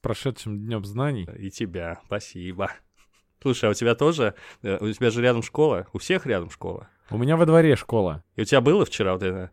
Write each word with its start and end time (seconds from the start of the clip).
прошедшим 0.00 0.58
Днем 0.58 0.84
Знаний. 0.84 1.28
И 1.38 1.50
тебя, 1.50 2.00
спасибо. 2.06 2.70
Слушай, 3.42 3.68
а 3.68 3.70
у 3.70 3.74
тебя 3.74 3.94
тоже, 3.94 4.34
э, 4.62 4.78
у 4.80 4.92
тебя 4.92 5.10
же 5.10 5.22
рядом 5.22 5.42
школа, 5.42 5.86
у 5.92 5.98
всех 5.98 6.26
рядом 6.26 6.50
школа. 6.50 6.88
У 7.10 7.18
меня 7.18 7.36
во 7.36 7.46
дворе 7.46 7.74
школа. 7.74 8.22
И 8.36 8.42
у 8.42 8.44
тебя 8.44 8.60
было 8.60 8.84
вчера 8.84 9.14
вот 9.14 9.22
это? 9.22 9.50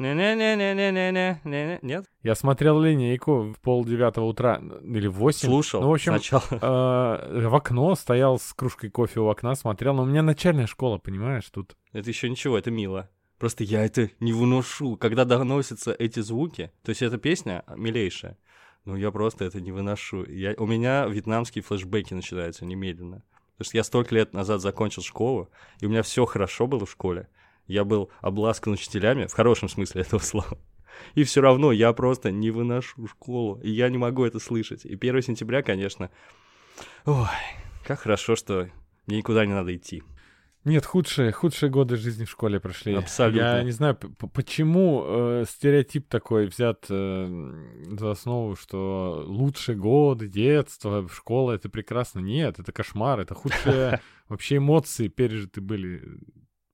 Не-не-не-не-не-не-не, 0.00 1.78
нет? 1.82 2.06
Я 2.22 2.34
смотрел 2.34 2.80
линейку 2.80 3.52
в 3.52 3.60
пол 3.60 3.84
девятого 3.84 4.24
утра, 4.26 4.60
или 4.82 5.06
в 5.08 5.14
восемь. 5.14 5.48
Слушал 5.48 5.82
Ну, 5.82 5.90
в 5.90 5.92
общем, 5.92 6.12
сначала. 6.12 6.42
э, 6.50 7.48
в 7.48 7.54
окно 7.54 7.94
стоял 7.94 8.38
с 8.38 8.54
кружкой 8.54 8.88
кофе 8.90 9.20
у 9.20 9.26
окна, 9.26 9.54
смотрел. 9.54 9.94
Но 9.94 10.04
у 10.04 10.06
меня 10.06 10.22
начальная 10.22 10.66
школа, 10.66 10.96
понимаешь, 10.98 11.48
тут. 11.50 11.76
Это 11.92 12.08
еще 12.08 12.30
ничего, 12.30 12.56
это 12.56 12.70
мило. 12.70 13.10
Просто 13.38 13.64
я 13.64 13.84
это 13.84 14.10
не 14.20 14.32
выношу. 14.32 14.96
Когда 14.96 15.24
доносятся 15.24 15.92
эти 15.92 16.20
звуки, 16.20 16.72
то 16.82 16.90
есть 16.90 17.02
эта 17.02 17.18
песня 17.18 17.64
милейшая, 17.74 18.38
ну 18.84 18.96
я 18.96 19.10
просто 19.10 19.44
это 19.44 19.60
не 19.60 19.72
выношу. 19.72 20.24
Я, 20.24 20.54
у 20.56 20.66
меня 20.66 21.06
вьетнамские 21.06 21.62
флешбеки 21.62 22.14
начинаются 22.14 22.64
немедленно. 22.64 23.22
Потому 23.56 23.68
что 23.68 23.76
я 23.76 23.84
столько 23.84 24.14
лет 24.14 24.32
назад 24.32 24.62
закончил 24.62 25.02
школу, 25.02 25.50
и 25.80 25.86
у 25.86 25.90
меня 25.90 26.02
все 26.02 26.24
хорошо 26.24 26.66
было 26.66 26.86
в 26.86 26.90
школе. 26.90 27.28
Я 27.66 27.84
был 27.84 28.10
обласкан 28.20 28.72
учителями, 28.72 29.26
в 29.26 29.32
хорошем 29.32 29.68
смысле 29.68 30.00
этого 30.02 30.20
слова. 30.20 30.58
И 31.14 31.24
все 31.24 31.40
равно 31.40 31.72
я 31.72 31.92
просто 31.92 32.30
не 32.30 32.50
выношу 32.50 33.06
школу, 33.06 33.60
и 33.62 33.70
я 33.70 33.88
не 33.88 33.98
могу 33.98 34.24
это 34.24 34.38
слышать. 34.38 34.84
И 34.84 34.94
1 34.94 35.22
сентября, 35.22 35.62
конечно, 35.62 36.10
ой, 37.04 37.26
как 37.84 38.00
хорошо, 38.00 38.34
что 38.34 38.70
мне 39.06 39.18
никуда 39.18 39.44
не 39.46 39.52
надо 39.52 39.74
идти. 39.76 40.02
Нет, 40.64 40.84
худшие, 40.84 41.32
худшие 41.32 41.70
годы 41.70 41.96
жизни 41.96 42.24
в 42.24 42.30
школе 42.30 42.60
прошли. 42.60 42.94
Абсолютно. 42.94 43.40
Я 43.40 43.62
не 43.62 43.70
знаю, 43.70 43.96
почему 43.96 45.04
э, 45.06 45.44
стереотип 45.48 46.06
такой 46.08 46.46
взят 46.46 46.84
э, 46.90 47.52
за 47.98 48.10
основу, 48.10 48.56
что 48.56 49.24
лучшие 49.26 49.76
годы 49.76 50.28
детства, 50.28 51.08
школа— 51.08 51.52
это 51.54 51.70
прекрасно. 51.70 52.20
Нет, 52.20 52.58
это 52.58 52.72
кошмар, 52.72 53.20
это 53.20 53.34
худшие 53.34 54.00
вообще 54.28 54.58
эмоции 54.58 55.08
пережиты 55.08 55.62
были. 55.62 56.02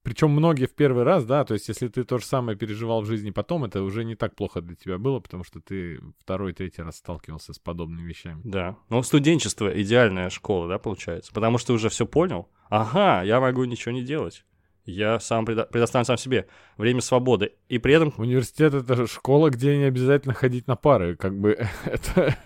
Причем 0.06 0.30
многие 0.30 0.66
в 0.66 0.72
первый 0.72 1.02
раз, 1.02 1.24
да, 1.24 1.44
то 1.44 1.54
есть 1.54 1.66
если 1.66 1.88
ты 1.88 2.04
то 2.04 2.18
же 2.18 2.24
самое 2.24 2.56
переживал 2.56 3.02
в 3.02 3.06
жизни 3.06 3.30
потом, 3.30 3.64
это 3.64 3.82
уже 3.82 4.04
не 4.04 4.14
так 4.14 4.36
плохо 4.36 4.60
для 4.60 4.76
тебя 4.76 4.98
было, 4.98 5.18
потому 5.18 5.42
что 5.42 5.60
ты 5.60 6.00
второй, 6.20 6.52
третий 6.52 6.80
раз 6.82 6.98
сталкивался 6.98 7.52
с 7.52 7.58
подобными 7.58 8.06
вещами. 8.06 8.40
Да. 8.44 8.76
Ну, 8.88 9.02
студенчество 9.02 9.68
идеальная 9.82 10.30
школа, 10.30 10.68
да, 10.68 10.78
получается? 10.78 11.32
Потому 11.32 11.58
что 11.58 11.66
ты 11.66 11.72
уже 11.72 11.88
все 11.88 12.06
понял. 12.06 12.48
Ага, 12.70 13.24
я 13.24 13.40
могу 13.40 13.64
ничего 13.64 13.90
не 13.90 14.04
делать. 14.04 14.44
Я 14.84 15.18
сам 15.18 15.44
предо- 15.44 15.68
предоставлю 15.68 16.06
сам 16.06 16.18
себе 16.18 16.46
время 16.76 17.00
свободы. 17.00 17.54
И 17.68 17.78
при 17.78 17.94
этом 17.94 18.14
Университет— 18.16 18.74
это 18.74 19.08
школа, 19.08 19.50
где 19.50 19.76
не 19.76 19.84
обязательно 19.86 20.34
ходить 20.34 20.68
на 20.68 20.76
пары, 20.76 21.16
как 21.16 21.36
бы 21.36 21.58
это... 21.84 22.38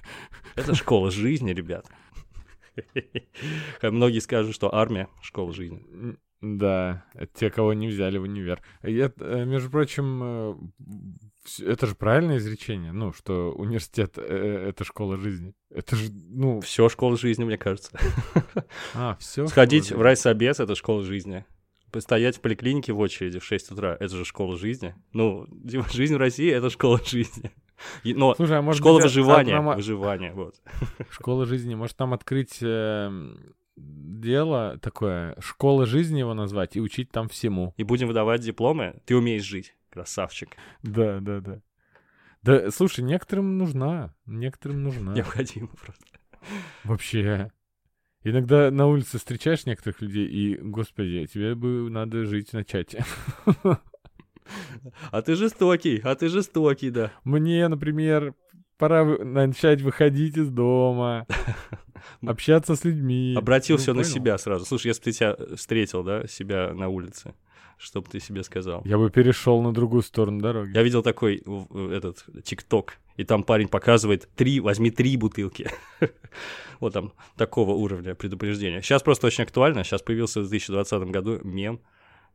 это 0.54 0.74
школа 0.74 1.10
жизни, 1.10 1.52
ребят. 1.52 1.84
Многие 3.82 4.20
скажут, 4.20 4.54
что 4.54 4.74
армия— 4.74 5.08
школа 5.20 5.52
жизни. 5.52 6.16
Да, 6.42 7.04
это 7.14 7.30
те, 7.38 7.50
кого 7.50 7.74
не 7.74 7.88
взяли 7.88 8.16
в 8.18 8.22
универ. 8.22 8.62
Я, 8.82 9.12
э, 9.18 9.44
между 9.44 9.68
прочим, 9.70 10.20
э, 10.22 10.54
это 11.66 11.86
же 11.86 11.94
правильное 11.94 12.38
изречение, 12.38 12.92
ну, 12.92 13.12
что 13.12 13.52
университет 13.52 14.14
э,— 14.16 14.66
это 14.70 14.84
школа 14.84 15.18
жизни. 15.18 15.52
Это 15.68 15.96
же, 15.96 16.10
ну, 16.10 16.60
Все 16.60 16.88
школа 16.88 17.18
жизни, 17.18 17.44
мне 17.44 17.58
кажется. 17.58 17.90
а, 18.94 19.16
все. 19.20 19.46
Сходить 19.48 19.92
в 19.92 20.00
райсобес— 20.00 20.60
это 20.60 20.74
школа 20.74 21.02
жизни. 21.02 21.44
Постоять 21.92 22.36
в 22.38 22.40
поликлинике 22.40 22.92
в 22.94 23.00
очереди 23.00 23.38
в 23.38 23.44
6 23.44 23.72
утра— 23.72 23.96
это 24.00 24.16
же 24.16 24.24
школа 24.24 24.56
жизни. 24.56 24.94
Ну, 25.12 25.46
жизнь 25.92 26.14
в 26.14 26.18
России— 26.18 26.50
это 26.52 26.70
школа 26.70 27.00
жизни. 27.04 27.50
И- 28.04 28.14
Но 28.14 28.34
Слушай, 28.34 28.58
а 28.58 28.62
может 28.62 28.80
школа 28.80 28.96
быть, 28.96 29.04
а- 29.04 29.08
выживания, 29.08 29.56
а 29.58 29.62
нам- 29.62 29.76
выживания, 29.76 30.32
вот. 30.32 30.54
Школа 31.10 31.44
жизни. 31.46 31.74
Может, 31.74 31.96
там 31.96 32.14
открыть 32.14 32.58
э, 32.62 33.10
дело 34.20 34.78
такое, 34.78 35.36
школа 35.40 35.86
жизни 35.86 36.18
его 36.18 36.34
назвать 36.34 36.76
и 36.76 36.80
учить 36.80 37.10
там 37.10 37.28
всему. 37.28 37.74
И 37.76 37.84
будем 37.84 38.08
выдавать 38.08 38.42
дипломы. 38.42 39.00
Ты 39.06 39.16
умеешь 39.16 39.44
жить, 39.44 39.74
красавчик. 39.90 40.56
Да, 40.82 41.20
да, 41.20 41.40
да. 41.40 41.62
Да, 42.42 42.70
слушай, 42.70 43.04
некоторым 43.04 43.58
нужна, 43.58 44.14
некоторым 44.26 44.82
нужна. 44.82 45.12
Необходимо 45.12 45.68
просто. 45.68 46.04
Вообще. 46.84 47.50
Иногда 48.22 48.70
на 48.70 48.86
улице 48.86 49.18
встречаешь 49.18 49.66
некоторых 49.66 50.00
людей, 50.02 50.26
и, 50.26 50.56
господи, 50.56 51.26
тебе 51.26 51.54
бы 51.54 51.88
надо 51.90 52.24
жить 52.24 52.52
на 52.52 52.64
чате. 52.64 53.04
А 55.12 55.22
ты 55.22 55.36
жестокий, 55.36 56.00
а 56.02 56.14
ты 56.16 56.28
жестокий, 56.28 56.90
да. 56.90 57.12
Мне, 57.22 57.68
например, 57.68 58.34
пора 58.80 59.04
начать 59.04 59.82
выходить 59.82 60.36
из 60.36 60.48
дома, 60.50 61.26
общаться 62.26 62.74
с 62.74 62.84
людьми. 62.84 63.34
Обратил 63.36 63.76
Ну, 63.76 63.82
все 63.82 63.92
на 63.92 64.02
понял? 64.02 64.14
себя 64.14 64.38
сразу. 64.38 64.64
Слушай, 64.64 64.88
если 64.88 65.00
бы 65.00 65.04
ты 65.04 65.12
тебя 65.12 65.36
встретил, 65.56 66.02
да, 66.02 66.26
себя 66.26 66.72
на 66.74 66.88
улице, 66.88 67.34
что 67.78 68.00
бы 68.00 68.08
ты 68.10 68.20
себе 68.20 68.42
сказал? 68.42 68.82
Я 68.84 68.98
бы 68.98 69.10
перешел 69.10 69.62
на 69.62 69.72
другую 69.72 70.02
сторону 70.02 70.40
дороги. 70.40 70.74
Я 70.74 70.82
видел 70.82 71.02
такой 71.02 71.42
этот 71.92 72.24
ТикТок, 72.42 72.94
и 73.16 73.24
там 73.24 73.42
парень 73.42 73.68
показывает 73.68 74.28
три, 74.34 74.60
возьми 74.60 74.90
три 74.90 75.16
бутылки. 75.16 75.70
Вот 76.80 76.94
там 76.94 77.12
такого 77.36 77.72
уровня 77.72 78.14
предупреждения. 78.14 78.80
Сейчас 78.80 79.02
просто 79.02 79.26
очень 79.26 79.44
актуально. 79.44 79.84
Сейчас 79.84 80.00
появился 80.00 80.40
в 80.40 80.48
2020 80.48 81.02
году 81.10 81.38
мем 81.44 81.78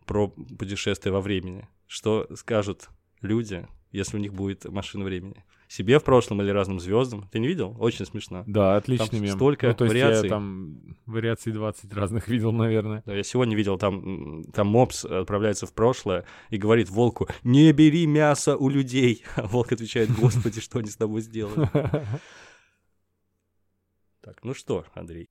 про 0.05 0.28
путешествие 0.28 1.11
во 1.11 1.19
времени. 1.19 1.67
Что 1.88 2.28
скажут 2.35 2.89
люди, 3.22 3.67
если 3.91 4.17
у 4.17 4.19
них 4.19 4.35
будет 4.35 4.66
машина 4.66 5.03
времени? 5.03 5.44
Себе 5.68 5.98
в 6.00 6.03
прошлом 6.03 6.42
или 6.44 6.50
разным 6.52 6.80
звездам? 6.80 7.28
Ты 7.31 7.40
не 7.40 7.48
видел? 7.48 7.76
Очень 7.80 8.06
смешно. 8.06 8.44
Да, 8.46 8.76
отличный 8.76 9.08
Там 9.09 9.22
мем. 9.24 9.36
столько 9.36 9.68
ну, 9.68 9.74
то 9.74 9.86
есть 9.86 9.94
вариаций. 9.96 10.24
я 10.26 10.30
там 10.30 10.80
вариаций 11.08 11.52
20 11.52 11.92
разных 11.94 12.28
видел, 12.30 12.52
наверное. 12.52 13.02
Да, 13.06 13.16
я 13.16 13.24
сегодня 13.24 13.56
видел, 13.56 13.78
там, 13.80 14.44
там 14.53 14.68
мопс 14.68 15.06
отправляется 15.06 15.66
в 15.66 15.74
прошлое 15.74 16.26
и 16.52 16.58
говорит 16.58 16.90
волку, 16.90 17.28
не 17.44 17.72
бери 17.74 18.06
мясо 18.06 18.56
у 18.58 18.70
людей. 18.70 19.24
А 19.36 19.48
волк 19.48 19.72
отвечает, 19.72 20.12
господи, 20.12 20.62
что 20.62 20.80
они 20.80 20.90
с 20.90 20.98
тобой 20.98 21.22
сделали? 21.22 21.70
Так, 24.22 24.44
ну 24.44 24.56
что, 24.56 24.86
Андрей, 24.96 25.28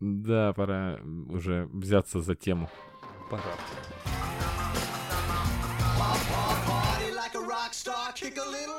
Да, 0.00 0.52
пора 0.54 0.98
уже 1.28 1.68
взяться 1.72 2.20
за 2.22 2.34
тему. 2.34 2.70
пора. 3.30 3.42
Party 6.66 7.12
like 7.14 7.34
a 7.34 7.40
rock 7.46 7.72
star, 7.74 8.12
kick 8.14 8.38
a 8.38 8.44
little. 8.50 8.77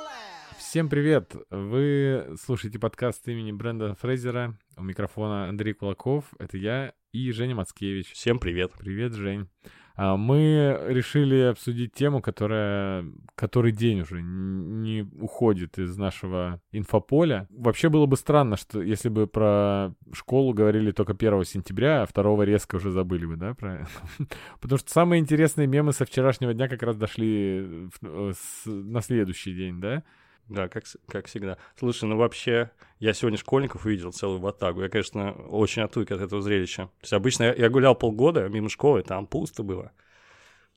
Всем 0.69 0.87
привет! 0.87 1.35
Вы 1.49 2.35
слушаете 2.39 2.77
подкаст 2.77 3.27
имени 3.27 3.51
Бренда 3.51 3.95
Фрейзера. 3.95 4.55
У 4.77 4.83
микрофона 4.83 5.49
Андрей 5.49 5.73
Кулаков, 5.73 6.25
это 6.37 6.57
я 6.57 6.93
и 7.11 7.31
Женя 7.31 7.55
Мацкевич. 7.55 8.11
Всем 8.11 8.37
привет. 8.37 8.73
Привет, 8.77 9.13
Жень. 9.13 9.47
А, 9.95 10.15
Мы 10.15 10.79
решили 10.89 11.39
обсудить 11.39 11.93
тему, 11.93 12.21
которая 12.21 13.03
который 13.33 13.71
день 13.71 14.01
уже 14.01 14.21
не 14.21 15.01
уходит 15.19 15.79
из 15.79 15.97
нашего 15.97 16.61
инфополя. 16.71 17.47
Вообще 17.49 17.89
было 17.89 18.05
бы 18.05 18.15
странно, 18.15 18.55
что 18.55 18.79
если 18.79 19.09
бы 19.09 19.25
про 19.25 19.95
школу 20.13 20.53
говорили 20.53 20.91
только 20.91 21.13
1 21.13 21.45
сентября, 21.45 22.03
а 22.03 22.05
2 22.05 22.45
резко 22.45 22.75
уже 22.75 22.91
забыли 22.91 23.25
бы, 23.25 23.37
да, 23.37 23.55
про... 23.55 23.87
Потому 24.61 24.77
что 24.77 24.91
самые 24.91 25.19
интересные 25.19 25.65
мемы 25.65 25.93
со 25.93 26.05
вчерашнего 26.05 26.53
дня 26.53 26.67
как 26.67 26.83
раз 26.83 26.95
дошли 26.95 27.89
э, 28.03 28.33
на 28.65 29.01
следующий 29.01 29.55
день, 29.55 29.81
да? 29.81 30.03
Да, 30.49 30.67
как, 30.67 30.83
как 31.07 31.27
всегда. 31.27 31.57
Слушай, 31.77 32.05
ну 32.05 32.17
вообще, 32.17 32.71
я 32.99 33.13
сегодня 33.13 33.37
школьников 33.37 33.85
увидел 33.85 34.11
целую 34.11 34.39
ватагу. 34.39 34.81
Я, 34.81 34.89
конечно, 34.89 35.31
очень 35.31 35.83
отвык 35.83 36.11
от 36.11 36.21
этого 36.21 36.41
зрелища. 36.41 36.85
То 36.85 37.03
есть 37.03 37.13
обычно 37.13 37.43
я, 37.43 37.53
я 37.53 37.69
гулял 37.69 37.95
полгода 37.95 38.49
мимо 38.49 38.67
школы, 38.67 39.03
там 39.03 39.27
пусто 39.27 39.61
было. 39.63 39.91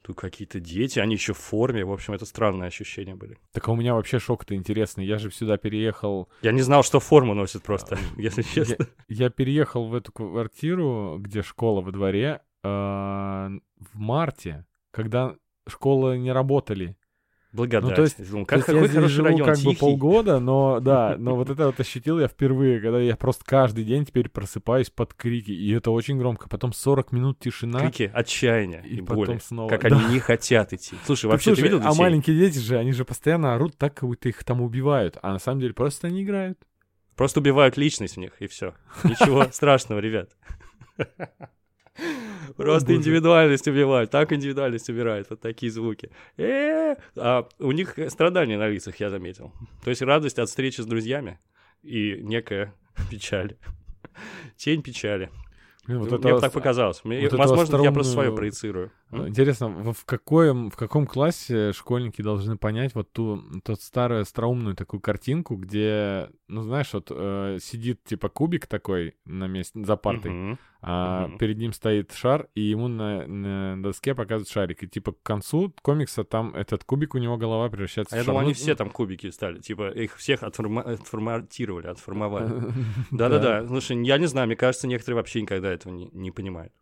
Тут 0.02 0.16
какие-то 0.16 0.58
дети, 0.58 0.98
они 0.98 1.14
еще 1.14 1.32
в 1.32 1.38
форме. 1.38 1.84
В 1.84 1.92
общем, 1.92 2.12
это 2.12 2.26
странные 2.26 2.66
ощущения 2.66 3.14
были. 3.14 3.38
Так 3.52 3.68
а 3.68 3.72
у 3.72 3.76
меня 3.76 3.94
вообще 3.94 4.18
шок-то 4.18 4.54
интересный. 4.54 5.06
Я 5.06 5.18
же 5.18 5.30
сюда 5.30 5.56
переехал 5.56 6.28
Я 6.42 6.52
не 6.52 6.62
знал, 6.62 6.82
что 6.82 7.00
форму 7.00 7.34
носят 7.34 7.62
просто, 7.62 7.96
если 8.16 8.42
Я, 8.42 8.64
честно. 8.64 8.86
я 9.08 9.30
переехал 9.30 9.86
в 9.88 9.94
эту 9.94 10.12
квартиру, 10.12 11.18
где 11.20 11.42
школа 11.42 11.80
во 11.80 11.92
дворе, 11.92 12.40
э, 12.64 12.68
в 12.68 13.94
марте, 13.94 14.66
когда 14.90 15.36
школы 15.68 16.18
не 16.18 16.32
работали. 16.32 16.96
Благодать. 17.52 17.90
Ну, 17.90 17.94
то 17.96 18.02
есть- 18.02 18.30
Думал, 18.30 18.46
То 18.46 18.48
как, 18.56 18.58
есть 18.58 18.68
я 18.80 18.86
здесь 18.86 19.10
живу 19.10 19.26
район, 19.28 19.44
как 19.46 19.56
бы 19.58 19.62
тихий. 19.62 19.76
полгода, 19.80 20.40
но 20.40 20.80
да, 20.80 21.16
но 21.18 21.36
вот 21.36 21.50
это 21.50 21.66
вот 21.66 21.78
ощутил 21.78 22.18
я 22.18 22.26
впервые, 22.28 22.80
когда 22.80 22.98
я 22.98 23.14
просто 23.14 23.44
каждый 23.44 23.84
день 23.84 24.06
теперь 24.06 24.30
просыпаюсь 24.30 24.88
под 24.88 25.12
крики, 25.12 25.50
и 25.50 25.70
это 25.72 25.90
очень 25.90 26.18
громко. 26.18 26.48
Потом 26.48 26.72
40 26.72 27.12
минут 27.12 27.38
тишина. 27.38 27.80
Крики 27.80 28.10
отчаяния 28.14 28.82
И 28.86 28.96
и, 28.96 29.00
потом 29.02 29.16
боли. 29.26 29.38
снова- 29.38 29.68
Как 29.68 29.82
Да. 29.90 29.96
они 29.98 30.14
не 30.14 30.20
хотят 30.20 30.72
идти. 30.72 30.96
Слушай, 31.04 31.26
вообще 31.26 31.50
слушай, 31.50 31.56
ты 31.60 31.62
видел 31.64 31.78
а 31.86 31.90
детей? 31.90 32.00
маленькие 32.00 32.38
дети 32.38 32.58
же, 32.58 32.78
они 32.78 32.92
же 32.92 33.04
постоянно 33.04 33.54
орут 33.54 33.76
так, 33.76 33.94
как 33.94 34.08
будто 34.08 34.28
их 34.30 34.42
там 34.44 34.62
убивают, 34.62 35.18
а 35.20 35.32
на 35.32 35.38
самом 35.38 35.60
деле 35.60 35.74
просто 35.74 36.06
они 36.06 36.22
играют. 36.22 36.58
Просто 37.16 37.40
убивают 37.40 37.76
личность 37.76 38.14
в 38.16 38.20
них, 38.20 38.32
и 38.40 38.46
все. 38.46 38.72
Ничего 39.04 39.44
страшного, 39.52 39.98
ребят. 39.98 40.30
Просто 42.56 42.94
индивидуальность 42.94 43.68
убивают. 43.68 44.10
Так 44.10 44.32
индивидуальность 44.32 44.88
убирает. 44.88 45.28
Вот 45.30 45.40
такие 45.40 45.70
звуки. 45.70 46.10
Э, 46.36 46.96
А 47.16 47.48
у 47.58 47.72
них 47.72 47.98
страдания 48.08 48.58
на 48.58 48.68
лицах, 48.68 48.96
я 49.00 49.10
заметил. 49.10 49.52
То 49.84 49.90
есть 49.90 50.02
радость 50.02 50.38
от 50.38 50.48
встречи 50.48 50.80
с 50.80 50.86
друзьями 50.86 51.38
и 51.82 52.18
некое 52.22 52.74
печали. 53.10 53.58
Тень 54.56 54.82
печали. 54.82 55.30
Блин, 55.86 55.98
вот 55.98 56.22
Мне 56.22 56.30
это 56.30 56.40
так 56.42 56.52
показалось. 56.52 57.04
Мне- 57.04 57.22
вот 57.22 57.32
возможно, 57.32 57.82
я 57.82 57.90
просто 57.90 58.12
свое 58.12 58.32
проецирую. 58.32 58.92
Ну, 59.10 59.26
Интересно, 59.26 59.68
в, 59.68 60.04
какоем, 60.04 60.70
в 60.70 60.76
каком 60.76 61.08
классе 61.08 61.72
школьники 61.72 62.22
должны 62.22 62.56
понять 62.56 62.94
вот 62.94 63.10
ту, 63.10 63.42
тот 63.64 63.80
старую 63.82 64.20
остроумную 64.20 64.76
такую 64.76 65.00
картинку, 65.00 65.56
где, 65.56 66.30
ну 66.46 66.62
знаешь, 66.62 66.92
вот 66.92 67.08
э, 67.10 67.58
сидит 67.60 68.04
типа 68.04 68.28
кубик 68.28 68.68
такой 68.68 69.16
на 69.24 69.48
месте, 69.48 69.84
за 69.84 69.96
партой, 69.96 70.30
Мгм. 70.30 70.58
А 70.84 71.28
Мгм. 71.28 71.38
перед 71.38 71.58
ним 71.58 71.72
стоит 71.72 72.12
шар, 72.12 72.48
и 72.56 72.60
ему 72.62 72.88
на, 72.88 73.24
на 73.26 73.80
доске 73.82 74.14
показывают 74.16 74.48
шарик. 74.48 74.82
И 74.82 74.88
типа 74.88 75.12
к 75.12 75.22
концу 75.22 75.72
комикса 75.80 76.24
там 76.24 76.54
этот 76.56 76.82
кубик, 76.84 77.14
у 77.14 77.18
него 77.18 77.36
голова 77.36 77.68
превращается 77.70 78.16
А 78.16 78.18
я 78.18 78.22
в 78.22 78.26
шар. 78.26 78.32
думал, 78.32 78.40
Ну, 78.42 78.46
они 78.48 78.54
все 78.54 78.74
там 78.74 78.90
кубики 78.90 79.30
стали. 79.30 79.60
Типа, 79.60 79.90
их 79.90 80.16
всех 80.16 80.42
отформа- 80.42 80.82
отформатировали, 80.82 81.86
отформовали. 81.86 82.72
Да-да-да. 83.12 83.66
Слушай, 83.66 84.04
я 84.04 84.18
не 84.18 84.26
знаю, 84.26 84.48
мне 84.48 84.56
кажется, 84.56 84.88
некоторые 84.88 85.16
вообще 85.16 85.40
никогда 85.42 85.72
этого 85.72 85.92
не, 85.92 86.08
не 86.12 86.30
понимают. 86.32 86.72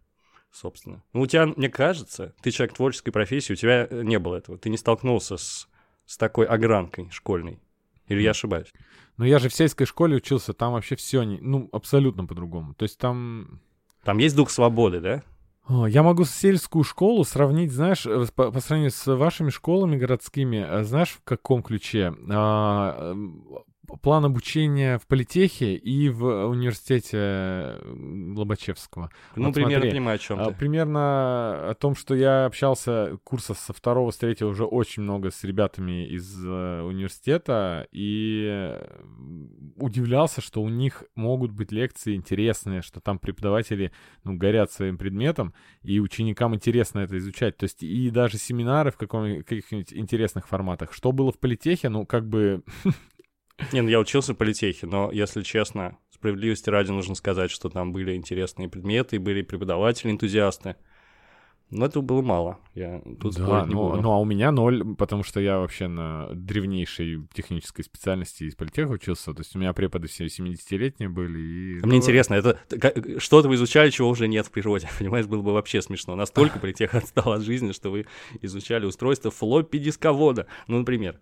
Собственно. 0.50 1.02
Ну, 1.12 1.20
у 1.20 1.26
тебя, 1.26 1.46
мне 1.46 1.68
кажется, 1.68 2.34
ты 2.42 2.50
человек 2.50 2.74
творческой 2.74 3.12
профессии, 3.12 3.52
у 3.52 3.56
тебя 3.56 3.86
э, 3.88 4.02
не 4.02 4.18
было 4.18 4.36
этого. 4.36 4.58
Ты 4.58 4.68
не 4.70 4.76
столкнулся 4.78 5.36
с, 5.36 5.68
с 6.06 6.16
такой 6.16 6.46
огранкой 6.46 7.08
школьной. 7.10 7.60
Или 8.08 8.22
я 8.22 8.30
ошибаюсь? 8.30 8.72
Ну 9.16 9.24
я 9.24 9.38
же 9.38 9.48
в 9.48 9.54
сельской 9.54 9.86
школе 9.86 10.16
учился, 10.16 10.52
там 10.54 10.72
вообще 10.72 10.96
все, 10.96 11.22
ну, 11.22 11.68
абсолютно 11.72 12.24
по-другому. 12.26 12.74
То 12.74 12.82
есть 12.84 12.98
там 12.98 13.60
Там 14.04 14.18
есть 14.18 14.36
дух 14.36 14.50
свободы, 14.50 15.00
да? 15.00 15.22
О, 15.68 15.86
Я 15.86 16.02
могу 16.02 16.24
сельскую 16.24 16.82
школу 16.84 17.24
сравнить, 17.24 17.70
знаешь, 17.70 18.04
э, 18.06 18.26
по, 18.34 18.50
по 18.50 18.60
сравнению 18.60 18.90
с 18.90 19.06
вашими 19.14 19.50
школами 19.50 19.96
городскими, 19.96 20.66
э, 20.68 20.84
знаешь, 20.84 21.10
в 21.10 21.22
каком 21.22 21.62
ключе? 21.62 22.12
А, 22.28 23.14
план 23.98 24.24
обучения 24.24 24.98
в 24.98 25.06
политехе 25.06 25.74
и 25.74 26.08
в 26.08 26.46
университете 26.46 27.76
Лобачевского. 28.36 29.10
Ну, 29.36 29.46
Вот 29.46 29.54
примерно 29.54 29.76
смотри, 29.76 29.90
понимаю, 29.90 30.14
о 30.16 30.18
чем 30.18 30.40
А, 30.40 30.44
ты. 30.46 30.54
Примерно 30.54 31.70
о 31.70 31.74
том, 31.74 31.94
что 31.94 32.14
я 32.14 32.46
общался 32.46 33.18
курса 33.24 33.54
со 33.54 33.72
второго, 33.72 34.10
с 34.10 34.16
третьего 34.16 34.48
уже 34.48 34.64
очень 34.64 35.02
много 35.02 35.30
с 35.30 35.44
ребятами 35.44 36.06
из 36.06 36.44
э, 36.44 36.82
университета 36.82 37.86
и 37.92 38.78
удивлялся, 39.76 40.40
что 40.40 40.62
у 40.62 40.68
них 40.68 41.04
могут 41.14 41.52
быть 41.52 41.72
лекции 41.72 42.14
интересные, 42.14 42.82
что 42.82 43.00
там 43.00 43.18
преподаватели 43.18 43.92
ну, 44.24 44.36
горят 44.36 44.72
своим 44.72 44.98
предметом, 44.98 45.54
и 45.82 46.00
ученикам 46.00 46.54
интересно 46.54 47.00
это 47.00 47.18
изучать. 47.18 47.56
То 47.56 47.64
есть 47.64 47.82
и 47.82 48.10
даже 48.10 48.38
семинары 48.38 48.90
в 48.90 48.96
каком- 48.96 49.42
каких-нибудь 49.42 49.92
интересных 49.92 50.48
форматах. 50.48 50.92
Что 50.92 51.12
было 51.12 51.32
в 51.32 51.38
политехе, 51.38 51.88
ну, 51.88 52.06
как 52.06 52.28
бы... 52.28 52.62
Не, 53.72 53.82
ну 53.82 53.88
я 53.88 54.00
учился 54.00 54.34
в 54.34 54.36
политехе, 54.36 54.86
но, 54.86 55.10
если 55.12 55.42
честно, 55.42 55.98
справедливости 56.12 56.68
ради 56.70 56.90
нужно 56.90 57.14
сказать, 57.14 57.50
что 57.50 57.68
там 57.68 57.92
были 57.92 58.14
интересные 58.14 58.68
предметы, 58.68 59.18
были 59.18 59.42
преподаватели-энтузиасты. 59.42 60.76
Но 61.70 61.86
этого 61.86 62.02
было 62.02 62.20
мало. 62.20 62.58
Я 62.74 63.00
тут 63.20 63.36
Да, 63.36 63.64
не 63.64 63.74
ну, 63.74 63.90
буду. 63.90 64.02
ну, 64.02 64.10
а 64.10 64.18
у 64.18 64.24
меня 64.24 64.50
ноль, 64.50 64.84
потому 64.96 65.22
что 65.22 65.38
я 65.38 65.60
вообще 65.60 65.86
на 65.86 66.28
древнейшей 66.32 67.28
технической 67.32 67.84
специальности 67.84 68.44
из 68.44 68.56
политеха 68.56 68.90
учился. 68.90 69.32
То 69.32 69.40
есть 69.40 69.54
у 69.54 69.58
меня 69.60 69.72
преподы 69.72 70.08
все 70.08 70.26
70-летние 70.26 71.08
были. 71.08 71.38
И... 71.38 71.80
А 71.80 71.86
Мне 71.86 71.98
интересно, 71.98 72.34
это 72.34 72.58
что-то 73.18 73.48
вы 73.48 73.54
изучали, 73.54 73.90
чего 73.90 74.08
уже 74.08 74.26
нет 74.26 74.46
в 74.46 74.50
природе, 74.50 74.88
понимаешь, 74.98 75.26
было 75.26 75.42
бы 75.42 75.52
вообще 75.52 75.80
смешно. 75.80 76.16
Настолько 76.16 76.58
политех 76.60 76.94
отстал 76.94 77.32
от 77.32 77.42
жизни, 77.42 77.70
что 77.70 77.90
вы 77.90 78.06
изучали 78.42 78.84
устройство 78.84 79.30
флоппи-дисковода, 79.30 80.46
ну, 80.66 80.80
например. 80.80 81.20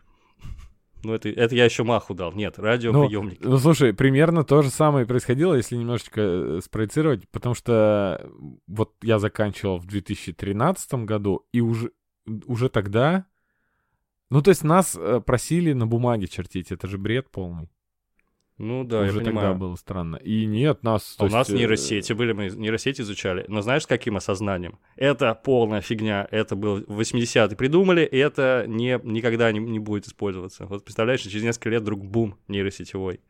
Ну, 1.05 1.15
это, 1.15 1.29
это 1.29 1.55
я 1.55 1.65
еще 1.65 1.85
маху 1.85 2.15
дал. 2.15 2.33
Нет, 2.33 2.59
радиоприемник. 2.59 3.39
Ну, 3.41 3.59
слушай, 3.59 3.93
примерно 3.95 4.45
то 4.45 4.62
же 4.62 4.71
самое 4.71 5.06
происходило, 5.06 5.55
если 5.55 5.77
немножечко 5.77 6.21
э, 6.21 6.61
спроецировать, 6.62 7.29
потому 7.31 7.55
что 7.55 8.21
э, 8.23 8.29
вот 8.67 8.93
я 9.03 9.19
заканчивал 9.19 9.79
в 9.79 9.87
2013 9.87 10.95
году, 11.05 11.47
и 11.53 11.61
уже, 11.61 11.93
уже 12.47 12.69
тогда... 12.69 13.27
Ну, 14.31 14.43
то 14.43 14.50
есть 14.50 14.62
нас 14.62 14.99
просили 15.25 15.73
на 15.73 15.87
бумаге 15.87 16.27
чертить, 16.27 16.71
это 16.71 16.87
же 16.87 16.99
бред 16.99 17.31
полный. 17.31 17.71
Ну 18.59 18.83
да, 18.83 19.03
уже 19.03 19.19
я 19.19 19.25
понимаю. 19.25 19.49
тогда 19.49 19.55
было 19.55 19.77
странно. 19.77 20.17
И 20.17 20.45
нет, 20.45 20.83
нас... 20.83 21.15
А 21.19 21.25
у 21.25 21.29
то 21.29 21.33
нас 21.33 21.49
есть, 21.49 21.57
э, 21.57 21.61
нейросети 21.61 22.13
были, 22.13 22.33
мы 22.33 22.49
нейросети 22.49 23.03
изучали. 23.03 23.45
Но 23.47 23.63
знаешь, 23.63 23.85
с 23.85 23.87
каким 23.87 24.17
осознанием? 24.17 24.79
Это 24.97 25.33
полная 25.35 25.81
фигня. 25.81 26.27
Это 26.31 26.57
был 26.57 26.81
80-е 26.81 27.57
придумали, 27.57 28.05
и 28.05 28.17
это 28.17 28.65
не, 28.67 29.01
никогда 29.05 29.53
не, 29.53 29.61
не 29.61 29.79
будет 29.79 30.09
использоваться. 30.09 30.67
Вот 30.67 30.85
представляешь, 30.85 31.21
через 31.21 31.45
несколько 31.45 31.71
лет 31.71 31.83
вдруг 31.83 32.05
бум 32.05 32.37
нейросетевой. 32.49 33.21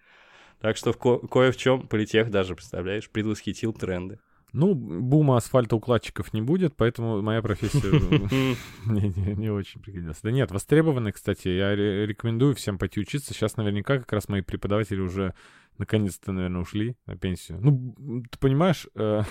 Так 0.60 0.76
что 0.76 0.92
в 0.92 0.98
ко- 0.98 1.18
кое 1.18 1.52
в 1.52 1.56
чем 1.56 1.86
политех 1.86 2.30
даже, 2.30 2.54
представляешь, 2.54 3.10
предвосхитил 3.10 3.72
тренды. 3.74 4.18
Ну, 4.52 4.74
бума 4.74 5.36
асфальтоукладчиков 5.36 6.32
не 6.32 6.40
будет, 6.40 6.74
поэтому 6.74 7.20
моя 7.22 7.42
профессия 7.42 7.90
мне 8.86 9.08
не, 9.36 9.50
очень 9.50 9.80
пригодилась. 9.82 10.20
Да 10.22 10.30
нет, 10.30 10.50
востребованный, 10.50 11.12
кстати, 11.12 11.48
я 11.48 11.74
ре- 11.74 12.06
рекомендую 12.06 12.54
всем 12.54 12.78
пойти 12.78 13.00
учиться. 13.00 13.34
Сейчас 13.34 13.56
наверняка 13.56 13.98
как 13.98 14.12
раз 14.12 14.28
мои 14.28 14.40
преподаватели 14.40 15.00
уже 15.00 15.34
наконец-то, 15.76 16.32
наверное, 16.32 16.62
ушли 16.62 16.96
на 17.06 17.16
пенсию. 17.16 17.58
Ну, 17.60 18.22
ты 18.30 18.38
понимаешь, 18.38 18.86
э, 18.94 19.22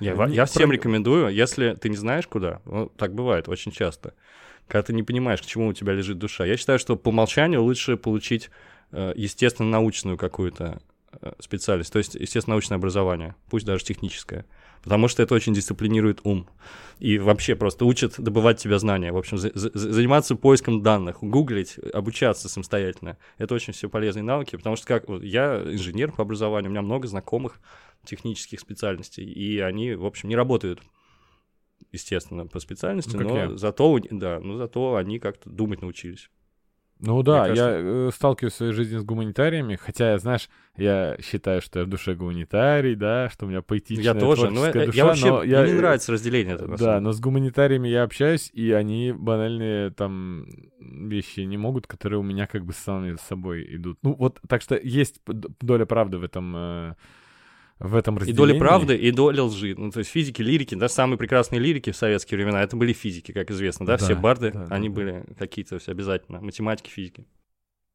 Я, 0.00 0.14
Не- 0.14 0.34
я 0.34 0.44
всем 0.46 0.70
рекомендую, 0.72 1.28
если 1.34 1.74
ты 1.74 1.88
не 1.88 1.96
знаешь 1.96 2.26
куда, 2.26 2.60
ну, 2.64 2.88
так 2.96 3.14
бывает 3.14 3.48
очень 3.48 3.72
часто, 3.72 4.14
когда 4.68 4.82
ты 4.84 4.92
не 4.92 5.02
понимаешь, 5.02 5.40
к 5.42 5.46
чему 5.46 5.68
у 5.68 5.72
тебя 5.72 5.92
лежит 5.92 6.18
душа. 6.18 6.44
Я 6.46 6.56
считаю, 6.56 6.78
что 6.78 6.96
по 6.96 7.08
умолчанию 7.10 7.62
лучше 7.62 7.96
получить 7.96 8.50
э, 8.92 9.12
естественно-научную 9.16 10.16
какую-то 10.16 10.64
э, 10.64 10.93
специальность, 11.38 11.92
то 11.92 11.98
есть 11.98 12.14
естественно-научное 12.14 12.78
образование, 12.78 13.34
пусть 13.50 13.66
даже 13.66 13.84
техническое, 13.84 14.46
потому 14.82 15.08
что 15.08 15.22
это 15.22 15.34
очень 15.34 15.54
дисциплинирует 15.54 16.20
ум. 16.24 16.48
И 16.98 17.18
вообще 17.18 17.56
просто 17.56 17.84
учат 17.84 18.14
добывать 18.18 18.58
тебя 18.58 18.78
знания, 18.78 19.12
в 19.12 19.16
общем, 19.16 19.38
за- 19.38 19.50
за- 19.54 19.70
заниматься 19.74 20.36
поиском 20.36 20.82
данных, 20.82 21.18
гуглить, 21.20 21.78
обучаться 21.92 22.48
самостоятельно. 22.48 23.18
Это 23.38 23.54
очень 23.54 23.72
все 23.72 23.88
полезные 23.88 24.22
навыки, 24.22 24.56
потому 24.56 24.76
что 24.76 24.86
как 24.86 25.08
вот 25.08 25.22
я 25.22 25.62
инженер 25.64 26.12
по 26.12 26.22
образованию, 26.22 26.70
у 26.70 26.72
меня 26.72 26.82
много 26.82 27.08
знакомых 27.08 27.60
технических 28.04 28.60
специальностей, 28.60 29.24
и 29.24 29.58
они, 29.60 29.94
в 29.94 30.04
общем, 30.06 30.28
не 30.28 30.36
работают 30.36 30.80
естественно, 31.92 32.46
по 32.46 32.58
специальности, 32.58 33.16
Ну, 33.16 33.22
но 33.28 33.36
я. 33.36 33.56
зато, 33.56 33.98
да, 34.10 34.40
но 34.40 34.56
зато 34.56 34.96
они 34.96 35.18
как-то 35.18 35.48
думать 35.50 35.80
научились. 35.82 36.28
Ну 37.00 37.22
да, 37.22 37.44
Мне 37.44 37.54
я 37.56 37.70
э, 37.70 38.10
сталкиваюсь 38.14 38.54
в 38.54 38.56
своей 38.56 38.72
жизни 38.72 38.98
с 38.98 39.04
гуманитариями, 39.04 39.76
хотя, 39.76 40.16
знаешь, 40.18 40.48
я 40.76 41.16
считаю, 41.20 41.60
что 41.60 41.80
я 41.80 41.84
в 41.84 41.88
душе 41.88 42.14
гуманитарий, 42.14 42.94
да, 42.94 43.28
что 43.30 43.46
у 43.46 43.48
меня 43.48 43.62
поэтичная 43.62 44.14
я 44.14 44.14
тоже, 44.14 44.50
но 44.50 44.60
творческая 44.60 44.82
э, 44.82 44.86
душа, 44.86 44.98
я 44.98 45.04
вообще, 45.04 45.30
но 45.30 45.40
мне 45.40 45.50
я, 45.50 45.66
не 45.66 45.72
э, 45.72 45.76
нравится 45.76 46.12
разделение 46.12 46.54
это, 46.54 46.66
Да, 46.76 47.00
но 47.00 47.12
с 47.12 47.20
гуманитариями 47.20 47.88
я 47.88 48.04
общаюсь, 48.04 48.50
и 48.54 48.72
они 48.72 49.12
банальные 49.12 49.90
там 49.90 50.46
вещи 50.80 51.40
не 51.40 51.56
могут, 51.56 51.86
которые 51.86 52.20
у 52.20 52.22
меня 52.24 52.46
как 52.46 52.64
бы 52.64 52.72
сами 52.72 53.16
с 53.16 53.20
собой 53.20 53.66
идут. 53.76 53.98
Ну 54.02 54.14
вот, 54.14 54.40
так 54.48 54.62
что 54.62 54.76
есть 54.76 55.20
доля 55.26 55.86
правды 55.86 56.18
в 56.18 56.24
этом, 56.24 56.54
э, 56.56 56.94
в 57.78 57.94
этом 57.96 58.16
И 58.16 58.20
разделении. 58.20 58.52
доля 58.52 58.58
правды, 58.58 58.96
и 58.96 59.10
доля 59.10 59.42
лжи. 59.42 59.74
Ну, 59.76 59.90
то 59.90 59.98
есть 59.98 60.10
физики, 60.10 60.42
лирики, 60.42 60.74
да, 60.74 60.88
самые 60.88 61.18
прекрасные 61.18 61.60
лирики 61.60 61.90
в 61.90 61.96
советские 61.96 62.38
времена, 62.38 62.62
это 62.62 62.76
были 62.76 62.92
физики, 62.92 63.32
как 63.32 63.50
известно, 63.50 63.84
да, 63.86 63.96
все 63.96 64.14
Да, 64.14 64.20
барды, 64.20 64.50
да, 64.52 64.66
они 64.70 64.88
да, 64.88 64.94
да. 64.94 65.00
были 65.00 65.24
какие-то 65.38 65.78
все 65.78 65.92
обязательно, 65.92 66.40
математики, 66.40 66.90
физики. 66.90 67.26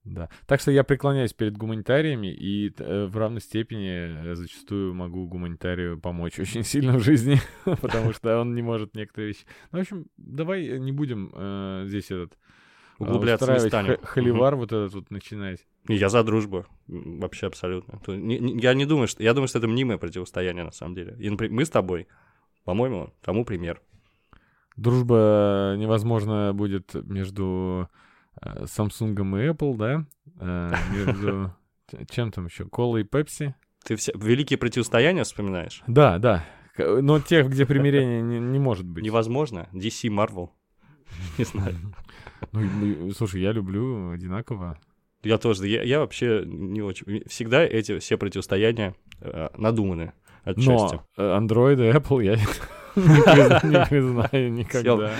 Да. 0.05 0.29
Так 0.47 0.61
что 0.61 0.71
я 0.71 0.83
преклоняюсь 0.83 1.33
перед 1.33 1.57
гуманитариями, 1.57 2.27
и 2.33 2.73
э, 2.77 3.05
в 3.05 3.17
равной 3.17 3.41
степени 3.41 4.31
э, 4.31 4.35
зачастую 4.35 4.93
могу 4.93 5.27
гуманитарию 5.27 5.99
помочь 5.99 6.39
очень 6.39 6.63
сильно 6.63 6.97
в 6.97 7.03
жизни, 7.03 7.39
потому 7.81 8.13
что 8.13 8.39
он 8.39 8.55
не 8.55 8.61
может 8.61 8.95
некоторые 8.95 9.29
вещи. 9.29 9.45
Ну, 9.71 9.79
в 9.79 9.81
общем, 9.81 10.05
давай 10.17 10.79
не 10.79 10.91
будем 10.91 11.31
э, 11.33 11.83
здесь 11.87 12.11
этот 12.11 12.37
Углубляться 12.99 13.51
не 13.51 13.59
станем. 13.59 13.97
х- 13.97 14.05
холивар 14.05 14.55
вот 14.55 14.71
этот 14.71 14.93
вот 14.93 15.09
начинать. 15.09 15.65
Я 15.87 16.09
за 16.09 16.23
дружбу, 16.23 16.65
вообще 16.87 17.47
абсолютно. 17.47 17.99
Я 18.07 18.73
не 18.73 18.85
думаю, 18.85 19.07
что... 19.07 19.23
Я 19.23 19.33
думаю, 19.33 19.47
что 19.47 19.59
это 19.59 19.67
мнимое 19.67 19.97
противостояние, 19.97 20.63
на 20.65 20.71
самом 20.71 20.95
деле. 20.95 21.15
И, 21.17 21.29
мы 21.29 21.65
с 21.65 21.69
тобой, 21.69 22.07
по-моему, 22.65 23.13
тому 23.21 23.45
пример. 23.45 23.81
Дружба 24.75 25.75
невозможна 25.77 26.53
будет 26.53 26.93
между 26.93 27.89
э, 28.41 28.63
Samsung 28.65 29.13
и 29.13 29.49
Apple, 29.49 29.75
да? 29.77 30.05
Э, 30.39 30.73
между 30.93 31.53
чем 32.09 32.31
там 32.31 32.45
еще? 32.45 32.65
Кола 32.65 32.97
и 32.97 33.03
Пепси? 33.03 33.55
Ты 33.83 33.95
все 33.95 34.11
великие 34.15 34.57
противостояния 34.57 35.23
вспоминаешь? 35.23 35.83
Да, 35.87 36.17
да. 36.17 36.45
Но 36.77 37.19
тех, 37.19 37.49
где 37.49 37.65
примирения 37.65 38.21
не, 38.21 38.39
не 38.39 38.59
может 38.59 38.85
быть. 38.85 39.03
Невозможно. 39.03 39.67
DC, 39.73 40.09
Marvel. 40.09 40.49
Не 41.37 41.43
знаю. 41.45 41.75
Ну, 42.51 43.11
слушай, 43.11 43.41
я 43.41 43.51
люблю 43.51 44.11
одинаково. 44.11 44.79
Я 45.23 45.37
тоже. 45.37 45.67
Я, 45.67 45.83
я 45.83 45.99
вообще 45.99 46.43
не 46.45 46.81
очень... 46.81 47.23
Всегда 47.27 47.63
эти 47.63 47.99
все 47.99 48.17
противостояния 48.17 48.95
э, 49.19 49.49
надуманы 49.57 50.13
отчасти. 50.43 50.95
Но 50.95 51.05
э, 51.17 51.37
Android 51.37 51.75
и 51.75 51.91
Apple 51.93 52.23
я 52.23 52.37
Не 52.95 53.03
призна- 53.03 53.65
не 53.65 53.85
признаю 53.85 54.49
никогда. 54.51 55.11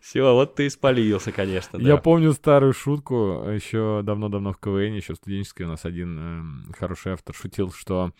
Все, 0.00 0.32
вот 0.32 0.54
ты 0.54 0.66
испалился, 0.66 1.32
конечно, 1.32 1.76
Я 1.78 1.96
помню 1.96 2.32
старую 2.32 2.72
шутку, 2.72 3.44
еще 3.46 4.02
давно-давно 4.04 4.52
в 4.52 4.58
КВН, 4.58 4.94
еще 4.94 5.14
студенческий 5.14 5.64
у 5.64 5.68
нас 5.68 5.84
один 5.84 6.18
эм, 6.18 6.74
хороший 6.78 7.12
автор 7.12 7.34
шутил, 7.34 7.72
что 7.72 8.12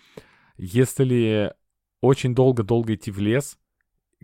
если 0.56 1.54
очень 2.00 2.34
долго-долго 2.34 2.94
идти 2.94 3.10
в 3.10 3.18
лес, 3.18 3.58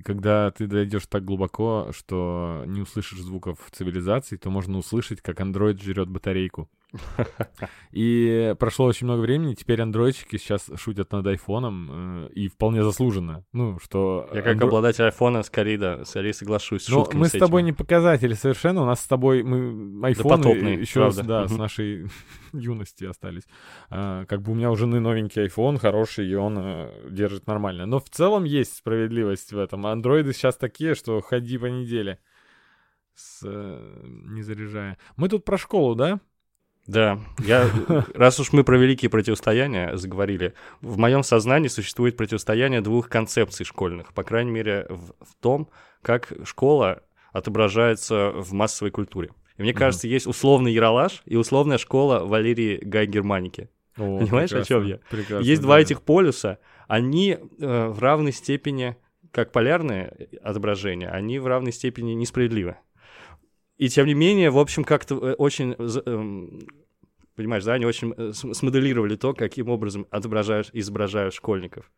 когда 0.02 0.50
ты 0.50 0.66
дойдешь 0.66 1.06
так 1.06 1.24
глубоко, 1.24 1.90
что 1.92 2.64
не 2.66 2.80
услышишь 2.80 3.20
звуков 3.20 3.58
цивилизации, 3.70 4.36
то 4.36 4.50
можно 4.50 4.78
услышать, 4.78 5.20
как 5.20 5.40
андроид 5.40 5.80
жрет 5.80 6.08
батарейку. 6.08 6.68
И 7.92 8.54
прошло 8.58 8.86
очень 8.86 9.06
много 9.06 9.20
времени, 9.20 9.54
теперь 9.54 9.80
андроидчики 9.80 10.36
сейчас 10.36 10.70
шутят 10.76 11.12
над 11.12 11.26
айфоном, 11.26 12.26
э, 12.26 12.28
и 12.34 12.48
вполне 12.48 12.82
заслуженно. 12.82 13.44
Ну, 13.52 13.78
что... 13.78 14.28
Я 14.32 14.42
как 14.42 14.56
андро- 14.56 14.66
обладатель 14.66 15.04
айфона 15.04 15.42
скорее, 15.42 15.78
да, 15.78 16.04
скорее 16.04 16.32
соглашусь 16.32 16.84
с 16.84 16.88
но 16.88 17.08
мы 17.12 17.28
с 17.28 17.32
тобой 17.32 17.62
этими. 17.62 17.70
не 17.70 17.72
показатели 17.72 18.34
совершенно. 18.34 18.82
У 18.82 18.86
нас 18.86 19.00
с 19.00 19.06
тобой 19.06 19.42
мы 19.42 20.06
айфоны 20.06 20.36
Допотопные, 20.36 20.80
еще 20.80 21.00
правда. 21.00 21.22
да, 21.22 21.48
с 21.48 21.56
нашей 21.56 22.08
юности 22.52 23.04
остались. 23.04 23.44
А, 23.90 24.24
как 24.26 24.42
бы 24.42 24.52
у 24.52 24.54
меня 24.54 24.70
у 24.70 24.76
жены 24.76 25.00
новенький 25.00 25.46
iPhone, 25.46 25.78
хороший, 25.78 26.28
и 26.28 26.34
он 26.34 26.58
э, 26.58 27.08
держит 27.10 27.46
нормально. 27.46 27.86
Но 27.86 27.98
в 27.98 28.08
целом 28.08 28.44
есть 28.44 28.76
справедливость 28.76 29.52
в 29.52 29.58
этом. 29.58 29.86
Андроиды 29.86 30.32
сейчас 30.32 30.56
такие, 30.56 30.94
что 30.94 31.20
ходи 31.20 31.58
по 31.58 31.66
неделе. 31.66 32.18
С, 33.14 33.42
э, 33.44 34.00
не 34.04 34.42
заряжая. 34.42 34.98
Мы 35.16 35.28
тут 35.28 35.44
про 35.44 35.56
школу, 35.56 35.94
да? 35.94 36.20
Да, 36.86 37.18
я, 37.38 37.70
раз 38.14 38.38
уж 38.40 38.52
мы 38.52 38.62
про 38.62 38.76
великие 38.76 39.10
противостояния 39.10 39.96
заговорили, 39.96 40.52
в 40.82 40.98
моем 40.98 41.22
сознании 41.22 41.68
существует 41.68 42.16
противостояние 42.16 42.82
двух 42.82 43.08
концепций 43.08 43.64
школьных, 43.64 44.12
по 44.12 44.22
крайней 44.22 44.50
мере, 44.50 44.86
в, 44.90 45.12
в 45.24 45.34
том, 45.40 45.70
как 46.02 46.32
школа 46.44 47.02
отображается 47.32 48.30
в 48.30 48.52
массовой 48.52 48.90
культуре. 48.90 49.30
И 49.56 49.62
мне 49.62 49.72
кажется, 49.72 50.08
есть 50.08 50.26
условный 50.26 50.72
Яралаш 50.72 51.22
и 51.24 51.36
условная 51.36 51.78
школа 51.78 52.24
Валерии 52.24 52.78
Гай 52.82 53.06
Германики. 53.06 53.70
О, 53.96 54.18
Понимаешь, 54.20 54.52
о 54.52 54.56
прекрасно, 54.60 54.86
я? 54.86 54.98
прекрасно, 55.08 55.44
Есть 55.44 55.62
да. 55.62 55.66
два 55.66 55.80
этих 55.80 56.02
полюса, 56.02 56.58
они 56.88 57.30
э, 57.30 57.86
в 57.88 57.98
равной 57.98 58.32
степени, 58.32 58.96
как 59.30 59.52
полярные 59.52 60.28
отображения, 60.42 61.08
они 61.08 61.38
в 61.38 61.46
равной 61.46 61.72
степени 61.72 62.12
несправедливы. 62.12 62.76
И 63.78 63.88
тем 63.88 64.06
не 64.06 64.14
менее, 64.14 64.50
в 64.50 64.58
общем, 64.58 64.84
как-то 64.84 65.14
э, 65.16 65.34
очень, 65.34 65.74
за- 65.78 66.02
эм, 66.06 66.60
понимаешь, 67.36 67.64
да, 67.64 67.74
они 67.74 67.84
очень 67.86 68.12
э, 68.16 68.32
см- 68.32 68.54
смоделировали 68.56 69.16
то, 69.16 69.34
каким 69.34 69.68
образом 69.68 70.06
отображают, 70.10 70.70
изображают 70.72 71.34
школьников. 71.34 71.90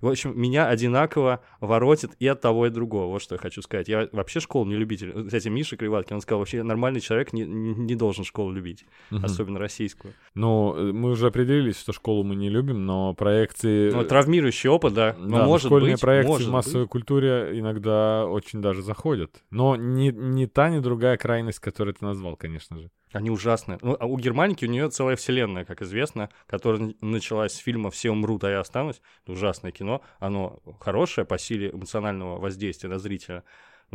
В 0.00 0.08
общем, 0.08 0.32
меня 0.40 0.68
одинаково 0.68 1.40
воротит 1.60 2.12
и 2.18 2.26
от 2.26 2.40
того, 2.40 2.64
и 2.64 2.68
от 2.68 2.74
другого. 2.74 3.08
Вот 3.10 3.20
что 3.20 3.34
я 3.34 3.38
хочу 3.38 3.60
сказать. 3.60 3.88
Я 3.88 4.08
вообще 4.12 4.40
школу 4.40 4.64
не 4.64 4.74
любитель. 4.74 5.12
Кстати, 5.26 5.48
Миша 5.48 5.76
Криваткин, 5.76 6.16
он 6.16 6.22
сказал, 6.22 6.38
вообще 6.38 6.62
нормальный 6.62 7.00
человек 7.00 7.34
не, 7.34 7.42
не 7.44 7.94
должен 7.94 8.24
школу 8.24 8.50
любить, 8.52 8.86
Мгм. 9.10 9.24
особенно 9.24 9.58
российскую. 9.58 10.14
Ну, 10.34 10.74
э, 10.74 10.92
мы 10.92 11.10
уже 11.10 11.26
определились, 11.26 11.78
что 11.78 11.92
школу 11.92 12.24
мы 12.24 12.36
не 12.36 12.48
любим, 12.48 12.86
но 12.86 13.12
проекции... 13.12 13.90
Ну, 13.90 14.04
травмирующий 14.04 14.70
опыт, 14.70 14.94
да. 14.94 15.14
Но 15.18 15.36
Да, 15.36 15.42
но 15.42 15.46
может 15.46 15.66
школьные 15.66 15.92
быть, 15.94 16.00
проекции 16.00 16.28
может 16.30 16.48
в 16.48 16.50
массовой 16.52 16.82
быть. 16.84 16.90
культуре 16.90 17.50
иногда 17.58 18.26
очень 18.26 18.62
даже 18.62 18.80
заходят. 18.82 19.42
Но 19.50 19.76
ни, 19.76 20.08
ни 20.10 20.46
та, 20.46 20.70
ни 20.70 20.78
другая 20.78 21.18
крайность, 21.18 21.58
которую 21.58 21.92
ты 21.94 22.04
назвал, 22.04 22.36
конечно 22.36 22.78
же. 22.78 22.90
Они 23.14 23.30
ужасные. 23.30 23.78
Ну, 23.80 23.96
а 23.98 24.06
у 24.06 24.18
Германики 24.18 24.64
у 24.64 24.68
нее 24.68 24.90
целая 24.90 25.14
вселенная, 25.14 25.64
как 25.64 25.82
известно, 25.82 26.30
которая 26.48 26.94
началась 27.00 27.52
с 27.52 27.58
фильма 27.58 27.92
«Все 27.92 28.10
умрут, 28.10 28.42
а 28.42 28.50
я 28.50 28.58
останусь». 28.58 29.00
Это 29.22 29.32
ужасное 29.32 29.70
кино. 29.70 30.02
Оно 30.18 30.58
хорошее 30.80 31.24
по 31.24 31.38
силе 31.38 31.70
эмоционального 31.70 32.40
воздействия 32.40 32.88
на 32.88 32.98
зрителя. 32.98 33.44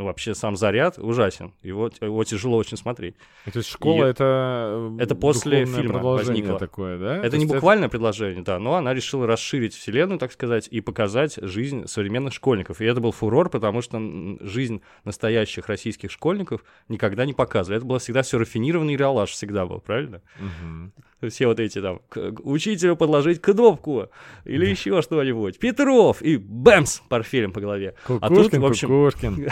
Ну, 0.00 0.06
вообще, 0.06 0.34
сам 0.34 0.56
заряд 0.56 0.98
ужасен. 0.98 1.52
Его, 1.62 1.90
его 2.00 2.24
тяжело 2.24 2.56
очень 2.56 2.78
смотреть. 2.78 3.16
И 3.44 3.50
то 3.50 3.58
есть 3.58 3.68
школа 3.68 4.06
И 4.06 4.08
это... 4.08 4.94
э, 4.98 5.02
это 5.02 5.14
после 5.14 5.66
фильма 5.66 5.98
возникло. 5.98 6.58
такое, 6.58 6.98
да? 6.98 7.20
То 7.20 7.26
Это 7.26 7.36
не 7.36 7.44
буквальное 7.44 7.90
предложение, 7.90 8.42
да, 8.42 8.58
но 8.58 8.76
она 8.76 8.94
решила 8.94 9.26
расширить 9.26 9.74
вселенную, 9.74 10.18
так 10.18 10.32
сказать, 10.32 10.68
и 10.70 10.80
показать 10.80 11.38
жизнь 11.42 11.86
современных 11.86 12.32
школьников. 12.32 12.80
И 12.80 12.86
это 12.86 13.02
был 13.02 13.12
фурор, 13.12 13.50
потому 13.50 13.82
что 13.82 14.00
жизнь 14.40 14.80
настоящих 15.04 15.66
российских 15.66 16.10
школьников 16.10 16.64
никогда 16.88 17.26
не 17.26 17.34
показывали. 17.34 17.76
Это 17.76 17.86
было 17.86 17.98
всегда 17.98 18.22
все 18.22 18.38
рафинированный 18.38 18.96
реалаж, 18.96 19.28
всегда 19.28 19.66
был, 19.66 19.80
правильно? 19.80 20.22
Мгм. 20.38 20.94
Все 21.28 21.46
вот 21.46 21.60
эти 21.60 21.80
там, 21.80 22.00
к- 22.08 22.32
к- 22.32 22.40
учителю 22.46 22.96
подложить 22.96 23.40
кнопку 23.40 24.08
или 24.44 24.66
еще 24.66 25.02
что-нибудь. 25.02 25.58
Петров! 25.58 26.22
И 26.22 26.36
бэмс! 26.36 27.00
Портфелем 27.08 27.52
по 27.52 27.60
голове. 27.60 27.94
А 28.08 28.28
тут, 28.28 28.50
Кукушкин, 28.50 28.60
в 28.60 28.66
общем, 28.66 28.88
Кукушкин. 28.88 29.48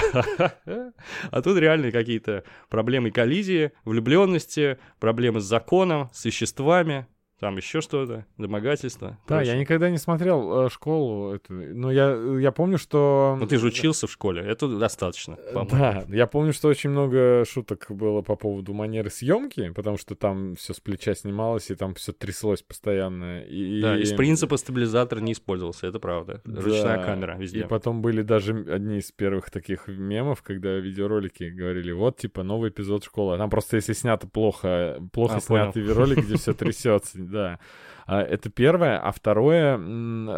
а 1.30 1.42
тут 1.42 1.58
реально 1.58 1.90
какие-то 1.90 2.44
проблемы 2.68 3.10
коллизии, 3.10 3.72
влюбленности, 3.84 4.78
проблемы 5.00 5.40
с 5.40 5.44
законом, 5.44 6.08
с 6.12 6.24
веществами, 6.24 7.06
там 7.40 7.56
еще 7.56 7.80
что-то, 7.80 8.26
домогательство. 8.36 9.10
Да, 9.28 9.36
прочее. 9.36 9.54
я 9.54 9.60
никогда 9.60 9.90
не 9.90 9.98
смотрел 9.98 10.66
э, 10.66 10.70
школу. 10.70 11.34
эту, 11.34 11.52
Но 11.52 11.90
я, 11.92 12.12
я 12.40 12.50
помню, 12.52 12.78
что... 12.78 13.36
Ну 13.38 13.46
ты 13.46 13.58
же 13.58 13.68
учился 13.68 14.06
в 14.06 14.10
школе, 14.12 14.42
это 14.42 14.66
достаточно, 14.78 15.36
по-моему. 15.54 15.70
Да, 15.70 16.04
я 16.08 16.26
помню, 16.26 16.52
что 16.52 16.68
очень 16.68 16.90
много 16.90 17.44
шуток 17.48 17.86
было 17.90 18.22
по 18.22 18.34
поводу 18.36 18.74
манеры 18.74 19.10
съемки, 19.10 19.70
потому 19.70 19.98
что 19.98 20.14
там 20.14 20.56
все 20.56 20.74
с 20.74 20.80
плеча 20.80 21.14
снималось, 21.14 21.70
и 21.70 21.74
там 21.74 21.94
все 21.94 22.12
тряслось 22.12 22.62
постоянно. 22.62 23.42
И... 23.42 23.80
Да, 23.82 23.96
из 23.98 24.12
принципа 24.12 24.56
стабилизатор 24.56 25.20
не 25.20 25.32
использовался, 25.32 25.86
это 25.86 25.98
правда. 26.00 26.40
Ручная 26.44 26.98
Да, 26.98 27.04
камера 27.04 27.36
И 27.36 27.42
везде. 27.42 27.64
потом 27.66 28.02
были 28.02 28.22
даже 28.22 28.54
одни 28.70 28.98
из 28.98 29.12
первых 29.12 29.50
таких 29.50 29.86
мемов, 29.86 30.42
когда 30.42 30.74
видеоролики 30.76 31.44
говорили, 31.44 31.92
вот, 31.92 32.16
типа, 32.18 32.42
новый 32.42 32.70
эпизод 32.70 33.04
школы. 33.04 33.38
Там 33.38 33.48
просто, 33.50 33.76
если 33.76 33.92
снято 33.92 34.26
плохо, 34.26 34.98
плохо 35.12 35.36
А, 35.36 35.40
понял. 35.40 35.72
снятый 35.72 35.92
ролик, 35.92 36.18
где 36.24 36.36
все 36.36 36.52
трясется, 36.58 37.18
да. 37.30 37.58
А, 38.06 38.22
Это 38.22 38.50
первое. 38.50 38.98
А 38.98 39.12
второе, 39.12 39.76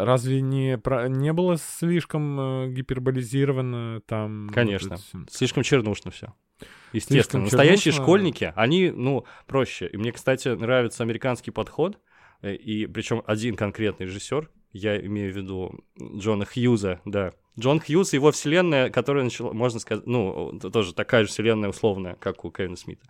разве 0.05 0.41
не, 0.41 0.77
не 1.09 1.33
было 1.33 1.57
слишком 1.57 2.39
э, 2.39 2.67
гиперболизировано 2.71 4.01
там? 4.01 4.47
вот 4.47 4.55
Конечно. 4.55 4.97
всё? 4.97 5.19
Слишком 5.29 5.63
чернушно 5.63 6.11
все. 6.11 6.33
Слишком 6.57 7.15
Естественно. 7.15 7.43
Настоящие 7.43 7.93
чернушно. 7.93 8.03
школьники, 8.03 8.53
они, 8.55 8.91
ну, 8.91 9.25
проще. 9.47 9.87
И 9.87 9.97
мне, 9.97 10.11
кстати, 10.11 10.49
нравится 10.49 11.03
американский 11.03 11.51
подход. 11.51 11.97
э, 12.41 12.55
И 12.55 12.85
причем 12.87 13.23
один 13.25 13.55
конкретный 13.55 14.05
режиссер, 14.07 14.49
я 14.73 14.99
имею 15.05 15.33
в 15.33 15.37
виду 15.37 15.79
Джона 16.17 16.45
Хьюза, 16.45 16.99
да. 17.05 17.31
Джон 17.59 17.79
Хьюз, 17.79 18.13
его 18.13 18.31
вселенная, 18.31 18.89
которая 18.89 19.23
начала, 19.23 19.51
можно 19.51 19.79
сказать, 19.79 20.07
ну, 20.07 20.57
тоже 20.59 20.93
такая 20.93 21.23
же 21.23 21.29
вселенная 21.29 21.69
условная, 21.69 22.15
как 22.15 22.45
у 22.45 22.51
Кевина 22.51 22.77
Смита. 22.77 23.05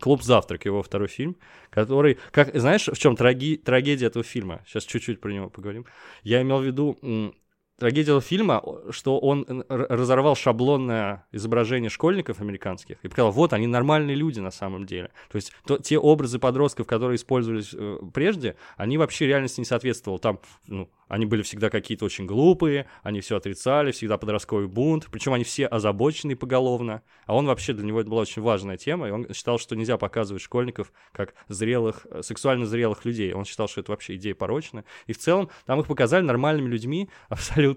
«Клуб 0.00 0.22
завтрак», 0.22 0.64
его 0.64 0.82
второй 0.82 1.08
фильм, 1.08 1.36
который, 1.70 2.18
как, 2.30 2.54
знаешь, 2.54 2.86
в 2.86 2.96
чем 2.96 3.16
трагедия 3.16 4.06
этого 4.06 4.24
фильма? 4.24 4.62
Сейчас 4.66 4.84
чуть-чуть 4.84 5.20
про 5.20 5.32
него 5.32 5.50
поговорим. 5.50 5.86
Я 6.22 6.42
имел 6.42 6.58
в 6.58 6.64
виду, 6.64 6.96
трагедия 7.82 8.20
фильма, 8.20 8.62
что 8.90 9.18
он 9.18 9.64
разорвал 9.68 10.36
шаблонное 10.36 11.26
изображение 11.32 11.90
школьников 11.90 12.40
американских 12.40 12.96
и 13.02 13.08
показал, 13.08 13.32
вот 13.32 13.52
они 13.52 13.66
нормальные 13.66 14.14
люди 14.14 14.38
на 14.38 14.52
самом 14.52 14.86
деле. 14.86 15.10
То 15.32 15.36
есть 15.36 15.52
то- 15.66 15.78
те 15.78 15.98
образы 15.98 16.38
подростков, 16.38 16.86
которые 16.86 17.16
использовались 17.16 17.74
э, 17.74 17.98
прежде, 18.14 18.54
они 18.76 18.98
вообще 18.98 19.26
реальности 19.26 19.58
не 19.58 19.66
соответствовали. 19.66 20.20
Там, 20.20 20.38
ну, 20.68 20.88
они 21.08 21.26
были 21.26 21.42
всегда 21.42 21.68
какие-то 21.68 22.04
очень 22.04 22.24
глупые, 22.24 22.86
они 23.02 23.20
все 23.20 23.36
отрицали, 23.36 23.90
всегда 23.90 24.16
подростковый 24.16 24.66
бунт, 24.66 25.08
причем 25.10 25.34
они 25.34 25.44
все 25.44 25.66
озабоченные 25.66 26.36
поголовно, 26.36 27.02
а 27.26 27.34
он 27.34 27.46
вообще, 27.46 27.74
для 27.74 27.84
него 27.84 28.00
это 28.00 28.08
была 28.08 28.22
очень 28.22 28.40
важная 28.40 28.78
тема, 28.78 29.08
и 29.08 29.10
он 29.10 29.26
считал, 29.34 29.58
что 29.58 29.76
нельзя 29.76 29.98
показывать 29.98 30.40
школьников 30.40 30.92
как 31.12 31.34
зрелых, 31.48 32.06
э, 32.10 32.22
сексуально 32.22 32.64
зрелых 32.64 33.04
людей. 33.04 33.32
Он 33.34 33.44
считал, 33.44 33.68
что 33.68 33.80
это 33.80 33.90
вообще 33.90 34.14
идея 34.14 34.34
порочная. 34.34 34.84
И 35.06 35.12
в 35.12 35.18
целом 35.18 35.50
там 35.66 35.80
их 35.80 35.86
показали 35.86 36.22
нормальными 36.24 36.68
людьми, 36.68 37.10
абсолютно 37.28 37.71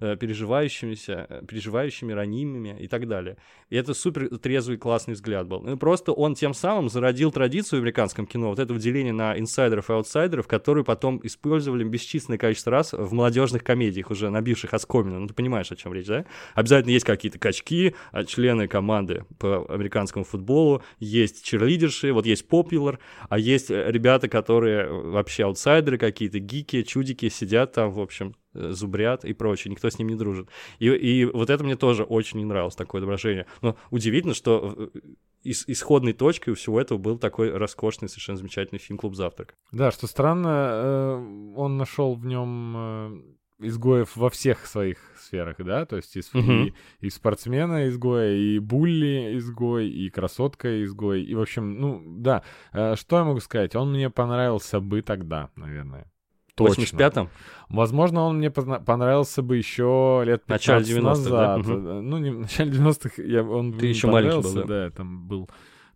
э, 0.00 0.16
переживающимися, 0.16 1.26
э, 1.28 1.42
переживающими, 1.46 2.12
ранимыми 2.12 2.76
и 2.80 2.88
так 2.88 3.08
далее. 3.08 3.36
И 3.70 3.76
это 3.76 3.94
супер 3.94 4.38
трезвый, 4.38 4.76
классный 4.76 5.14
взгляд 5.14 5.46
был. 5.46 5.60
Ну, 5.60 5.76
просто 5.76 6.12
он 6.12 6.34
тем 6.34 6.54
самым 6.54 6.88
зародил 6.88 7.32
традицию 7.32 7.80
в 7.80 7.82
американском 7.82 8.26
кино, 8.26 8.50
вот 8.50 8.58
это 8.58 8.74
деление 8.74 9.12
на 9.12 9.38
инсайдеров 9.38 9.90
и 9.90 9.92
аутсайдеров, 9.92 10.46
которую 10.46 10.84
потом 10.84 11.20
использовали 11.22 11.84
бесчисленное 11.84 12.38
количество 12.38 12.72
раз 12.72 12.92
в 12.92 13.12
молодежных 13.12 13.64
комедиях, 13.64 14.10
уже 14.10 14.30
набивших 14.30 14.74
оскомину. 14.74 15.20
Ну, 15.20 15.26
ты 15.26 15.34
понимаешь, 15.34 15.70
о 15.72 15.76
чем 15.76 15.92
речь, 15.92 16.06
да? 16.06 16.24
Обязательно 16.54 16.92
есть 16.92 17.04
какие-то 17.04 17.38
качки, 17.38 17.94
а, 18.12 18.24
члены 18.24 18.68
команды 18.68 19.24
по 19.38 19.64
американскому 19.68 20.24
футболу, 20.24 20.82
есть 20.98 21.44
черлидерши, 21.44 22.12
вот 22.12 22.26
есть 22.26 22.48
популар, 22.48 22.98
а 23.28 23.38
есть 23.38 23.70
э, 23.70 23.90
ребята, 23.90 24.28
которые 24.28 24.88
вообще 24.88 25.44
аутсайдеры 25.44 25.98
какие-то, 25.98 26.38
гики, 26.38 26.82
чудики, 26.82 27.28
сидят 27.28 27.72
там, 27.72 27.90
в 27.90 28.00
общем, 28.00 28.34
зубрят 28.54 29.24
и 29.24 29.32
прочее, 29.32 29.70
никто 29.72 29.90
с 29.90 29.98
ним 29.98 30.08
не 30.08 30.14
дружит. 30.16 30.48
И, 30.78 30.86
и 30.88 31.24
вот 31.24 31.50
это 31.50 31.62
мне 31.64 31.76
тоже 31.76 32.04
очень 32.04 32.38
не 32.38 32.44
нравилось, 32.44 32.74
такое 32.74 33.00
отображение. 33.00 33.46
Но 33.62 33.76
удивительно, 33.90 34.34
что 34.34 34.90
э, 34.94 34.98
ис- 35.44 35.64
исходной 35.66 36.12
точкой 36.12 36.50
у 36.50 36.54
всего 36.54 36.80
этого 36.80 36.98
был 36.98 37.18
такой 37.18 37.50
роскошный, 37.56 38.08
совершенно 38.08 38.38
замечательный 38.38 38.78
фильм 38.78 38.98
«Клуб 38.98 39.14
завтрак». 39.14 39.54
Да, 39.72 39.90
что 39.90 40.06
странно, 40.06 40.48
э, 40.72 41.54
он 41.56 41.76
нашел 41.76 42.14
в 42.14 42.24
нем 42.26 43.34
изгоев 43.60 44.16
во 44.16 44.30
всех 44.30 44.66
своих 44.66 44.98
сферах, 45.16 45.56
да, 45.58 45.86
то 45.86 45.96
есть 45.96 46.16
и, 46.16 46.22
с- 46.22 46.34
Мгм. 46.34 46.64
и, 46.64 46.74
и 47.00 47.08
спортсмена 47.08 47.88
изгоя, 47.88 48.34
и 48.34 48.58
булли 48.58 49.36
изгой, 49.38 49.88
и 49.88 50.10
красотка 50.10 50.82
изгой, 50.84 51.22
и, 51.22 51.34
в 51.34 51.40
общем, 51.40 51.80
ну, 51.80 52.02
да, 52.18 52.42
Э, 52.72 52.96
что 52.96 53.16
я 53.18 53.24
могу 53.24 53.40
сказать, 53.40 53.74
он 53.76 53.92
мне 53.92 54.10
понравился 54.10 54.80
бы 54.80 55.02
тогда, 55.02 55.50
наверное. 55.56 56.10
В 56.56 56.62
85-м? 56.62 57.28
Возможно, 57.68 58.22
он 58.22 58.38
мне 58.38 58.50
понравился 58.50 59.42
бы 59.42 59.56
еще 59.56 60.22
лет 60.24 60.44
15 60.44 60.48
Начале 60.68 61.00
90-х, 61.00 61.30
да? 61.30 61.56
назад. 61.56 61.58
Мгм. 61.66 61.86
Э, 61.86 62.00
Ну, 62.00 62.18
не 62.18 62.30
в 62.30 62.38
начале 62.40 62.70
90-х, 62.70 63.22
я, 63.22 63.42
он 63.42 63.72
Ты 63.72 63.86
еще 63.86 64.06
маленький 64.08 64.42
был, 64.42 64.64
да? 64.66 64.84
я 64.84 64.90
там 64.90 65.26
был 65.26 65.50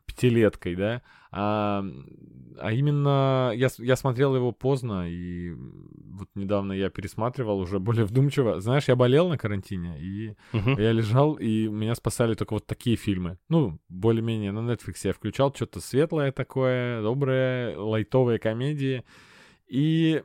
пятилеткой, 0.06 0.74
да. 0.74 1.02
А, 1.30 1.84
а 2.58 2.72
именно 2.72 3.52
я, 3.54 3.68
я 3.78 3.96
смотрел 3.96 4.34
его 4.34 4.50
поздно, 4.52 5.06
и 5.08 5.52
вот 5.52 6.28
недавно 6.34 6.72
я 6.72 6.88
пересматривал 6.88 7.58
уже 7.60 7.78
более 7.78 8.06
вдумчиво. 8.06 8.60
Знаешь, 8.60 8.88
я 8.88 8.96
болел 8.96 9.28
на 9.28 9.36
карантине, 9.36 10.00
и 10.00 10.34
Мгм. 10.52 10.78
я 10.78 10.90
лежал, 10.92 11.34
и 11.34 11.68
меня 11.68 11.94
спасали 11.94 12.34
только 12.34 12.54
вот 12.54 12.66
такие 12.66 12.96
фильмы. 12.96 13.38
Ну, 13.50 13.78
более-менее 13.90 14.50
на 14.52 14.60
Netflix 14.60 14.94
я 15.04 15.12
включал 15.12 15.54
что-то 15.54 15.80
светлое 15.80 16.32
такое, 16.32 17.02
доброе, 17.02 17.76
лайтовые 17.78 18.38
комедии. 18.38 19.04
И, 19.68 20.22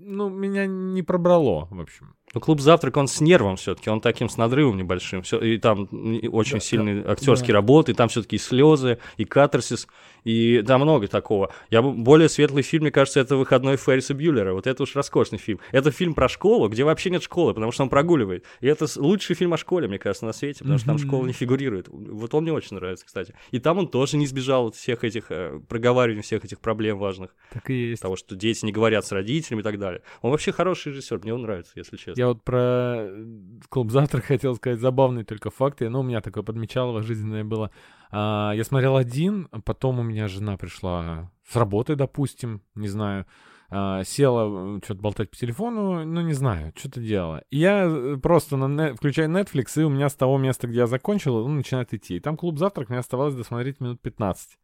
ну, 0.00 0.28
меня 0.28 0.66
не 0.66 1.02
пробрало, 1.02 1.66
в 1.70 1.80
общем. 1.80 2.14
Ну, 2.34 2.40
клуб 2.40 2.60
завтрак, 2.60 2.96
он 2.96 3.08
с 3.08 3.20
нервом 3.20 3.56
все-таки, 3.56 3.88
он 3.88 4.00
таким 4.00 4.28
с 4.28 4.36
надрывом 4.36 4.76
небольшим. 4.76 5.22
Всё, 5.22 5.38
и 5.40 5.58
там 5.58 5.88
очень 6.30 6.54
Да, 6.54 6.60
сильные 6.60 7.04
актерские 7.04 7.54
работы, 7.54 7.92
и 7.92 7.94
там 7.94 8.08
все-таки 8.08 8.36
и 8.36 8.38
слезы, 8.38 8.98
и 9.16 9.24
катарсис, 9.24 9.88
и 10.24 10.62
да, 10.62 10.78
много 10.78 11.08
такого. 11.08 11.52
Я 11.70 11.82
более 11.82 12.28
светлый 12.28 12.62
фильм, 12.62 12.84
мне 12.84 12.90
кажется, 12.90 13.20
это 13.20 13.36
выходной 13.36 13.76
Ферриса 13.76 14.14
Бьюлера. 14.14 14.52
Вот 14.52 14.66
это 14.66 14.82
уж 14.82 14.94
роскошный 14.94 15.38
фильм. 15.38 15.60
Это 15.72 15.90
фильм 15.90 16.14
про 16.14 16.28
школу, 16.28 16.68
где 16.68 16.84
вообще 16.84 17.10
нет 17.10 17.22
школы, 17.22 17.54
потому 17.54 17.72
что 17.72 17.82
он 17.82 17.88
прогуливает. 17.88 18.44
И 18.60 18.66
это 18.66 18.86
лучший 18.96 19.36
фильм 19.36 19.54
о 19.54 19.56
школе, 19.56 19.88
мне 19.88 19.98
кажется, 19.98 20.26
на 20.26 20.32
свете, 20.32 20.60
потому 20.60 20.78
что 20.78 20.86
там 20.88 20.98
школа 20.98 21.26
не 21.26 21.32
фигурирует. 21.32 21.88
Вот 21.88 22.34
он 22.34 22.42
мне 22.42 22.52
очень 22.52 22.76
нравится, 22.76 23.06
кстати. 23.06 23.34
И 23.50 23.58
там 23.58 23.78
он 23.78 23.88
тоже 23.88 24.16
не 24.16 24.24
избежал 24.24 24.68
от 24.68 24.74
всех 24.74 25.04
этих 25.04 25.30
э, 25.30 25.60
проговариваний, 25.68 26.22
всех 26.22 26.44
этих 26.44 26.60
проблем 26.60 26.98
важных. 26.98 27.34
Так 27.52 27.70
и 27.70 27.90
есть. 27.90 28.02
Того, 28.02 28.16
что 28.16 28.36
дети 28.36 28.64
не 28.64 28.72
говорят 28.72 29.06
с 29.06 29.12
родителями 29.12 29.60
и 29.60 29.64
так 29.64 29.78
далее. 29.78 30.02
Он 30.22 30.30
вообще 30.30 30.52
хороший 30.52 30.92
режиссер, 30.92 31.20
мне 31.22 31.34
он 31.34 31.42
нравится, 31.42 31.72
если 31.76 31.96
честно. 31.96 32.20
Я 32.20 32.28
вот 32.28 32.42
про 32.42 32.96
э, 32.98 33.24
клуб 33.68 33.90
завтрак 33.90 34.24
хотел 34.24 34.54
сказать 34.56 34.80
забавный 34.80 35.24
только 35.24 35.50
факт. 35.50 35.80
Но 35.80 36.00
у 36.00 36.02
меня 36.02 36.20
такое 36.20 36.42
подмечалово 36.42 37.02
жизненное 37.02 37.44
было. 37.44 37.70
А, 38.10 38.52
я 38.54 38.64
смотрел 38.64 38.96
один, 38.96 39.48
потом 39.64 40.00
у 40.00 40.02
меня 40.02 40.28
жена 40.28 40.56
пришла 40.56 41.30
с 41.46 41.56
работы, 41.56 41.96
допустим, 41.96 42.62
не 42.74 42.88
знаю. 42.88 43.26
а, 43.70 44.02
села 44.04 44.80
что-то 44.82 45.00
болтать 45.02 45.30
по 45.30 45.36
телефону, 45.36 46.04
ну, 46.04 46.20
не 46.22 46.32
знаю, 46.32 46.72
что-то 46.74 47.00
делала. 47.00 47.42
И 47.50 47.58
я 47.58 47.84
э, 47.84 48.16
просто 48.16 48.56
на 48.56 48.94
включаю 48.94 49.28
Netflix, 49.28 49.80
и 49.80 49.84
у 49.84 49.90
меня 49.90 50.08
с 50.08 50.14
того 50.14 50.38
места, 50.38 50.66
где 50.68 50.78
я 50.78 50.86
закончил, 50.86 51.36
он 51.36 51.56
начинает 51.56 51.92
идти. 51.92 52.16
И 52.16 52.20
там 52.20 52.36
клуб 52.36 52.58
завтрак, 52.58 52.88
мне 52.88 52.98
оставалось 52.98 53.34
досмотреть 53.34 53.80
минут 53.80 54.00
15. 54.00 54.58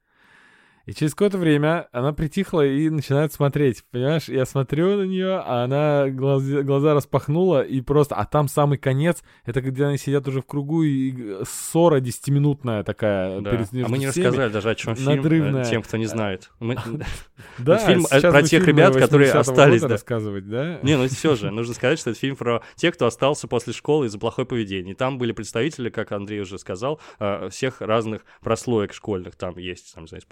И 0.87 0.93
через 0.93 1.13
какое-то 1.15 1.39
время 1.39 1.89
она 1.93 2.13
притихла 2.13 2.67
и 2.67 2.91
начинает 2.91 3.33
смотреть, 3.33 3.85
понимаешь? 3.91 4.29
Я 4.29 4.45
смотрю 4.45 4.99
на 4.99 5.05
нее, 5.05 5.37
а 5.45 5.65
она 5.65 6.09
глаз- 6.11 6.63
глаза 6.63 6.93
распахнула 6.95 7.63
и 7.63 7.81
просто... 7.81 8.15
А 8.17 8.25
там 8.27 8.49
самый 8.49 8.77
конец, 8.79 9.23
это 9.45 9.61
где 9.63 9.87
они 9.87 9.97
сидят 9.97 10.29
уже 10.29 10.43
в 10.43 10.47
кругу, 10.47 10.83
и 10.83 11.43
ссора 11.45 12.01
десятиминутная 12.01 12.83
такая. 12.85 13.41
Да. 13.41 13.51
перед- 13.51 13.85
А 13.87 13.89
мы 13.89 13.99
не 13.99 14.11
всеми. 14.11 14.27
рассказали 14.27 14.53
даже, 14.53 14.71
о 14.71 14.75
чем 14.75 14.95
фильм, 14.95 15.11
э, 15.11 15.17
надрывная. 15.17 15.65
тем, 15.65 15.83
кто 15.83 15.97
не 15.97 16.07
знает. 16.07 16.51
Мы- 16.61 16.77
Да, 17.59 17.79
фильм, 17.79 18.07
э, 18.11 18.21
про 18.21 18.43
тех 18.43 18.67
ребят, 18.67 18.95
которые 18.95 19.31
80-го 19.31 19.39
остались, 19.41 19.83
да. 19.83 19.89
рассказывать, 19.89 20.49
да? 20.49 20.79
Не, 20.83 20.97
ну 20.97 21.09
все 21.09 21.35
же, 21.35 21.51
нужно 21.51 21.75
сказать, 21.75 21.99
что 21.99 22.11
это 22.11 22.19
фильм 22.19 22.37
про 22.37 22.63
тех, 22.77 22.95
кто 22.95 23.07
остался 23.07 23.49
после 23.49 23.73
школы 23.73 24.07
из-за 24.07 24.19
плохое 24.19 24.47
поведение. 24.47 24.93
И 24.95 24.97
там 24.97 25.19
были 25.19 25.33
представители, 25.33 25.89
как 25.89 26.13
Андрей 26.13 26.41
уже 26.41 26.59
сказал, 26.59 27.01
э, 27.21 27.49
всех 27.51 27.81
разных 27.81 28.23
прослоек 28.43 28.93
школьных. 28.93 29.37
Там 29.37 29.57
есть, 29.59 29.95
там, 29.95 30.05
не 30.05 30.09
знаю, 30.09 30.23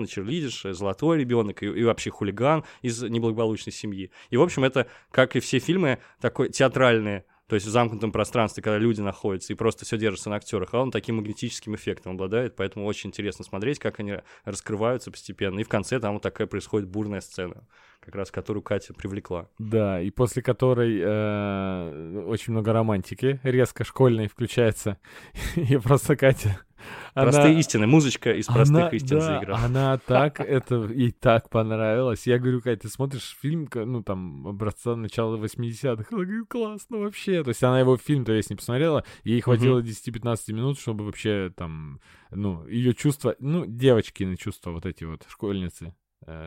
спортсмен, 0.00 0.06
черлидерш, 0.06 0.64
э, 0.64 0.72
золотой 0.72 1.18
ребенок 1.18 1.62
и, 1.62 1.66
и 1.66 1.84
вообще 1.84 2.10
хулиган 2.10 2.64
из 2.82 3.02
неблагополучной 3.02 3.72
семьи. 3.72 4.10
И, 4.30 4.36
в 4.36 4.42
общем, 4.42 4.64
это, 4.64 4.86
как 5.10 5.36
и 5.36 5.40
все 5.40 5.58
фильмы, 5.58 5.98
такой 6.20 6.50
театральные, 6.50 7.24
то 7.46 7.54
есть 7.54 7.66
в 7.66 7.70
замкнутом 7.70 8.12
пространстве, 8.12 8.62
когда 8.62 8.78
люди 8.78 9.00
находятся 9.00 9.52
и 9.52 9.56
просто 9.56 9.84
все 9.84 9.98
держится 9.98 10.30
на 10.30 10.36
актерах, 10.36 10.72
а 10.72 10.80
он 10.80 10.90
таким 10.90 11.16
магнетическим 11.16 11.74
эффектом 11.74 12.12
обладает, 12.12 12.54
поэтому 12.54 12.86
очень 12.86 13.10
интересно 13.10 13.44
смотреть, 13.44 13.78
как 13.80 13.98
они 13.98 14.18
раскрываются 14.44 15.10
постепенно. 15.10 15.58
И 15.58 15.64
в 15.64 15.68
конце 15.68 15.98
там 15.98 16.14
вот 16.14 16.22
такая 16.22 16.46
происходит 16.46 16.88
бурная 16.88 17.20
сцена, 17.20 17.66
как 18.00 18.14
раз 18.14 18.30
которую 18.30 18.62
Катя 18.62 18.94
привлекла. 18.94 19.48
Да, 19.58 20.00
и 20.00 20.10
после 20.10 20.42
которой 20.42 20.98
э, 21.02 22.24
очень 22.26 22.52
много 22.52 22.72
романтики 22.72 23.40
резко 23.42 23.84
школьной 23.84 24.28
включается. 24.28 24.98
И 25.56 25.76
просто 25.76 26.16
Катя... 26.16 26.58
Простые 27.12 27.50
она- 27.50 27.60
истины, 27.60 27.86
музычка 27.86 28.32
из 28.32 28.46
простых 28.46 28.76
Она- 28.76 28.88
истин 28.88 29.18
да, 29.18 29.20
заиграла. 29.20 29.58
Она 29.58 29.98
так, 30.06 30.40
это 30.40 30.84
ей 30.86 31.10
так 31.12 31.50
понравилось. 31.50 32.26
Я 32.26 32.38
говорю, 32.38 32.62
Кать, 32.62 32.80
ты 32.80 32.88
смотришь 32.88 33.36
фильм, 33.40 33.68
ну, 33.74 34.02
там, 34.02 34.46
образца 34.46 34.96
начала 34.96 35.36
80-х. 35.36 36.06
Она 36.10 36.24
говорит, 36.24 36.48
классно 36.48 36.98
вообще. 36.98 37.42
То 37.42 37.50
есть 37.50 37.62
она 37.62 37.80
его 37.80 37.98
фильм-то 37.98 38.32
весь 38.32 38.48
не 38.48 38.56
посмотрела. 38.56 39.04
Ей 39.24 39.42
хватило 39.42 39.80
10-15 39.80 40.52
минут, 40.54 40.78
чтобы 40.78 41.04
вообще 41.04 41.52
там, 41.54 42.00
ну, 42.30 42.66
ее 42.66 42.94
чувства, 42.94 43.36
ну, 43.40 43.66
девочкины 43.66 44.36
чувства, 44.36 44.70
вот 44.70 44.86
эти 44.86 45.04
вот 45.04 45.26
школьницы, 45.28 45.94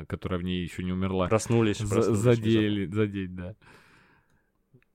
которая 0.08 0.40
в 0.40 0.44
ней 0.44 0.64
еще 0.64 0.84
не 0.84 0.92
умерла, 0.92 1.28
Проснулись, 1.28 1.78
за- 1.80 1.88
проснулись 1.96 2.20
задели, 2.20 2.86
задеть, 2.86 3.36
да. 3.36 3.56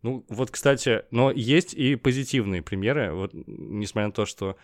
Ну, 0.03 0.25
вот, 0.29 0.51
кстати, 0.51 1.03
но 1.11 1.31
есть 1.33 1.75
и 1.75 1.97
позитивные 1.97 2.63
примеры. 2.63 3.13
Вот, 3.13 3.33
несмотря 3.35 4.07
на 4.07 4.13
то, 4.13 4.27
что 4.27 4.57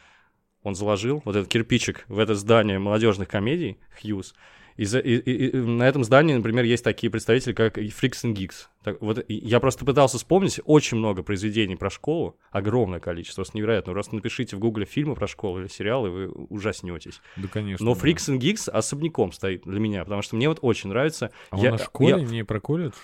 он 0.62 0.74
заложил 0.74 1.22
вот 1.24 1.35
этот 1.37 1.50
кирпичик 1.50 2.05
в 2.09 2.18
это 2.18 2.35
здание 2.35 2.79
молодежных 2.79 3.29
комедий, 3.29 3.79
Хьюз, 4.00 4.35
и, 4.76 4.84
за- 4.84 4.98
и- 4.98 5.16
и- 5.16 5.48
и 5.50 5.56
на 5.56 5.84
этом 5.84 6.04
здании, 6.04 6.34
например, 6.34 6.64
есть 6.64 6.82
такие 6.84 7.10
представители, 7.10 7.52
как 7.52 7.78
Freaks 7.78 8.24
and 8.24 8.34
Geeks. 8.34 8.66
Так, 8.82 9.00
вот 9.00 9.24
я 9.28 9.60
просто 9.60 9.84
пытался 9.84 10.18
вспомнить 10.18 10.60
очень 10.64 10.98
много 10.98 11.22
произведений 11.22 11.76
про 11.76 11.90
школу, 11.90 12.37
огромное 12.50 13.00
количество, 13.00 13.42
просто 13.42 13.56
невероятно. 13.56 13.92
Просто 13.92 14.14
напишите 14.14 14.56
в 14.56 14.58
гугле 14.58 14.84
фильмы 14.84 15.14
про 15.14 15.26
школу 15.26 15.60
или 15.60 15.68
сериалы, 15.68 16.10
вы 16.10 16.28
ужаснетесь. 16.28 17.20
Да, 17.37 17.48
конечно. 17.48 17.84
Но 17.84 17.94
да. 17.94 18.00
Freaks 18.00 18.28
and 18.30 18.38
Geeks 18.38 18.70
особняком 18.70 19.32
стоит 19.32 19.62
для 19.64 19.80
меня, 19.80 20.04
потому 20.04 20.22
что 20.22 20.37
мне 20.37 20.48
вот 20.48 20.58
очень 20.62 20.90
нравится. 20.90 21.30
А 21.50 21.56
Я- 21.58 21.70
он 21.72 21.76
на 21.78 21.82
школе, 21.84 22.10
я- 22.10 22.24
не 22.24 22.44
про 22.44 22.60
колледж? 22.60 22.94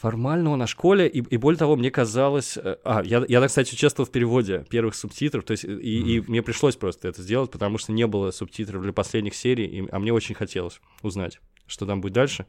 Формально 0.00 0.50
он 0.52 0.62
о 0.62 0.66
школе, 0.66 1.06
и, 1.06 1.18
и 1.18 1.36
более 1.36 1.58
того, 1.58 1.76
мне 1.76 1.90
казалось... 1.90 2.56
э, 2.56 2.78
А, 2.84 3.02
я, 3.04 3.22
я, 3.28 3.46
кстати, 3.46 3.74
участвовал 3.74 4.08
в 4.08 4.10
переводе 4.10 4.64
первых 4.70 4.94
субтитров, 4.94 5.44
то 5.44 5.50
есть, 5.50 5.64
и, 5.64 5.68
и 6.16 6.20
мне 6.22 6.42
пришлось 6.42 6.74
просто 6.74 7.08
это 7.08 7.20
сделать, 7.20 7.50
потому 7.50 7.76
что 7.76 7.92
не 7.92 8.06
было 8.06 8.30
субтитров 8.30 8.80
для 8.82 8.94
последних 8.94 9.34
серий, 9.34 9.66
и- 9.66 9.88
а 9.90 9.98
мне 9.98 10.10
очень 10.10 10.34
хотелось 10.34 10.80
узнать, 11.02 11.38
что 11.66 11.84
там 11.84 12.00
будет 12.00 12.14
дальше. 12.14 12.46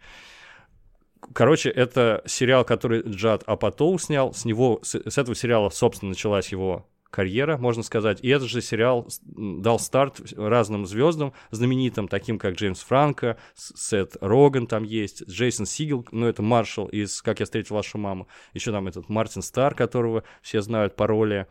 Короче, 1.34 1.70
это 1.70 2.24
сериал, 2.26 2.64
который 2.64 3.02
Джад 3.02 3.44
Апатоу 3.46 4.00
снял, 4.00 4.34
с 4.34 4.46
него, 4.46 4.80
с, 4.82 4.96
с 4.96 5.18
этого 5.18 5.36
сериала, 5.36 5.70
собственно, 5.70 6.12
началась 6.12 6.54
его 6.54 6.88
карьера, 7.12 7.58
можно 7.58 7.84
сказать. 7.84 8.20
И 8.22 8.30
этот 8.30 8.50
же 8.50 8.62
сериал 8.62 9.08
дал 9.24 9.80
старт 9.80 10.22
разным 10.36 10.86
звездам, 10.88 11.34
знаменитым, 11.52 12.08
таким 12.08 12.40
как 12.40 12.56
Джеймс 12.56 12.82
Франко, 12.82 13.38
Сет 13.54 14.16
Роган 14.22 14.66
там 14.66 14.84
есть, 14.84 15.28
Джейсон 15.30 15.66
Сигел, 15.66 16.08
ну 16.12 16.26
это 16.26 16.42
Маршал 16.42 16.88
из 16.88 17.22
«Как 17.22 17.40
я 17.40 17.46
встретил 17.46 17.76
вашу 17.76 17.98
маму», 17.98 18.28
еще 18.54 18.72
там 18.72 18.88
этот 18.88 19.10
Мартин 19.10 19.42
Стар, 19.42 19.76
которого 19.76 20.24
все 20.42 20.62
знают 20.62 20.96
по 20.96 21.06
роли 21.06 21.48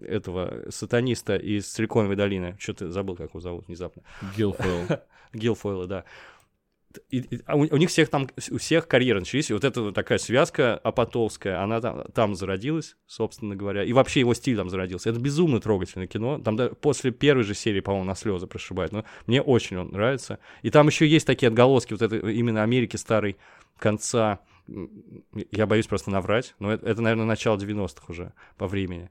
этого 0.00 0.64
сатаниста 0.70 1.36
из 1.36 1.72
Силиконовой 1.72 2.16
долины. 2.16 2.56
Что-то 2.58 2.90
забыл, 2.90 3.16
как 3.16 3.30
его 3.30 3.40
зовут 3.40 3.66
внезапно. 3.66 4.02
Гилфойл. 4.36 5.00
Гилфойла, 5.32 5.86
да. 5.86 6.04
И- 7.10 7.18
и- 7.18 7.40
а 7.46 7.56
у, 7.56 7.60
у 7.60 7.76
них 7.76 7.90
всех 7.90 8.08
там, 8.08 8.28
у 8.50 8.58
всех 8.58 8.88
карьеры 8.88 9.20
начались, 9.20 9.50
и 9.50 9.52
вот 9.52 9.64
эта 9.64 9.92
такая 9.92 10.18
связка 10.18 10.76
апатовская, 10.78 11.62
она 11.62 11.80
там, 11.80 12.04
там 12.12 12.34
зародилась, 12.34 12.96
собственно 13.06 13.56
говоря, 13.56 13.84
и 13.84 13.92
вообще 13.92 14.20
его 14.20 14.34
стиль 14.34 14.56
там 14.56 14.70
зародился. 14.70 15.10
Это 15.10 15.20
безумно 15.20 15.60
трогательное 15.60 16.06
кино, 16.06 16.38
там 16.38 16.56
да, 16.56 16.68
после 16.68 17.10
первой 17.10 17.44
же 17.44 17.54
серии, 17.54 17.80
по-моему, 17.80 18.06
на 18.06 18.14
слезы 18.14 18.46
прошибает, 18.46 18.92
но 18.92 19.04
мне 19.26 19.42
очень 19.42 19.76
он 19.76 19.88
нравится. 19.88 20.38
И 20.62 20.70
там 20.70 20.86
еще 20.86 21.06
есть 21.06 21.26
такие 21.26 21.48
отголоски 21.48 21.92
вот 21.92 22.02
это 22.02 22.16
именно 22.16 22.62
Америки 22.62 22.96
старой 22.96 23.36
конца, 23.78 24.40
я 25.50 25.66
боюсь 25.66 25.86
просто 25.86 26.10
наврать, 26.10 26.54
но 26.58 26.72
это, 26.72 26.86
это 26.86 27.02
наверное, 27.02 27.26
начало 27.26 27.58
90-х 27.58 28.06
уже 28.08 28.32
по 28.56 28.66
времени. 28.66 29.10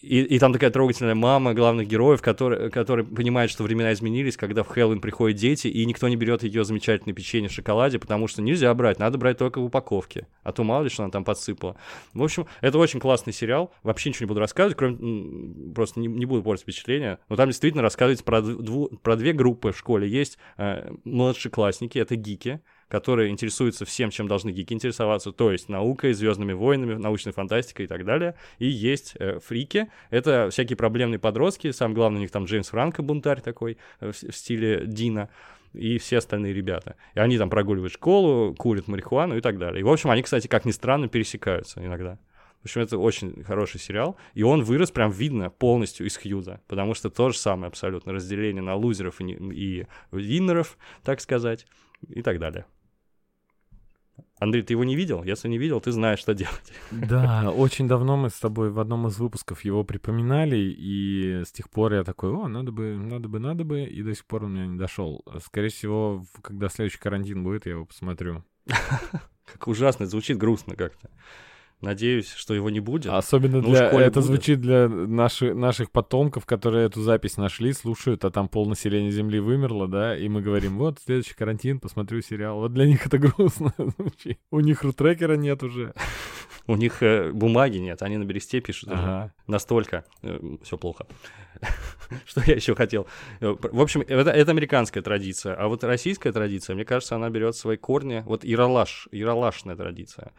И, 0.00 0.22
и 0.22 0.38
там 0.38 0.52
такая 0.52 0.70
трогательная 0.70 1.16
мама 1.16 1.54
главных 1.54 1.88
героев, 1.88 2.22
который, 2.22 2.70
который 2.70 3.04
понимает, 3.04 3.50
что 3.50 3.64
времена 3.64 3.92
изменились, 3.92 4.36
когда 4.36 4.62
в 4.62 4.68
Хэллоуин 4.68 5.00
приходят 5.00 5.36
дети, 5.36 5.66
и 5.66 5.84
никто 5.86 6.08
не 6.08 6.14
берет 6.14 6.44
ее 6.44 6.64
замечательное 6.64 7.14
печенье 7.14 7.48
в 7.48 7.52
шоколаде, 7.52 7.98
потому 7.98 8.28
что 8.28 8.40
нельзя 8.40 8.72
брать, 8.74 9.00
надо 9.00 9.18
брать 9.18 9.38
только 9.38 9.60
в 9.60 9.64
упаковке. 9.64 10.28
А 10.44 10.52
то 10.52 10.62
мало 10.62 10.84
ли, 10.84 10.88
что 10.88 11.02
она 11.02 11.10
там 11.10 11.24
подсыпала. 11.24 11.76
В 12.14 12.22
общем, 12.22 12.46
это 12.60 12.78
очень 12.78 13.00
классный 13.00 13.32
сериал. 13.32 13.72
Вообще 13.82 14.10
ничего 14.10 14.26
не 14.26 14.28
буду 14.28 14.40
рассказывать, 14.40 14.76
кроме 14.76 15.72
просто 15.74 15.98
не, 15.98 16.06
не 16.06 16.26
буду 16.26 16.44
портить 16.44 16.62
впечатление. 16.62 17.18
Но 17.28 17.34
там 17.34 17.48
действительно 17.48 17.82
рассказывается 17.82 18.24
про, 18.24 18.38
дву- 18.38 18.96
про 18.98 19.16
две 19.16 19.32
группы 19.32 19.72
в 19.72 19.78
школе. 19.78 20.08
Есть 20.08 20.38
э, 20.58 20.92
младшеклассники, 21.04 21.98
это 21.98 22.14
гики, 22.14 22.60
которые 22.88 23.30
интересуются 23.30 23.84
всем, 23.84 24.10
чем 24.10 24.28
должны 24.28 24.50
гики 24.50 24.72
интересоваться, 24.72 25.32
то 25.32 25.52
есть 25.52 25.68
наукой, 25.68 26.12
звездными 26.12 26.52
войнами, 26.52 26.94
научной 26.94 27.32
фантастикой 27.32 27.84
и 27.84 27.88
так 27.88 28.04
далее. 28.04 28.34
И 28.58 28.66
есть 28.66 29.14
э, 29.18 29.38
фрики, 29.40 29.90
это 30.10 30.48
всякие 30.50 30.76
проблемные 30.76 31.18
подростки, 31.18 31.70
самый 31.70 31.94
главный 31.94 32.18
у 32.18 32.20
них 32.22 32.30
там 32.30 32.44
Джеймс 32.44 32.68
Франко, 32.68 33.02
бунтарь 33.02 33.40
такой, 33.40 33.78
э, 34.00 34.10
в, 34.10 34.14
в 34.14 34.36
стиле 34.36 34.84
Дина 34.86 35.28
и 35.74 35.98
все 35.98 36.18
остальные 36.18 36.54
ребята. 36.54 36.96
И 37.14 37.20
они 37.20 37.38
там 37.38 37.50
прогуливают 37.50 37.92
школу, 37.92 38.54
курят 38.54 38.88
марихуану 38.88 39.36
и 39.36 39.40
так 39.40 39.58
далее. 39.58 39.80
И, 39.80 39.84
в 39.84 39.90
общем, 39.90 40.10
они, 40.10 40.22
кстати, 40.22 40.46
как 40.46 40.64
ни 40.64 40.70
странно, 40.70 41.08
пересекаются 41.08 41.84
иногда. 41.84 42.18
В 42.62 42.64
общем, 42.64 42.80
это 42.80 42.98
очень 42.98 43.44
хороший 43.44 43.78
сериал. 43.78 44.16
И 44.34 44.42
он 44.42 44.62
вырос 44.62 44.90
прям 44.90 45.10
видно 45.10 45.50
полностью 45.50 46.06
из 46.06 46.16
Хьюза. 46.16 46.60
Потому 46.66 46.94
что 46.94 47.10
то 47.10 47.30
же 47.30 47.38
самое 47.38 47.68
абсолютно. 47.68 48.12
Разделение 48.12 48.62
на 48.62 48.74
лузеров 48.74 49.20
и, 49.20 49.24
и 49.32 49.86
виннеров, 50.10 50.76
так 51.04 51.20
сказать, 51.20 51.66
и 52.08 52.22
так 52.22 52.38
далее. 52.38 52.66
Андрей, 54.38 54.62
ты 54.62 54.74
его 54.74 54.84
не 54.84 54.96
видел? 54.96 55.24
Если 55.24 55.48
не 55.48 55.58
видел, 55.58 55.80
ты 55.80 55.92
знаешь, 55.92 56.20
что 56.20 56.34
делать. 56.34 56.72
Да, 56.90 57.50
очень 57.56 57.88
давно 57.88 58.16
мы 58.16 58.30
с 58.30 58.38
тобой 58.38 58.70
в 58.70 58.78
одном 58.78 59.06
из 59.06 59.18
выпусков 59.18 59.64
его 59.64 59.84
припоминали, 59.84 60.56
и 60.56 61.42
с 61.44 61.52
тех 61.52 61.70
пор 61.70 61.94
я 61.94 62.04
такой, 62.04 62.30
о, 62.30 62.48
надо 62.48 62.72
бы, 62.72 62.96
надо 62.96 63.28
бы, 63.28 63.38
надо 63.38 63.64
бы, 63.64 63.84
и 63.84 64.02
до 64.02 64.14
сих 64.14 64.26
пор 64.26 64.44
он 64.44 64.52
у 64.52 64.54
меня 64.54 64.66
не 64.66 64.78
дошел. 64.78 65.24
Скорее 65.44 65.68
всего, 65.68 66.24
когда 66.42 66.68
следующий 66.68 66.98
карантин 66.98 67.42
будет, 67.42 67.66
я 67.66 67.72
его 67.72 67.86
посмотрю. 67.86 68.44
Как 69.52 69.66
ужасно, 69.66 70.06
звучит 70.06 70.36
грустно 70.36 70.76
как-то. 70.76 71.10
Надеюсь, 71.80 72.32
что 72.32 72.54
его 72.54 72.70
не 72.70 72.80
будет. 72.80 73.06
Особенно 73.12 73.60
Ну, 73.60 73.68
в 73.68 73.70
для... 73.70 73.88
Это 73.88 74.20
будет. 74.20 74.24
звучит 74.24 74.60
для 74.60 74.88
наши, 74.88 75.54
наших 75.54 75.92
потомков, 75.92 76.44
которые 76.44 76.86
эту 76.86 77.02
запись 77.02 77.36
нашли, 77.36 77.72
слушают, 77.72 78.24
а 78.24 78.30
там 78.30 78.48
полнаселения 78.48 79.10
Земли 79.10 79.38
вымерло, 79.38 79.86
да, 79.86 80.16
и 80.16 80.28
мы 80.28 80.42
говорим, 80.42 80.78
вот, 80.78 80.98
следующий 81.04 81.34
карантин, 81.34 81.78
посмотрю 81.78 82.20
сериал. 82.20 82.58
Вот 82.58 82.72
для 82.74 82.86
них 82.86 83.06
это 83.06 83.18
грустно 83.18 83.72
звучит. 83.76 84.40
У 84.50 84.58
них 84.60 84.82
рутрекера 84.82 85.36
нет 85.36 85.62
уже. 85.62 85.94
У 86.66 86.74
них 86.74 87.02
э, 87.02 87.30
бумаги 87.32 87.78
нет, 87.78 88.02
они 88.02 88.16
на 88.16 88.24
бересте 88.24 88.60
пишут. 88.60 88.90
Ага. 88.92 89.32
Настолько 89.46 90.04
все 90.62 90.76
плохо. 90.76 91.06
Что 92.26 92.42
я 92.46 92.54
еще 92.54 92.74
хотел? 92.74 93.06
Э, 93.40 93.54
В 93.60 93.80
общем, 93.80 94.00
это, 94.02 94.30
это 94.30 94.50
американская 94.50 95.02
традиция. 95.02 95.54
А 95.54 95.68
вот 95.68 95.84
российская 95.84 96.32
традиция, 96.32 96.74
мне 96.74 96.84
кажется, 96.84 97.16
она 97.16 97.30
берет 97.30 97.54
свои 97.56 97.76
корни. 97.76 98.22
Вот 98.26 98.44
Иралаш, 98.44 99.08
Иралашная 99.12 99.76
традиция. 99.76 100.32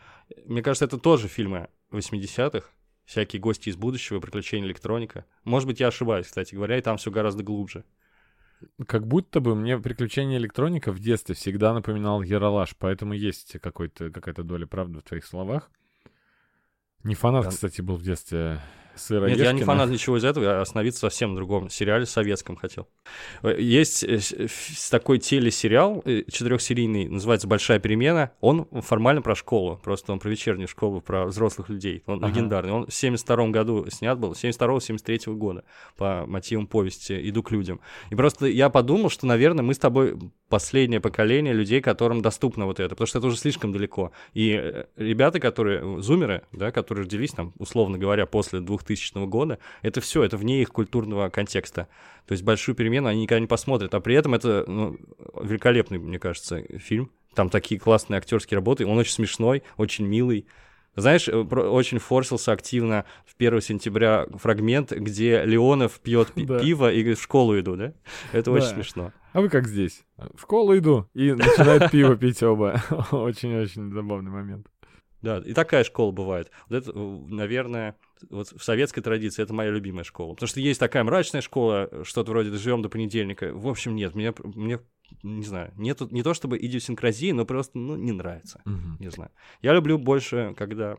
Мне 0.46 0.62
кажется, 0.64 0.86
это 0.86 0.98
тоже 0.98 1.28
фильмы 1.28 1.70
80-х. 1.92 2.68
Всякие 3.06 3.40
гости 3.42 3.70
из 3.70 3.76
будущего, 3.76 4.20
приключения 4.20 4.68
электроника. 4.68 5.26
Может 5.44 5.68
быть, 5.68 5.80
я 5.80 5.88
ошибаюсь, 5.88 6.28
кстати 6.28 6.54
говоря, 6.54 6.78
и 6.78 6.82
там 6.82 6.98
все 6.98 7.10
гораздо 7.10 7.44
глубже. 7.44 7.84
Как 8.88 9.08
будто 9.08 9.40
бы 9.40 9.56
мне 9.56 9.80
приключения 9.80 10.38
электроника 10.38 10.92
в 10.92 11.00
детстве 11.00 11.34
всегда 11.34 11.74
напоминал 11.74 12.22
Яралаш, 12.22 12.76
поэтому 12.78 13.14
есть 13.14 13.58
какой-то, 13.62 14.12
какая-то 14.12 14.44
доля 14.44 14.68
правды 14.68 15.00
в 15.00 15.04
твоих 15.04 15.26
словах. 15.26 15.72
Не 17.04 17.16
фанат, 17.16 17.46
Да. 17.46 17.50
кстати, 17.50 17.82
был 17.82 17.96
в 17.96 18.04
детстве 18.04 18.60
сыра 18.96 19.28
Нет, 19.28 19.40
я 19.40 19.52
не 19.52 19.64
фанат 19.64 19.90
ничего 19.90 20.18
из 20.18 20.24
этого, 20.24 20.44
я 20.44 20.62
остановиться 20.62 21.02
совсем 21.02 21.32
на 21.32 21.36
другом 21.38 21.70
сериале 21.70 22.06
советском 22.06 22.56
хотел. 22.56 22.88
Э, 23.44 23.56
Есть 23.60 24.04
э, 24.04 24.20
с 24.20 24.90
такой 24.90 25.20
телесериал 25.20 26.02
э, 26.06 26.24
четырехсерийный, 26.32 27.08
называется 27.08 27.48
«Большая 27.48 27.80
перемена». 27.80 28.32
Он 28.42 28.68
формально 28.82 29.22
про 29.22 29.36
школу, 29.36 29.80
просто 29.84 30.12
он 30.12 30.20
про 30.20 30.30
вечернюю 30.30 30.68
школу, 30.68 31.02
про 31.02 31.26
взрослых 31.26 31.70
людей. 31.70 32.04
Он 32.06 32.24
Ага. 32.24 32.28
легендарный. 32.34 32.72
Он 32.72 32.86
в 32.88 32.94
72 32.94 33.48
году 33.50 33.86
снят 33.90 34.18
был, 34.18 34.34
72-73 34.34 35.36
года 35.36 35.64
по 35.98 36.26
мотивам 36.28 36.68
повести 36.68 37.30
«Иду 37.30 37.44
к 37.44 37.52
людям». 37.52 37.80
И 38.10 38.16
просто 38.16 38.48
я 38.48 38.70
подумал, 38.70 39.10
что, 39.10 39.26
наверное, 39.26 39.64
мы 39.64 39.74
с 39.74 39.78
тобой 39.78 40.18
последнее 40.50 41.00
поколение 41.00 41.54
людей, 41.54 41.80
которым 41.80 42.22
доступно 42.22 42.66
вот 42.66 42.80
это, 42.80 42.90
потому 42.90 43.08
что 43.08 43.20
это 43.20 43.28
уже 43.28 43.38
слишком 43.38 43.72
далеко. 43.72 44.12
И 44.34 44.60
э, 44.62 44.86
ребята, 44.98 45.40
которые, 45.40 45.82
э, 45.82 46.02
зумеры, 46.02 46.44
да, 46.52 46.72
которые 46.72 47.06
родились 47.06 47.32
там, 47.32 47.54
условно 47.58 47.98
говоря, 47.98 48.26
после 48.26 48.60
2000 48.84 49.26
года, 49.28 49.60
это 49.82 50.02
все, 50.02 50.24
это 50.24 50.38
вне 50.38 50.62
их 50.62 50.70
культурного 50.70 51.30
контекста. 51.30 51.88
То 52.26 52.34
есть 52.34 52.44
большую 52.44 52.76
перемену 52.76 53.08
они 53.08 53.24
никогда 53.24 53.40
не 53.40 53.48
посмотрят. 53.48 53.94
А 53.94 54.00
при 54.00 54.16
этом 54.16 54.34
это 54.36 54.64
ну, 54.68 54.98
великолепный, 55.42 55.98
мне 56.00 56.20
кажется, 56.20 56.62
фильм. 56.78 57.12
Там 57.34 57.50
такие 57.50 57.80
классные 57.80 58.18
актерские 58.18 58.58
работы. 58.58 58.86
Он 58.86 58.98
очень 58.98 59.14
смешной, 59.14 59.64
очень 59.78 60.06
милый. 60.06 60.46
Знаешь, 60.96 61.28
э, 61.30 61.32
очень 61.36 62.00
форсился 62.00 62.52
активно 62.52 63.06
в 63.26 63.36
1 63.38 63.62
сентября 63.62 64.26
фрагмент, 64.36 64.92
где 64.92 65.44
Леонов 65.46 66.00
пьет 66.00 66.34
пи- 66.34 66.46
Да. 66.46 66.60
пиво 66.60 66.92
и 66.92 67.02
говорит, 67.02 67.20
в 67.20 67.24
школу 67.24 67.58
иду, 67.60 67.76
да? 67.76 67.94
Это 68.34 68.52
очень 68.52 68.70
Да. 68.70 68.74
смешно. 68.74 69.14
А 69.32 69.42
вы 69.42 69.50
как 69.50 69.68
здесь? 69.68 70.04
В 70.18 70.42
школу 70.42 70.76
иду 70.78 71.08
и 71.14 71.32
начинают 71.34 71.92
пиво 71.92 72.16
пить 72.18 72.42
оба. 72.42 72.82
Очень-очень 73.12 73.92
забавный 73.94 74.32
момент. 74.32 74.68
Да, 75.22 75.40
и 75.40 75.54
такая 75.54 75.84
школа 75.84 76.12
бывает. 76.12 76.52
Вот 76.70 76.78
это, 76.78 76.92
э, 76.92 77.20
наверное, 77.30 77.96
вот 78.30 78.50
в 78.50 78.64
советской 78.64 79.02
традиции 79.02 79.44
это 79.44 79.54
моя 79.54 79.72
любимая 79.72 80.04
школа. 80.04 80.34
Потому 80.34 80.48
что 80.48 80.60
есть 80.60 80.80
такая 80.80 81.04
мрачная 81.04 81.42
школа, 81.42 81.90
что-то 82.04 82.32
вроде 82.32 82.52
«доживем 82.52 82.82
до 82.82 82.90
понедельника». 82.90 83.54
В 83.54 83.68
общем, 83.68 83.96
нет, 83.96 84.16
мне, 84.16 84.34
мне 84.44 84.80
не 85.24 85.46
знаю, 85.46 85.74
нету, 85.76 86.08
не 86.12 86.24
то 86.24 86.34
чтобы 86.34 86.58
идиосинкразии, 86.58 87.32
но 87.32 87.46
просто, 87.46 87.78
ну, 87.78 87.96
не 87.96 88.12
нравится. 88.12 88.62
Мгм. 88.66 88.98
Не 89.00 89.10
знаю. 89.10 89.32
Я 89.62 89.74
люблю 89.74 89.98
больше, 89.98 90.54
когда 90.58 90.98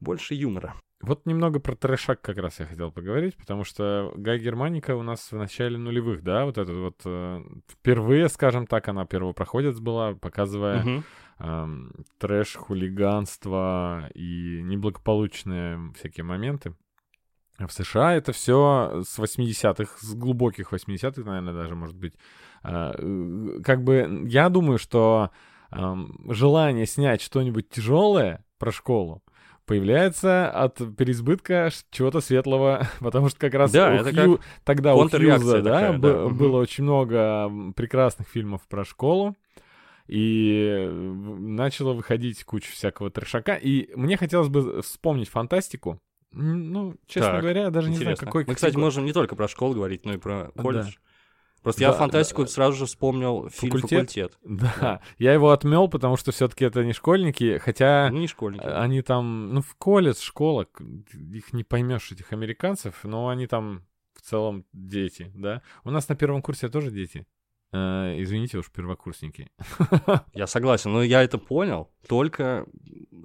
больше 0.00 0.34
юмора. 0.34 0.74
Вот 1.00 1.26
немного 1.26 1.58
про 1.58 1.74
трэшак 1.74 2.20
как 2.20 2.38
раз 2.38 2.60
я 2.60 2.66
хотел 2.66 2.92
поговорить, 2.92 3.36
потому 3.36 3.64
что 3.64 4.12
Гай 4.14 4.38
Германика 4.38 4.94
у 4.94 5.02
нас 5.02 5.32
в 5.32 5.36
начале 5.36 5.76
нулевых, 5.76 6.22
да, 6.22 6.44
вот 6.44 6.58
этот 6.58 6.76
вот 6.76 7.00
э, 7.04 7.42
впервые, 7.68 8.28
скажем 8.28 8.68
так, 8.68 8.86
она 8.86 9.04
первопроходец 9.04 9.80
была, 9.80 10.14
показывая 10.14 10.84
Мгм. 10.84 11.04
Эм, 11.42 11.92
трэш, 12.18 12.54
хулиганство 12.56 14.08
и 14.14 14.60
неблагополучные 14.62 15.92
всякие 15.98 16.24
моменты. 16.24 16.74
В 17.58 17.70
США 17.70 18.14
это 18.14 18.32
все 18.32 19.02
с 19.06 19.18
80-х, 19.18 19.98
с 20.00 20.14
глубоких 20.14 20.72
80-х, 20.72 21.22
наверное, 21.22 21.52
даже, 21.52 21.74
может 21.74 21.96
быть. 21.96 22.14
Э, 22.64 22.92
э, 22.96 23.60
Как 23.64 23.84
бы 23.84 24.24
я 24.26 24.48
думаю, 24.48 24.78
что 24.78 25.30
эм, 25.70 26.26
желание 26.30 26.86
снять 26.86 27.20
что-нибудь 27.20 27.68
тяжелое 27.68 28.44
про 28.58 28.72
школу 28.72 29.22
появляется 29.66 30.50
от 30.50 30.78
переизбытка 30.96 31.70
чего-то 31.90 32.20
светлого, 32.20 32.86
потому 33.00 33.28
что 33.28 33.38
как 33.38 33.54
раз 33.54 33.70
Да, 33.72 33.92
у 33.92 33.98
Хью- 33.98 34.40
тогда 34.64 34.94
у 34.94 35.08
Хьюза, 35.08 35.62
да, 35.62 35.72
такая, 35.80 35.92
б- 35.98 36.12
да, 36.12 36.18
мгм. 36.26 36.36
было 36.36 36.58
очень 36.58 36.84
много 36.84 37.50
прекрасных 37.76 38.28
фильмов 38.28 38.62
про 38.68 38.84
школу, 38.84 39.36
и 40.06 40.66
э, 40.68 40.90
начало 40.90 41.92
выходить 41.94 42.44
куча 42.44 42.70
всякого 42.72 43.10
трешака, 43.10 43.54
и 43.56 43.94
мне 43.94 44.16
хотелось 44.16 44.48
бы 44.48 44.82
вспомнить 44.82 45.28
фантастику. 45.28 45.98
Ну, 46.32 46.96
честно 47.06 47.32
Так, 47.32 47.40
говоря, 47.42 47.62
я 47.64 47.70
даже 47.70 47.90
не 47.90 47.96
знаю, 47.96 48.12
Интересно. 48.12 48.26
какой... 48.26 48.44
Мы, 48.46 48.54
кстати, 48.54 48.76
можем 48.76 49.04
не 49.04 49.12
только 49.12 49.36
про 49.36 49.48
школу 49.48 49.74
говорить, 49.74 50.04
но 50.06 50.14
и 50.14 50.18
про 50.18 50.50
Да. 50.54 50.62
колледж. 50.62 50.94
Просто 51.62 51.82
я 51.82 51.92
Да, 51.92 51.98
фантастику 51.98 52.42
да. 52.42 52.48
сразу 52.48 52.76
же 52.76 52.86
вспомнил 52.86 53.48
фильм 53.50 53.72
Факультет? 53.76 53.98
«Факультет». 54.00 54.38
Да, 54.42 55.00
я 55.18 55.32
его 55.32 55.50
отмел, 55.50 55.88
потому 55.88 56.16
что 56.16 56.32
все-таки 56.32 56.64
это 56.64 56.84
не 56.84 56.92
школьники, 56.92 57.58
хотя 57.58 58.08
Ну, 58.10 58.18
не 58.18 58.26
школьники. 58.26 58.64
они 58.64 59.00
там, 59.02 59.54
ну, 59.54 59.60
в 59.60 59.74
колледж, 59.76 60.16
школа, 60.20 60.66
их 61.32 61.52
не 61.52 61.62
поймешь, 61.62 62.10
этих 62.10 62.32
американцев, 62.32 63.04
но 63.04 63.28
они 63.28 63.46
там 63.46 63.82
в 64.14 64.22
целом 64.22 64.64
дети, 64.72 65.30
да. 65.34 65.62
У 65.84 65.90
нас 65.90 66.08
на 66.08 66.16
первом 66.16 66.42
курсе 66.42 66.68
тоже 66.68 66.90
дети. 66.90 67.26
Э, 67.72 68.16
извините 68.18 68.58
уж, 68.58 68.70
первокурсники. 68.70 69.48
Я 70.34 70.46
согласен, 70.46 70.92
но 70.92 71.02
я 71.02 71.22
это 71.22 71.38
понял 71.38 71.90
только 72.06 72.66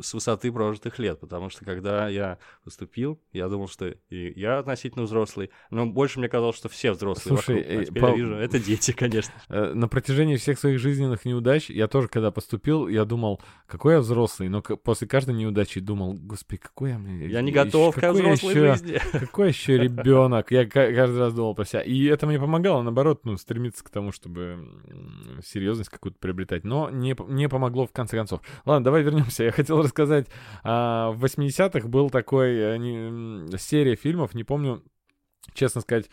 с 0.02 0.14
высоты 0.14 0.52
прожитых 0.52 1.00
лет, 1.00 1.20
потому 1.20 1.50
что 1.50 1.66
когда 1.66 2.08
я 2.08 2.38
поступил, 2.64 3.20
я 3.34 3.50
думал, 3.50 3.68
что 3.68 3.88
и 4.10 4.40
я 4.40 4.60
относительно 4.60 5.06
взрослый, 5.06 5.50
но 5.72 5.88
больше 5.88 6.20
мне 6.20 6.30
казалось, 6.30 6.56
что 6.56 6.70
все 6.70 6.92
взрослые 6.92 7.36
Слушай, 7.38 7.56
вокруг. 7.58 7.76
А 7.78 7.82
э, 7.82 7.86
теперь 7.86 8.02
по- 8.04 8.08
я 8.08 8.16
вижу, 8.16 8.34
это 8.36 8.60
дети, 8.60 8.92
конечно. 8.98 9.34
Э, 9.50 9.74
На 9.74 9.88
протяжении 9.88 10.36
всех 10.36 10.60
своих 10.60 10.80
жизненных 10.80 11.26
неудач, 11.26 11.70
я 11.72 11.88
тоже, 11.88 12.08
когда 12.08 12.30
поступил, 12.30 12.88
я 12.88 13.06
думал, 13.06 13.42
какой 13.66 13.94
я 13.96 14.00
взрослый, 14.00 14.50
но 14.50 14.62
после 14.62 15.08
каждой 15.08 15.34
неудачи 15.34 15.80
думал, 15.80 16.14
господи, 16.14 16.62
какой 16.62 16.92
я... 16.92 17.00
мне- 17.00 17.28
Я 17.28 17.42
не 17.42 17.52
готов 17.52 17.96
к 17.96 18.12
взрослой 18.12 18.52
ещё- 18.52 18.74
жизни. 18.76 19.00
Какой 19.20 19.48
еще 19.50 19.78
ребенок? 19.80 20.52
Я 20.52 20.66
ка- 20.66 20.94
каждый 20.94 21.18
раз 21.20 21.34
думал 21.34 21.56
про 21.56 21.66
себя. 21.66 21.82
И 21.82 22.06
это 22.06 22.28
мне 22.28 22.40
помогало, 22.40 22.84
наоборот, 22.84 23.22
ну, 23.26 23.36
стремиться 23.38 23.84
к 23.84 23.90
тому, 23.90 24.12
чтобы 24.12 24.37
м, 24.44 25.40
серьезность 25.44 25.90
какую-то 25.90 26.18
приобретать. 26.20 26.64
Но 26.64 26.90
не, 26.90 27.16
не 27.28 27.48
помогло 27.50 27.86
в 27.88 27.92
конце 27.92 28.18
концов. 28.18 28.42
Ладно, 28.66 28.86
давай 28.86 29.04
вернемся. 29.04 29.44
Я 29.44 29.52
хотел 29.52 29.82
рассказать. 29.82 30.28
а, 30.64 31.12
в 31.12 31.24
80-х 31.24 31.88
был 31.88 32.10
такой 32.10 32.56
э, 32.56 32.78
не- 32.78 33.58
серия 33.58 33.96
фильмов, 33.96 34.34
не 34.34 34.44
помню, 34.44 34.84
честно 35.54 35.82
сказать, 35.82 36.10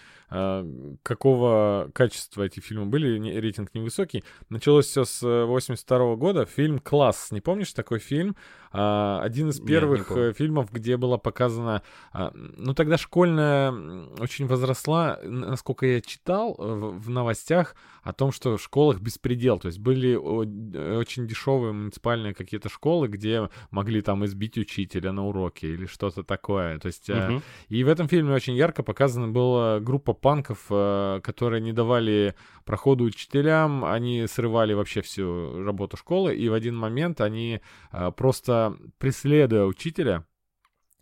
какого 1.03 1.91
качества 1.95 2.43
эти 2.45 2.61
фильмы 2.61 2.87
были, 2.87 3.19
не- 3.19 3.39
рейтинг 3.41 3.75
невысокий. 3.75 4.25
Началось 4.49 4.87
все 4.87 5.05
с 5.05 5.23
82 5.23 6.17
года. 6.17 6.45
Фильм 6.47 6.79
«Класс». 6.79 7.31
Не 7.31 7.41
помнишь 7.41 7.73
такой 7.73 7.99
фильм? 7.99 8.37
А, 8.77 9.21
Один 9.23 9.51
из 9.51 9.61
Нет, 9.61 9.63
не 9.63 9.69
первых 9.75 10.11
э, 10.13 10.33
фильмов, 10.33 10.73
где 10.73 10.97
было 10.97 11.17
показано... 11.17 11.83
а, 12.13 12.33
Ну, 12.35 12.75
тогда 12.75 12.99
школьная 12.99 13.71
очень 14.19 14.47
возросла, 14.47 15.21
насколько 15.23 15.87
я 15.87 16.01
читал 16.01 16.57
э, 16.59 16.75
в 16.99 17.09
новостях, 17.11 17.77
о 18.03 18.13
том, 18.13 18.33
что 18.33 18.57
в 18.57 18.63
школах 18.63 19.01
беспредел. 19.01 19.59
То 19.59 19.69
есть 19.69 19.79
были 19.79 20.15
очень 20.15 21.27
дешевые 21.27 21.73
муниципальные 21.73 22.35
какие-то 22.35 22.69
школы, 22.69 23.09
где 23.09 23.49
могли 23.71 24.03
там 24.03 24.25
избить 24.27 24.59
учителя 24.59 25.13
на 25.13 25.25
уроке 25.27 25.69
или 25.69 25.87
что-то 25.87 26.23
такое. 26.25 26.79
То 26.79 26.87
есть... 26.89 27.09
э, 27.09 27.15
Мгм. 27.29 27.43
и 27.69 27.85
в 27.85 27.89
этом 27.89 28.09
фильме 28.09 28.35
очень 28.35 28.55
ярко 28.57 28.83
показана 28.83 29.29
была 29.29 29.79
группа 29.81 30.13
панков, 30.14 30.66
э, 30.70 31.20
которые 31.22 31.61
не 31.61 31.72
давали 31.72 32.35
проходу 32.64 33.05
учителям, 33.05 33.85
они 33.85 34.27
срывали 34.27 34.72
вообще 34.74 35.03
всю 35.03 35.62
работу 35.64 35.96
школы, 35.96 36.35
и 36.35 36.48
в 36.48 36.55
один 36.55 36.77
момент 36.77 37.20
они 37.20 37.61
э, 37.92 38.12
просто 38.16 38.77
преследуя 38.98 39.64
учителя 39.64 40.24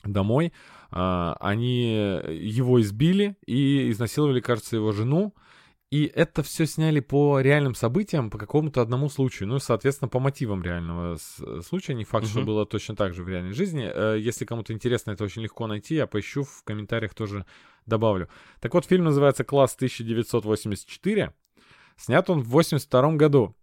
домой, 0.04 0.52
э, 0.90 1.34
они 1.40 1.92
его 2.28 2.80
избили 2.80 3.36
и 3.46 3.90
изнасиловали, 3.90 4.40
кажется, 4.40 4.76
его 4.76 4.92
жену. 4.92 5.34
И 5.92 6.06
это 6.06 6.42
все 6.42 6.64
сняли 6.66 7.00
по 7.00 7.38
реальным 7.40 7.74
событиям, 7.74 8.30
по 8.30 8.38
какому-то 8.38 8.80
одному 8.80 9.10
случаю. 9.10 9.46
Ну, 9.48 9.58
соответственно, 9.58 10.08
по 10.08 10.20
мотивам 10.20 10.62
реального 10.62 11.16
с- 11.16 11.62
случая. 11.68 11.92
Не 11.94 12.04
факт, 12.04 12.26
что 12.26 12.38
Мгм. 12.38 12.46
было 12.46 12.64
точно 12.66 12.96
так 12.96 13.12
же 13.12 13.22
в 13.22 13.28
реальной 13.28 13.52
жизни. 13.52 13.90
Э, 13.92 14.16
Если 14.18 14.46
кому-то 14.46 14.72
интересно, 14.72 15.10
это 15.10 15.24
очень 15.24 15.42
легко 15.42 15.66
найти. 15.66 15.94
Я 15.96 16.06
поищу 16.06 16.44
в 16.44 16.62
комментариях 16.64 17.12
тоже 17.12 17.44
добавлю. 17.84 18.28
Так 18.60 18.72
вот, 18.72 18.86
фильм 18.86 19.04
называется 19.04 19.44
«Класс 19.44 19.76
1984». 19.76 21.32
Снят 21.96 22.28
он 22.30 22.40
в 22.40 22.48
82 22.48 23.16
году. 23.16 23.54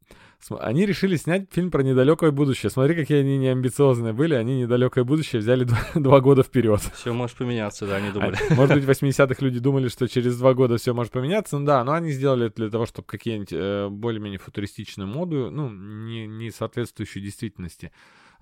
Они 0.59 0.85
решили 0.85 1.15
снять 1.17 1.47
фильм 1.51 1.69
про 1.69 1.83
недалекое 1.83 2.31
будущее. 2.31 2.69
Смотри, 2.69 2.95
какие 2.95 3.19
они 3.19 3.37
неамбициозные 3.37 4.13
были. 4.13 4.35
Они 4.35 4.61
недалекое 4.61 5.03
будущее 5.03 5.41
взяли 5.41 5.65
два, 5.65 5.79
два 5.95 6.21
года 6.21 6.43
вперед. 6.43 6.81
Все 6.95 7.13
может 7.13 7.37
поменяться, 7.37 7.85
да, 7.85 7.97
они 7.97 8.11
думали. 8.11 8.37
А, 8.49 8.53
Может 8.55 8.75
быть, 8.75 8.85
в 8.85 8.89
80-х 8.89 9.35
люди 9.45 9.59
думали, 9.59 9.89
что 9.89 10.07
через 10.07 10.37
два 10.37 10.53
года 10.53 10.77
все 10.77 10.93
может 10.93 11.11
поменяться. 11.11 11.57
Ну 11.59 11.65
да, 11.65 11.83
но 11.83 11.93
они 11.93 12.11
сделали 12.11 12.47
это 12.47 12.55
для 12.55 12.69
того, 12.69 12.85
чтобы 12.85 13.07
какие-нибудь 13.07 13.51
э, 13.51 13.89
более-менее 13.89 14.39
футуристичную 14.39 15.07
моду, 15.07 15.49
ну, 15.51 15.69
не, 15.69 16.25
не 16.25 16.51
соответствующую 16.51 17.21
действительности, 17.21 17.91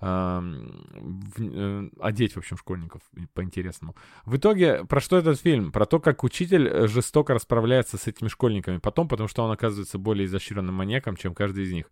одеть, 0.00 2.34
в 2.34 2.38
общем, 2.38 2.56
школьников 2.56 3.02
по-интересному. 3.34 3.96
В 4.24 4.36
итоге, 4.36 4.84
про 4.84 5.00
что 5.00 5.16
этот 5.16 5.40
фильм? 5.40 5.72
Про 5.72 5.86
то, 5.86 5.98
как 5.98 6.22
учитель 6.22 6.68
э, 6.68 6.86
жестоко 6.86 7.34
расправляется 7.34 7.98
с 7.98 8.06
этими 8.06 8.28
школьниками 8.28 8.78
потом, 8.78 9.08
потому 9.08 9.28
что 9.28 9.42
он 9.42 9.50
оказывается 9.50 9.98
более 9.98 10.26
изощренным 10.26 10.74
маньяком, 10.74 11.16
чем 11.16 11.34
каждый 11.34 11.64
из 11.64 11.72
них. 11.72 11.90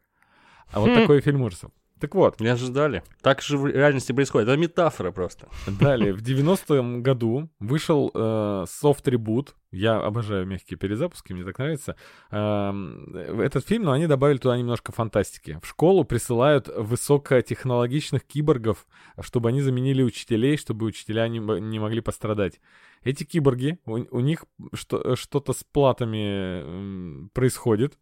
А 0.70 0.80
вот 0.80 0.90
Хм. 0.90 0.94
такой 0.94 1.20
фильм 1.20 1.42
ужасов. 1.42 1.72
Так 1.98 2.14
вот, 2.14 2.40
Не 2.40 2.48
ожидали. 2.48 3.02
Так 3.22 3.40
же 3.40 3.56
в 3.56 3.66
реальности 3.66 4.12
происходит. 4.12 4.48
Это 4.48 4.58
метафора 4.58 5.12
просто. 5.12 5.48
Далее, 5.66 6.12
в 6.14 6.22
90-м 6.22 7.02
году 7.02 7.48
вышел 7.58 8.10
э, 8.12 8.18
Reboot. 8.66 9.54
Я 9.70 9.96
обожаю 9.96 10.46
мягкие 10.46 10.78
перезапуски, 10.78 11.32
мне 11.32 11.44
так 11.44 11.58
нравится. 11.58 11.96
Эм, 12.30 13.14
этот 13.14 13.66
фильм, 13.66 13.84
но 13.84 13.92
они 13.92 14.06
добавили 14.06 14.38
туда 14.38 14.56
немножко 14.56 14.92
фантастики. 14.92 15.58
В 15.62 15.66
школу 15.66 16.04
присылают 16.04 16.68
высокотехнологичных 16.68 18.24
киборгов, 18.24 18.86
чтобы 19.20 19.48
они 19.48 19.62
заменили 19.62 20.02
учителей, 20.02 20.56
чтобы 20.56 20.86
учителя 20.86 21.28
не, 21.28 21.38
не 21.38 21.78
могли 21.78 22.00
пострадать. 22.00 22.60
Эти 23.02 23.24
киборги, 23.24 23.78
у, 23.86 23.98
у 24.16 24.20
них 24.20 24.44
что, 24.72 25.16
что-то 25.16 25.52
с 25.52 25.64
платами 25.64 27.28
происходит. 27.30 27.98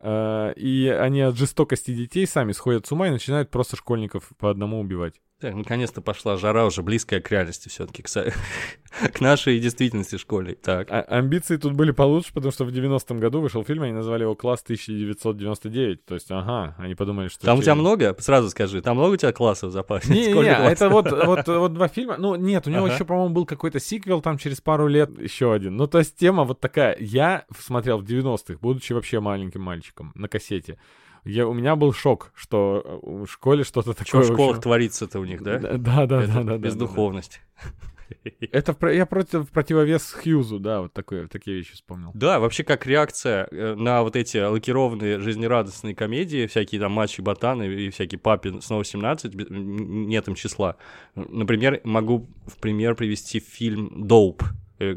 Э, 0.00 0.52
и 0.54 0.88
они 0.88 1.20
от 1.22 1.36
жестокости 1.36 1.94
детей 1.94 2.26
сами 2.26 2.52
сходят 2.52 2.86
с 2.86 2.92
ума 2.92 3.08
и 3.08 3.10
начинают 3.10 3.50
просто 3.50 3.76
школьников 3.76 4.30
по 4.38 4.50
одному 4.50 4.80
убивать. 4.80 5.20
Так, 5.40 5.54
наконец-то 5.54 6.00
пошла 6.00 6.36
жара 6.36 6.66
уже 6.66 6.82
близкая 6.82 7.20
к 7.20 7.30
реальности 7.30 7.68
все-таки, 7.68 8.02
к, 8.02 8.08
со- 8.08 8.32
к 9.12 9.20
нашей 9.20 9.60
действительности 9.60 10.16
школе. 10.18 10.56
Так. 10.56 10.88
А- 10.90 11.02
амбиции 11.02 11.56
тут 11.58 11.74
были 11.74 11.92
получше, 11.92 12.32
потому 12.34 12.50
что 12.50 12.64
в 12.64 12.70
90-м 12.70 13.20
году 13.20 13.40
вышел 13.40 13.62
фильм, 13.62 13.84
они 13.84 13.92
назвали 13.92 14.22
его 14.22 14.34
«Класс 14.34 14.64
1999». 14.68 15.96
То 16.04 16.14
есть, 16.14 16.28
ага, 16.30 16.74
они 16.78 16.96
подумали, 16.96 17.28
что... 17.28 17.46
Там 17.46 17.60
у 17.60 17.62
тебя 17.62 17.76
много? 17.76 18.16
Сразу 18.18 18.50
скажи. 18.50 18.82
Там 18.82 18.96
много 18.96 19.12
у 19.12 19.16
тебя 19.16 19.32
классов 19.32 19.70
в 19.70 19.72
запасе? 19.72 20.12
Не, 20.12 20.26
не, 20.26 20.30
Сколько 20.32 20.48
не, 20.50 20.56
классов? 20.56 20.72
это 20.72 20.88
вот, 20.88 21.12
вот, 21.26 21.46
вот 21.46 21.72
два 21.72 21.86
фильма. 21.86 22.16
Ну, 22.18 22.34
нет, 22.34 22.66
у 22.66 22.70
него 22.70 22.86
Ага. 22.86 22.94
еще, 22.94 23.04
по-моему, 23.04 23.32
был 23.32 23.46
какой-то 23.46 23.78
сиквел 23.78 24.20
там 24.20 24.38
через 24.38 24.60
пару 24.60 24.88
лет, 24.88 25.16
еще 25.20 25.52
один. 25.52 25.76
Ну, 25.76 25.86
то 25.86 25.98
есть 25.98 26.16
тема 26.16 26.42
вот 26.42 26.58
такая. 26.58 26.96
Я 26.98 27.44
смотрел 27.56 27.98
в 27.98 28.04
90-х, 28.04 28.58
будучи 28.60 28.92
вообще 28.92 29.20
маленьким 29.20 29.62
мальчиком, 29.62 30.10
на 30.16 30.26
кассете. 30.26 30.78
Я, 31.28 31.46
у 31.46 31.52
меня 31.52 31.76
был 31.76 31.92
шок, 31.92 32.32
что 32.34 32.82
э, 33.02 33.24
в 33.24 33.26
школе 33.26 33.62
что-то 33.64 33.92
Что 33.92 34.04
такое... 34.04 34.22
в 34.22 34.26
школах 34.32 34.50
общем- 34.56 34.62
творится-то 34.62 35.20
у 35.20 35.24
них, 35.24 35.42
да? 35.42 35.58
Да, 35.58 35.76
да, 35.76 36.06
да, 36.06 36.22
Это 36.22 36.32
да, 36.32 36.42
да, 36.42 36.44
да. 36.52 36.58
Бездуховность. 36.58 37.40
Это 38.52 38.74
я 38.90 39.04
против 39.04 39.50
противовес 39.50 40.12
Хьюзу, 40.12 40.58
да, 40.58 40.80
вот 40.80 40.94
такое, 40.94 41.28
такие 41.28 41.58
вещи 41.58 41.74
вспомнил. 41.74 42.10
Да, 42.14 42.40
вообще 42.40 42.64
как 42.64 42.86
реакция 42.86 43.46
э, 43.50 43.74
на 43.74 44.02
вот 44.02 44.16
эти 44.16 44.38
лакированные 44.38 45.20
жизнерадостные 45.20 45.94
комедии, 45.94 46.46
всякие 46.46 46.80
там 46.80 46.92
матчи 46.92 47.20
ботаны 47.20 47.64
и 47.66 47.90
всякие 47.90 48.18
папин 48.18 48.62
снова 48.62 48.82
17, 48.84 49.34
бе- 49.34 49.44
м, 49.50 50.08
нет 50.08 50.26
им 50.28 50.34
числа. 50.34 50.76
Например, 51.14 51.82
могу 51.84 52.26
в 52.46 52.56
пример 52.56 52.94
привести 52.94 53.40
фильм 53.40 54.06
«Доуп», 54.06 54.42
э, 54.78 54.96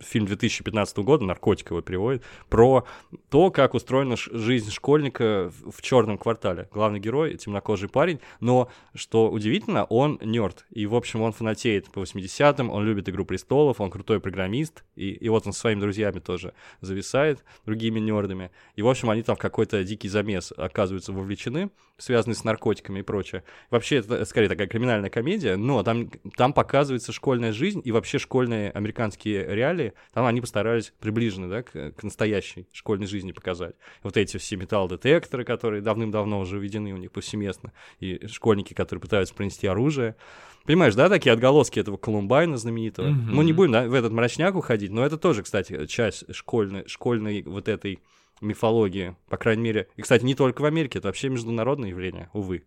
фильм 0.00 0.26
2015 0.26 0.98
года, 0.98 1.24
наркотик 1.24 1.70
его 1.70 1.80
переводит, 1.80 2.22
про 2.48 2.84
то, 3.28 3.50
как 3.50 3.74
устроена 3.74 4.16
жизнь 4.16 4.70
школьника 4.70 5.50
в 5.66 5.82
черном 5.82 6.18
квартале. 6.18 6.68
Главный 6.72 7.00
герой— 7.00 7.36
темнокожий 7.38 7.88
парень, 7.88 8.20
но, 8.40 8.70
что 8.94 9.30
удивительно, 9.30 9.84
он 9.84 10.18
нерд. 10.22 10.66
И, 10.70 10.86
в 10.86 10.94
общем, 10.94 11.22
он 11.22 11.32
фанатеет 11.32 11.90
по 11.90 12.00
80-м, 12.00 12.70
он 12.70 12.84
любит 12.84 13.08
«Игру 13.08 13.24
престолов», 13.24 13.80
он 13.80 13.90
крутой 13.90 14.20
программист, 14.20 14.84
и, 14.96 15.10
и 15.10 15.28
вот 15.28 15.46
он 15.46 15.52
со 15.52 15.60
своими 15.60 15.80
друзьями 15.80 16.20
тоже 16.20 16.54
зависает, 16.80 17.44
другими 17.66 18.00
нердами. 18.00 18.50
И, 18.76 18.82
в 18.82 18.88
общем, 18.88 19.10
они 19.10 19.22
там 19.22 19.36
в 19.36 19.38
какой-то 19.38 19.82
дикий 19.84 20.08
замес 20.08 20.52
оказываются 20.56 21.12
вовлечены, 21.12 21.70
связанный 21.98 22.34
с 22.34 22.44
наркотиками 22.44 23.00
и 23.00 23.02
прочее. 23.02 23.44
Вообще, 23.70 23.96
это 23.96 24.24
скорее 24.24 24.48
такая 24.48 24.66
криминальная 24.66 25.10
комедия, 25.10 25.56
но 25.56 25.82
там, 25.82 26.10
там 26.36 26.52
показывается 26.52 27.12
школьная 27.12 27.52
жизнь 27.52 27.80
и 27.84 27.92
вообще 27.92 28.18
школьные 28.18 28.70
американские 28.70 29.46
реалии. 29.54 29.79
Там 30.12 30.26
они 30.26 30.40
постарались 30.40 30.92
приближены 31.00 31.48
да, 31.48 31.62
к, 31.62 31.92
к 31.92 32.02
настоящей 32.02 32.68
школьной 32.72 33.06
жизни 33.06 33.32
показать. 33.32 33.74
Вот 34.02 34.16
эти 34.16 34.36
все 34.36 34.56
металлодетекторы, 34.56 35.44
которые 35.44 35.82
давным-давно 35.82 36.40
уже 36.40 36.58
введены 36.58 36.92
у 36.92 36.96
них 36.96 37.12
повсеместно, 37.12 37.72
и 37.98 38.26
школьники, 38.26 38.74
которые 38.74 39.00
пытаются 39.00 39.34
принести 39.34 39.66
оружие. 39.66 40.16
Понимаешь, 40.64 40.94
да, 40.94 41.08
такие 41.08 41.32
отголоски 41.32 41.80
этого 41.80 41.96
Колумбайна 41.96 42.56
знаменитого. 42.56 43.08
Мгм. 43.08 43.34
Мы 43.34 43.44
не 43.44 43.52
будем 43.52 43.72
да, 43.72 43.88
в 43.88 43.94
этот 43.94 44.12
мрачняк 44.12 44.54
уходить, 44.54 44.90
но 44.90 45.04
это 45.04 45.16
тоже, 45.16 45.42
кстати, 45.42 45.86
часть 45.86 46.32
школьной, 46.34 46.86
школьной 46.86 47.42
вот 47.42 47.68
этой 47.68 48.00
мифологии, 48.40 49.16
по 49.28 49.36
крайней 49.36 49.62
мере. 49.62 49.88
И, 49.96 50.02
кстати, 50.02 50.24
не 50.24 50.34
только 50.34 50.62
в 50.62 50.64
Америке, 50.64 50.98
это 50.98 51.08
вообще 51.08 51.28
международное 51.28 51.90
явление, 51.90 52.30
увы. 52.32 52.64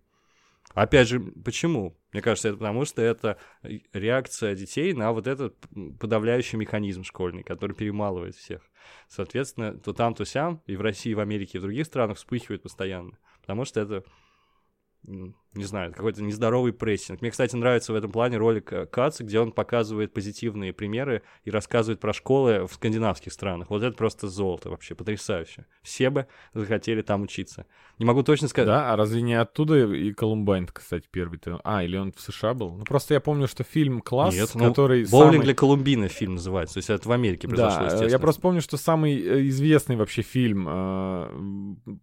Опять 0.74 1.08
же, 1.08 1.20
почему? 1.20 1.96
Мне 2.12 2.22
кажется, 2.22 2.50
это 2.50 2.58
потому, 2.58 2.86
что 2.86 3.02
это 3.02 3.38
реакция 3.94 4.56
детей 4.56 4.94
на 4.94 5.12
вот 5.12 5.28
этот 5.28 5.56
подавляющий 6.00 6.58
механизм 6.58 7.04
школьный, 7.04 7.44
который 7.44 7.76
перемалывает 7.76 8.36
всех. 8.36 8.62
Соответственно, 9.08 9.78
то 9.78 9.94
там, 9.94 10.14
то 10.16 10.26
сям, 10.26 10.62
и 10.66 10.76
в 10.76 10.82
России, 10.82 11.12
и 11.12 11.16
в 11.16 11.20
Америке, 11.20 11.58
и 11.58 11.60
в 11.60 11.64
других 11.64 11.86
странах 11.86 12.18
вспыхивает 12.18 12.64
постоянно. 12.64 13.18
Потому 13.42 13.66
что 13.66 13.82
это, 13.82 14.04
не 15.56 15.66
знаю, 15.66 15.94
какой-то 15.94 16.24
нездоровый 16.24 16.74
прессинг. 16.74 17.22
Мне, 17.22 17.32
кстати, 17.32 17.56
нравится 17.56 17.94
в 17.94 17.96
этом 17.96 18.12
плане 18.12 18.38
ролик 18.38 18.74
э, 18.74 18.86
Каца, 18.88 19.24
где 19.24 19.40
он 19.40 19.52
показывает 19.52 20.12
позитивные 20.14 20.74
примеры 20.74 21.22
и 21.44 21.52
рассказывает 21.52 22.00
про 22.00 22.12
школы 22.14 22.66
в 22.66 22.74
скандинавских 22.74 23.32
странах. 23.32 23.70
Вот 23.70 23.84
это 23.84 23.96
просто 23.96 24.28
золото 24.28 24.70
вообще, 24.70 24.96
потрясающе. 24.96 25.66
Все 25.84 26.10
бы 26.10 26.28
захотели 26.54 27.02
там 27.02 27.24
учиться. 27.24 27.66
Не 28.00 28.06
могу 28.06 28.24
точно 28.24 28.48
сказать. 28.48 28.68
Да, 28.68 28.92
а 28.92 28.96
разве 28.96 29.22
не 29.22 29.36
оттуда 29.36 29.86
и 29.86 30.12
Колумбайн, 30.14 30.68
кстати, 30.68 31.08
первый-то? 31.12 31.62
А, 31.64 31.84
или 31.84 31.98
он 31.98 32.12
в 32.12 32.20
США 32.20 32.56
был? 32.56 32.72
Ну, 32.72 32.84
просто 32.86 33.14
я 33.14 33.20
помню, 33.20 33.48
что 33.48 33.64
фильм 33.64 34.02
«Класс», 34.02 34.34
Нет, 34.34 34.50
ну, 34.56 34.70
который 34.70 35.06
Боулинг 35.06 35.34
самый... 35.34 35.44
для 35.44 35.54
Колумбина 35.54 36.08
фильм 36.08 36.36
называется. 36.36 36.76
То 36.76 36.78
есть 36.80 36.90
это 36.90 37.08
в 37.08 37.12
Америке 37.12 37.48
произошло, 37.48 37.78
Да, 37.78 37.82
э, 37.82 37.86
естественно. 37.86 38.12
я 38.12 38.20
просто 38.20 38.42
помню, 38.42 38.62
что 38.62 38.78
самый 38.78 39.22
э, 39.22 39.48
известный 39.50 39.96
вообще 39.96 40.24
фильм, 40.24 40.64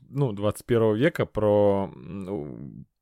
ну, 0.08 0.32
21 0.32 0.94
века 0.94 1.26
про 1.26 1.92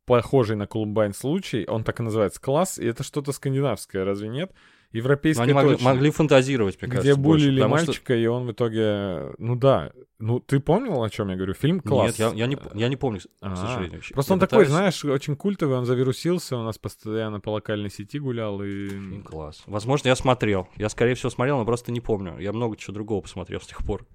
похожий 0.09 0.57
на 0.57 0.67
Колумбайн 0.67 1.13
случай, 1.13 1.67
он 1.69 1.85
так 1.85 2.01
и 2.01 2.03
называется 2.03 2.41
«Класс», 2.41 2.79
и 2.79 2.87
это 2.87 3.03
что-то 3.03 3.33
скандинавское, 3.33 4.05
разве 4.05 4.29
нет? 4.29 4.51
Но 4.93 4.97
Европейская 4.99 5.43
они 5.43 5.53
могли, 5.53 5.73
точно. 5.73 5.85
могли 5.93 6.11
фантазировать, 6.11 6.81
мне 6.81 6.89
где 6.89 6.97
кажется, 6.99 7.21
больше, 7.21 7.45
булили 7.47 7.61
что- 7.61 7.69
мальчика, 7.69 8.17
и 8.17 8.27
он 8.27 8.47
в 8.47 8.53
итоге... 8.53 9.35
Ну 9.39 9.55
да. 9.57 9.93
Ну, 10.21 10.41
ты 10.41 10.59
помнил, 10.59 11.01
о 11.05 11.11
чем 11.11 11.29
я 11.29 11.37
говорю? 11.37 11.55
Фильм 11.55 11.79
класс. 11.81 12.19
Нет, 12.19 12.33
я, 12.35 12.37
я 12.37 12.47
не, 12.49 12.59
я 12.75 12.89
не 12.89 12.97
помню, 12.97 13.21
к 13.21 13.25
А, 13.41 13.55
сожалению. 13.55 14.01
Просто 14.13 14.33
Я 14.33 14.35
он 14.35 14.41
такой, 14.41 14.65
пытаюсь- 14.65 14.69
знаешь, 14.71 15.05
очень 15.05 15.37
культовый, 15.37 15.77
он 15.79 15.85
завирусился, 15.85 16.57
у 16.57 16.63
нас 16.65 16.77
постоянно 16.77 17.39
по 17.39 17.51
локальной 17.51 17.89
сети 17.91 18.19
гулял, 18.19 18.61
и... 18.63 18.89
Фильм 18.89 19.23
класс. 19.23 19.63
Возможно, 19.67 20.09
я 20.09 20.17
смотрел. 20.17 20.69
Я, 20.77 20.89
скорее 20.89 21.15
всего, 21.15 21.31
смотрел, 21.31 21.59
но 21.59 21.65
просто 21.65 21.93
не 21.93 22.01
помню. 22.01 22.37
Я 22.41 22.53
много 22.53 22.77
чего 22.77 22.95
другого 22.95 23.21
посмотрел 23.21 23.61
с 23.61 23.67
тех 23.67 23.79
пор. 23.85 24.07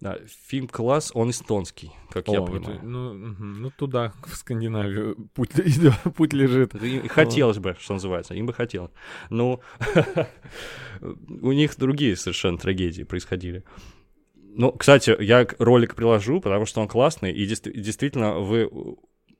Да, 0.00 0.18
фильм 0.46 0.68
класс, 0.68 1.10
он 1.14 1.30
эстонский, 1.30 1.90
как 2.10 2.28
я 2.28 2.40
О, 2.40 2.44
это- 2.44 2.52
понимаю. 2.52 2.80
ну, 2.84 3.14
мгм. 3.14 3.62
ну, 3.62 3.70
туда, 3.76 4.12
в 4.26 4.36
Скандинавию, 4.36 5.16
путь, 5.34 5.50
путь 6.16 6.32
лежит. 6.32 6.74
И- 6.76 7.08
хотелось 7.08 7.58
бы, 7.58 7.74
что 7.80 7.94
называется, 7.94 8.34
им 8.34 8.46
бы 8.46 8.52
хотелось. 8.52 8.92
Ну, 9.30 9.60
у 11.00 11.52
них 11.52 11.76
другие 11.76 12.16
совершенно 12.16 12.58
трагедии 12.58 13.02
происходили. 13.02 13.64
Ну, 14.34 14.72
кстати, 14.72 15.16
я 15.20 15.46
ролик 15.58 15.94
приложу, 15.94 16.40
потому 16.40 16.64
что 16.66 16.80
он 16.80 16.88
классный, 16.88 17.32
и 17.32 17.46
действительно 17.46 18.38
вы 18.38 18.70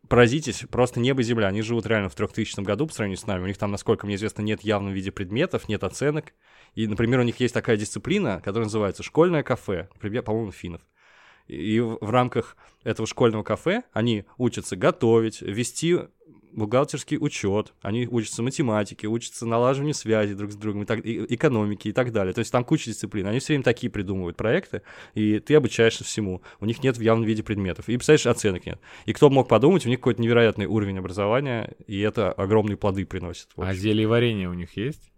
поразитесь, 0.08 0.64
просто 0.70 1.00
небо 1.00 1.20
и 1.20 1.24
земля. 1.24 1.46
Они 1.46 1.62
живут 1.62 1.86
реально 1.86 2.08
в 2.08 2.14
3000 2.14 2.60
году 2.62 2.86
по 2.86 2.92
сравнению 2.92 3.18
с 3.18 3.26
нами. 3.26 3.44
У 3.44 3.46
них 3.46 3.56
там, 3.56 3.70
насколько 3.70 4.06
мне 4.06 4.16
известно, 4.16 4.42
нет 4.42 4.62
явном 4.62 4.92
виде 4.92 5.10
предметов, 5.12 5.68
нет 5.68 5.82
оценок. 5.84 6.34
И, 6.74 6.86
например, 6.86 7.20
у 7.20 7.22
них 7.22 7.40
есть 7.40 7.54
такая 7.54 7.76
дисциплина, 7.76 8.40
которая 8.44 8.64
называется 8.64 9.02
«школьное 9.02 9.42
кафе», 9.42 9.88
по-моему, 10.00 10.50
финнов. 10.50 10.82
И 11.46 11.78
в 11.78 12.10
рамках 12.10 12.56
этого 12.82 13.06
школьного 13.06 13.42
кафе 13.42 13.84
они 13.92 14.24
учатся 14.36 14.76
готовить, 14.76 15.42
вести 15.42 15.98
бухгалтерский 16.54 17.18
учет, 17.20 17.72
они 17.82 18.06
учатся 18.06 18.42
математике, 18.42 19.06
учатся 19.08 19.46
налаживанию 19.46 19.94
связи 19.94 20.34
друг 20.34 20.52
с 20.52 20.56
другом, 20.56 20.82
и 20.82 20.86
так, 20.86 21.04
и 21.04 21.34
экономики 21.34 21.88
и 21.88 21.92
так 21.92 22.12
далее. 22.12 22.32
То 22.32 22.40
есть 22.40 22.52
там 22.52 22.64
куча 22.64 22.90
дисциплин. 22.90 23.26
Они 23.26 23.38
все 23.38 23.48
время 23.48 23.64
такие 23.64 23.90
придумывают 23.90 24.36
проекты, 24.36 24.82
и 25.14 25.38
ты 25.38 25.54
обучаешься 25.54 26.04
всему. 26.04 26.42
У 26.60 26.66
них 26.66 26.82
нет 26.82 26.96
в 26.96 27.00
явном 27.00 27.26
виде 27.26 27.42
предметов. 27.42 27.88
И, 27.88 27.96
представляешь, 27.96 28.26
оценок 28.26 28.66
нет. 28.66 28.80
И 29.06 29.12
кто 29.12 29.30
мог 29.30 29.48
подумать, 29.48 29.84
у 29.86 29.88
них 29.88 29.98
какой-то 29.98 30.22
невероятный 30.22 30.66
уровень 30.66 30.98
образования, 30.98 31.74
и 31.86 32.00
это 32.00 32.32
огромные 32.32 32.76
плоды 32.76 33.04
приносит. 33.04 33.48
А 33.56 33.74
зелье 33.74 34.06
варенье 34.06 34.48
у 34.48 34.54
них 34.54 34.76
есть? 34.76 35.10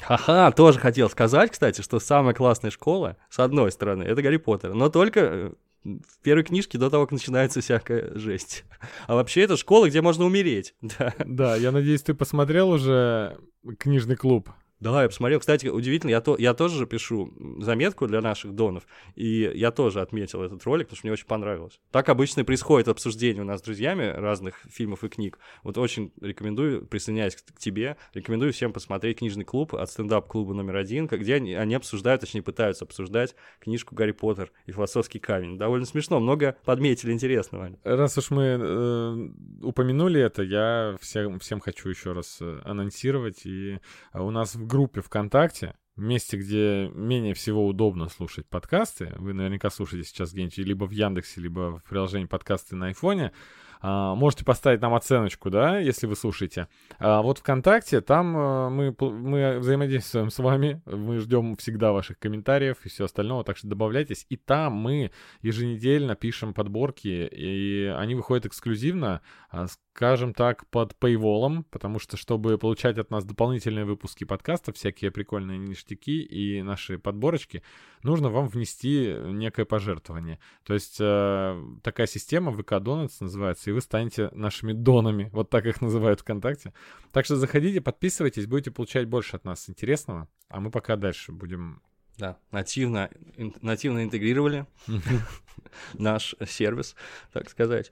Ха-ха, 0.00 0.50
тоже 0.52 0.78
хотел 0.78 1.08
сказать, 1.08 1.50
кстати, 1.50 1.80
что 1.80 1.98
самая 1.98 2.34
классная 2.34 2.70
школа, 2.70 3.16
с 3.30 3.38
одной 3.38 3.72
стороны, 3.72 4.02
это 4.02 4.22
Гарри 4.22 4.36
Поттер, 4.36 4.74
но 4.74 4.88
только 4.88 5.20
э, 5.20 5.52
в 5.86 6.22
первой 6.22 6.42
книжке 6.44 6.78
до 6.78 6.90
того, 6.90 7.04
как 7.04 7.12
начинается 7.12 7.60
всякая 7.60 8.16
жесть. 8.18 8.64
А 9.06 9.14
вообще 9.14 9.42
это 9.42 9.56
школа, 9.56 9.88
где 9.88 10.02
можно 10.02 10.24
умереть. 10.24 10.74
Да, 10.98 11.14
Да, 11.24 11.56
я 11.56 11.72
надеюсь, 11.72 12.02
ты 12.02 12.14
посмотрел 12.14 12.70
уже 12.70 13.38
книжный 13.78 14.16
клуб. 14.16 14.50
Да 14.80 15.02
я 15.02 15.08
посмотрел. 15.08 15.40
Кстати, 15.40 15.68
удивительно, 15.68 16.10
я, 16.10 16.20
то, 16.20 16.36
я 16.38 16.54
тоже 16.54 16.78
же 16.78 16.86
пишу 16.86 17.32
заметку 17.60 18.06
для 18.06 18.20
наших 18.20 18.54
донов, 18.54 18.86
и 19.14 19.50
я 19.54 19.70
тоже 19.70 20.00
отметил 20.00 20.42
этот 20.42 20.62
ролик, 20.64 20.88
потому 20.88 20.98
что 20.98 21.06
мне 21.06 21.12
очень 21.12 21.26
понравилось. 21.26 21.80
Так 21.90 22.08
обычно 22.08 22.40
и 22.40 22.44
происходит 22.44 22.88
обсуждение 22.88 23.42
у 23.42 23.46
нас 23.46 23.60
с 23.60 23.62
друзьями 23.62 24.04
разных 24.04 24.60
фильмов 24.70 25.04
и 25.04 25.08
книг. 25.08 25.38
Вот 25.62 25.78
очень 25.78 26.12
рекомендую, 26.20 26.86
присоединяюсь 26.86 27.36
к, 27.36 27.54
к 27.54 27.58
тебе, 27.58 27.96
рекомендую 28.12 28.52
всем 28.52 28.72
посмотреть 28.72 29.18
книжный 29.18 29.44
клуб 29.44 29.74
от 29.74 29.90
стендап-клуба 29.90 30.52
номер 30.54 30.76
один, 30.76 31.06
где 31.06 31.36
они, 31.36 31.54
они 31.54 31.74
обсуждают, 31.74 32.20
точнее 32.20 32.42
пытаются 32.42 32.84
обсуждать 32.84 33.34
книжку 33.60 33.94
«Гарри 33.94 34.12
Поттер» 34.12 34.52
и 34.66 34.72
«Философский 34.72 35.18
камень». 35.18 35.58
Довольно 35.58 35.86
смешно, 35.86 36.20
много 36.20 36.56
подметили 36.64 37.12
интересного. 37.12 37.70
Раз 37.84 38.18
уж 38.18 38.30
мы 38.30 38.58
э, 38.60 39.28
упомянули 39.62 40.20
это, 40.20 40.42
я 40.42 40.96
всем, 41.00 41.38
всем 41.38 41.60
хочу 41.60 41.88
еще 41.88 42.12
раз 42.12 42.38
э, 42.40 42.60
анонсировать. 42.64 43.46
И 43.46 43.78
э, 44.12 44.20
у 44.20 44.30
нас 44.30 44.54
в 44.54 44.66
группе 44.76 45.00
ВКонтакте, 45.00 45.74
месте, 45.96 46.36
где 46.36 46.90
менее 46.94 47.32
всего 47.32 47.66
удобно 47.66 48.10
слушать 48.10 48.46
подкасты, 48.46 49.14
вы 49.16 49.32
наверняка 49.32 49.70
слушаете 49.70 50.06
сейчас 50.06 50.32
где-нибудь 50.32 50.58
либо 50.58 50.84
в 50.84 50.90
Яндексе, 50.90 51.40
либо 51.40 51.78
в 51.78 51.88
приложении 51.88 52.26
подкасты 52.26 52.76
на 52.76 52.88
айфоне, 52.88 53.32
а, 53.80 54.14
можете 54.14 54.44
поставить 54.44 54.82
нам 54.82 54.92
оценочку, 54.92 55.48
да, 55.48 55.78
если 55.78 56.06
вы 56.06 56.14
слушаете. 56.14 56.68
А 56.98 57.22
вот 57.22 57.38
ВКонтакте, 57.38 58.02
там 58.02 58.36
э, 58.36 58.68
мы, 58.68 58.96
мы 59.00 59.58
взаимодействуем 59.58 60.30
с 60.30 60.38
вами, 60.38 60.82
мы 60.84 61.20
ждем 61.20 61.56
всегда 61.56 61.92
ваших 61.92 62.18
комментариев 62.18 62.76
и 62.84 62.90
все 62.90 63.06
остальное, 63.06 63.44
так 63.44 63.56
что 63.56 63.68
добавляйтесь. 63.68 64.26
И 64.28 64.36
там 64.36 64.74
мы 64.74 65.10
еженедельно 65.40 66.16
пишем 66.16 66.52
подборки, 66.52 67.28
и 67.32 67.84
они 67.96 68.14
выходят 68.14 68.44
эксклюзивно, 68.44 69.22
а, 69.50 69.66
скажем 69.96 70.34
так, 70.34 70.66
под 70.66 70.94
пейволом, 70.94 71.64
потому 71.64 71.98
что, 71.98 72.18
чтобы 72.18 72.58
получать 72.58 72.98
от 72.98 73.10
нас 73.10 73.24
дополнительные 73.24 73.86
выпуски 73.86 74.24
подкастов, 74.24 74.76
всякие 74.76 75.10
прикольные 75.10 75.56
ништяки 75.56 76.20
и 76.20 76.60
наши 76.60 76.98
подборочки, 76.98 77.62
нужно 78.02 78.28
вам 78.28 78.46
внести 78.46 79.16
некое 79.18 79.64
пожертвование. 79.64 80.38
То 80.64 80.74
есть 80.74 80.98
э, 81.00 81.62
такая 81.82 82.06
система 82.06 82.52
ВК 82.52 82.72
Donuts 82.72 83.16
называется, 83.20 83.70
и 83.70 83.72
вы 83.72 83.80
станете 83.80 84.28
нашими 84.32 84.74
донами, 84.74 85.30
вот 85.32 85.48
так 85.48 85.64
их 85.64 85.80
называют 85.80 86.20
ВКонтакте. 86.20 86.74
Так 87.10 87.24
что 87.24 87.36
заходите, 87.36 87.80
подписывайтесь, 87.80 88.46
будете 88.46 88.72
получать 88.72 89.08
больше 89.08 89.36
от 89.36 89.46
нас 89.46 89.70
интересного, 89.70 90.28
а 90.50 90.60
мы 90.60 90.70
пока 90.70 90.96
дальше 90.96 91.32
будем... 91.32 91.80
Да, 92.18 92.36
нативно, 92.50 93.08
ин- 93.38 93.56
нативно 93.62 94.04
интегрировали 94.04 94.66
наш 95.94 96.34
сервис, 96.46 96.94
так 97.32 97.48
сказать. 97.48 97.90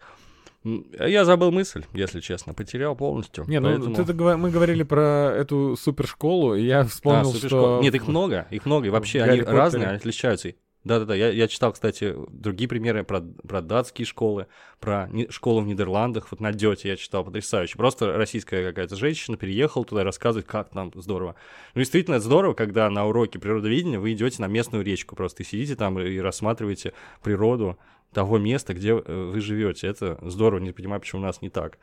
М, 0.65 0.87
Я 0.99 1.25
забыл 1.25 1.51
мысль, 1.51 1.85
если 1.93 2.21
честно, 2.21 2.55
потерял 2.55 2.97
полностью. 2.97 3.45
Не, 3.47 3.61
ну 3.61 3.69
поэтому- 3.69 3.95
ты-то 3.95 4.13
говор- 4.15 4.37
мы 4.39 4.51
говорили 4.51 4.83
про 4.83 5.31
эту 5.37 5.77
супершколу, 5.77 6.55
и 6.55 6.65
я 6.65 6.81
А, 6.81 6.85
вспомнил, 6.85 7.33
супершкола. 7.33 7.77
что... 7.79 7.83
Нет, 7.83 7.95
их 7.95 8.09
много, 8.09 8.47
их 8.51 8.65
много, 8.65 8.87
и 8.87 8.91
вообще 8.91 9.21
в 9.21 9.25
они 9.25 9.41
Гарри 9.43 9.57
разные, 9.57 9.87
они 9.89 9.97
отличаются. 9.97 10.53
Да-да-да, 10.85 11.15
я, 11.15 11.31
я 11.31 11.49
читал, 11.49 11.73
кстати, 11.73 12.15
другие 12.29 12.69
примеры 12.69 13.05
про, 13.05 13.21
про 13.21 13.63
датские 13.63 14.05
школы, 14.05 14.49
про 14.81 15.09
ни- 15.11 15.31
школу 15.31 15.63
в 15.63 15.67
Нидерландах, 15.67 16.29
вот 16.31 16.41
на 16.41 16.53
Дете 16.53 16.89
я 16.91 16.97
читал, 16.97 17.25
потрясающе. 17.25 17.79
Просто 17.79 18.15
российская 18.19 18.63
какая-то 18.69 18.95
женщина 18.95 19.39
переехала 19.39 19.87
туда, 19.87 20.05
рассказывает, 20.05 20.47
как 20.47 20.69
там 20.69 20.93
здорово. 20.95 21.37
Ну, 21.75 21.81
действительно, 21.81 22.17
это 22.17 22.25
здорово, 22.27 22.53
когда 22.53 22.91
на 22.91 23.07
уроке 23.07 23.39
природоведения 23.39 23.99
вы 23.99 24.13
идете 24.13 24.43
на 24.43 24.47
местную 24.47 24.85
речку, 24.85 25.17
просто 25.17 25.43
и 25.43 25.47
сидите 25.47 25.75
там 25.75 25.99
и 25.99 26.19
рассматриваете 26.19 26.93
природу 27.23 27.79
того 28.15 28.39
места, 28.39 28.73
где 28.73 28.91
э, 28.91 29.31
вы 29.33 29.41
живете. 29.41 29.87
Это 29.89 30.19
здорово, 30.23 30.61
не 30.61 30.73
понимаю, 30.73 31.01
почему 31.01 31.21
у 31.21 31.25
нас 31.25 31.43
не 31.43 31.51
так. 31.51 31.79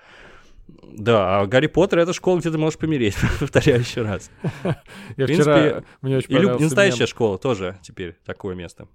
Да, 0.84 1.42
а 1.42 1.46
Гарри 1.46 1.68
Поттер— 1.68 2.00
это 2.00 2.14
школа, 2.14 2.40
где 2.40 2.50
ты 2.50 2.58
можешь 2.58 2.80
помереть, 2.80 3.16
повторяю 3.40 3.82
еще 3.82 4.02
раз. 4.02 4.32
Я 5.18 5.28
вчера... 5.28 5.84
Мне 6.02 6.18
очень 6.18 6.32
И 6.32 6.36
понравился 6.36 6.64
настоящая 6.64 7.08
школа 7.08 7.38
тоже 7.38 7.78
теперь 7.84 8.18
такое 8.26 8.56
место. 8.56 8.88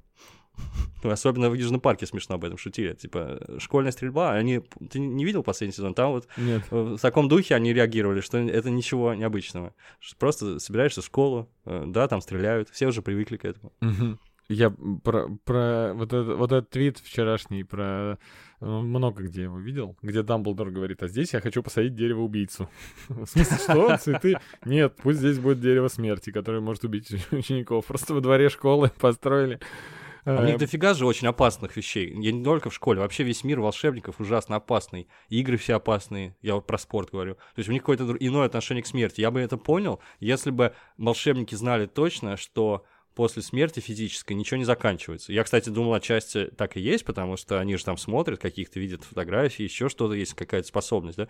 Особенно 1.03 1.51
в 1.51 1.55
Южном 1.55 1.81
парке 1.81 2.07
смешно 2.07 2.37
об 2.37 2.45
этом 2.45 2.59
шутили. 2.59 2.95
Типа, 2.95 3.41
школьная 3.59 3.93
стрельба, 3.93 4.33
они... 4.33 4.61
Ты 4.91 4.99
не 4.99 5.25
видел 5.25 5.43
последний 5.43 5.75
сезон? 5.75 5.95
Там 5.95 6.13
вот 6.13 6.29
Нет. 6.37 6.63
в 6.71 6.99
таком 6.99 7.29
духе 7.29 7.55
они 7.55 7.73
реагировали, 7.73 8.21
что 8.21 8.39
это 8.39 8.71
ничего 8.71 9.15
необычного. 9.15 9.75
Просто 10.19 10.59
собираешься 10.59 11.03
в 11.03 11.05
школу, 11.05 11.51
э, 11.65 11.85
да, 11.87 12.09
там 12.09 12.21
стреляют, 12.21 12.71
все 12.71 12.87
уже 12.87 13.03
привыкли 13.03 13.37
к 13.37 13.45
этому. 13.45 13.73
Мгм. 13.81 14.19
Я 14.49 14.71
про, 14.71 15.29
про 15.45 15.93
вот, 15.95 16.13
это, 16.13 16.35
вот 16.37 16.53
этот 16.53 16.71
твит 16.71 16.99
вчерашний, 16.99 17.65
про 17.65 18.19
э, 18.61 18.65
много 18.67 19.25
где 19.25 19.43
его 19.43 19.59
видел, 19.59 19.97
где 20.03 20.23
Дамблдор 20.23 20.71
говорит, 20.71 21.03
а 21.03 21.09
здесь 21.09 21.33
я 21.33 21.41
хочу 21.41 21.63
посадить 21.63 21.95
дерево-убийцу. 21.95 22.69
В 23.09 23.27
смысле, 23.27 23.57
что? 23.57 23.97
Цветы? 23.97 24.39
Нет, 24.65 24.95
пусть 25.03 25.19
здесь 25.19 25.39
будет 25.39 25.61
дерево 25.61 25.89
смерти, 25.89 26.31
которое 26.31 26.61
может 26.61 26.85
убить 26.85 27.11
учеников. 27.33 27.87
Просто 27.87 28.15
во 28.15 28.21
дворе 28.21 28.49
школы 28.49 28.91
построили. 29.01 29.59
А 30.27 30.41
у 30.41 30.43
Э, 30.43 30.47
них 30.47 30.59
дофига 30.59 30.93
же 30.93 31.07
очень 31.07 31.29
опасных 31.29 31.77
вещей. 31.77 32.13
Я 32.21 32.33
не 32.33 32.43
только 32.43 32.69
в 32.69 32.75
школе, 32.75 33.01
вообще 33.01 33.23
весь 33.23 33.45
мир 33.45 33.61
волшебников 33.61 34.21
ужасно 34.21 34.57
опасный. 34.57 35.09
Игры 35.29 35.57
все 35.57 35.75
опасные, 35.75 36.37
я 36.43 36.57
вот 36.57 36.67
про 36.67 36.79
спорт 36.79 37.11
говорю. 37.11 37.35
То 37.35 37.59
есть 37.59 37.69
у 37.69 37.73
них 37.73 37.83
какое-то 37.83 38.17
иное 38.19 38.47
отношение 38.47 38.83
к 38.83 38.89
смерти. 38.89 39.21
Я 39.21 39.31
бы 39.31 39.41
это 39.41 39.57
понял, 39.57 40.01
если 40.19 40.51
бы 40.51 40.75
волшебники 40.99 41.55
знали 41.55 41.87
точно, 41.87 42.37
что 42.37 42.85
после 43.17 43.43
смерти 43.43 43.81
физической 43.81 44.35
ничего 44.35 44.59
не 44.59 44.65
заканчивается. 44.65 45.33
Я, 45.33 45.43
кстати, 45.43 45.71
думал, 45.71 45.95
отчасти 45.95 46.51
так 46.57 46.77
и 46.77 46.81
есть, 46.81 47.05
потому 47.07 47.39
что 47.39 47.59
они 47.59 47.77
же 47.77 47.85
там 47.85 47.97
смотрят, 47.97 48.39
каких-то 48.39 48.79
видят 48.79 49.05
фотографии, 49.05 49.63
еще 49.63 49.89
что-то 49.89 50.13
есть, 50.13 50.35
какая-то 50.35 50.69
способность, 50.69 51.17
да. 51.17 51.29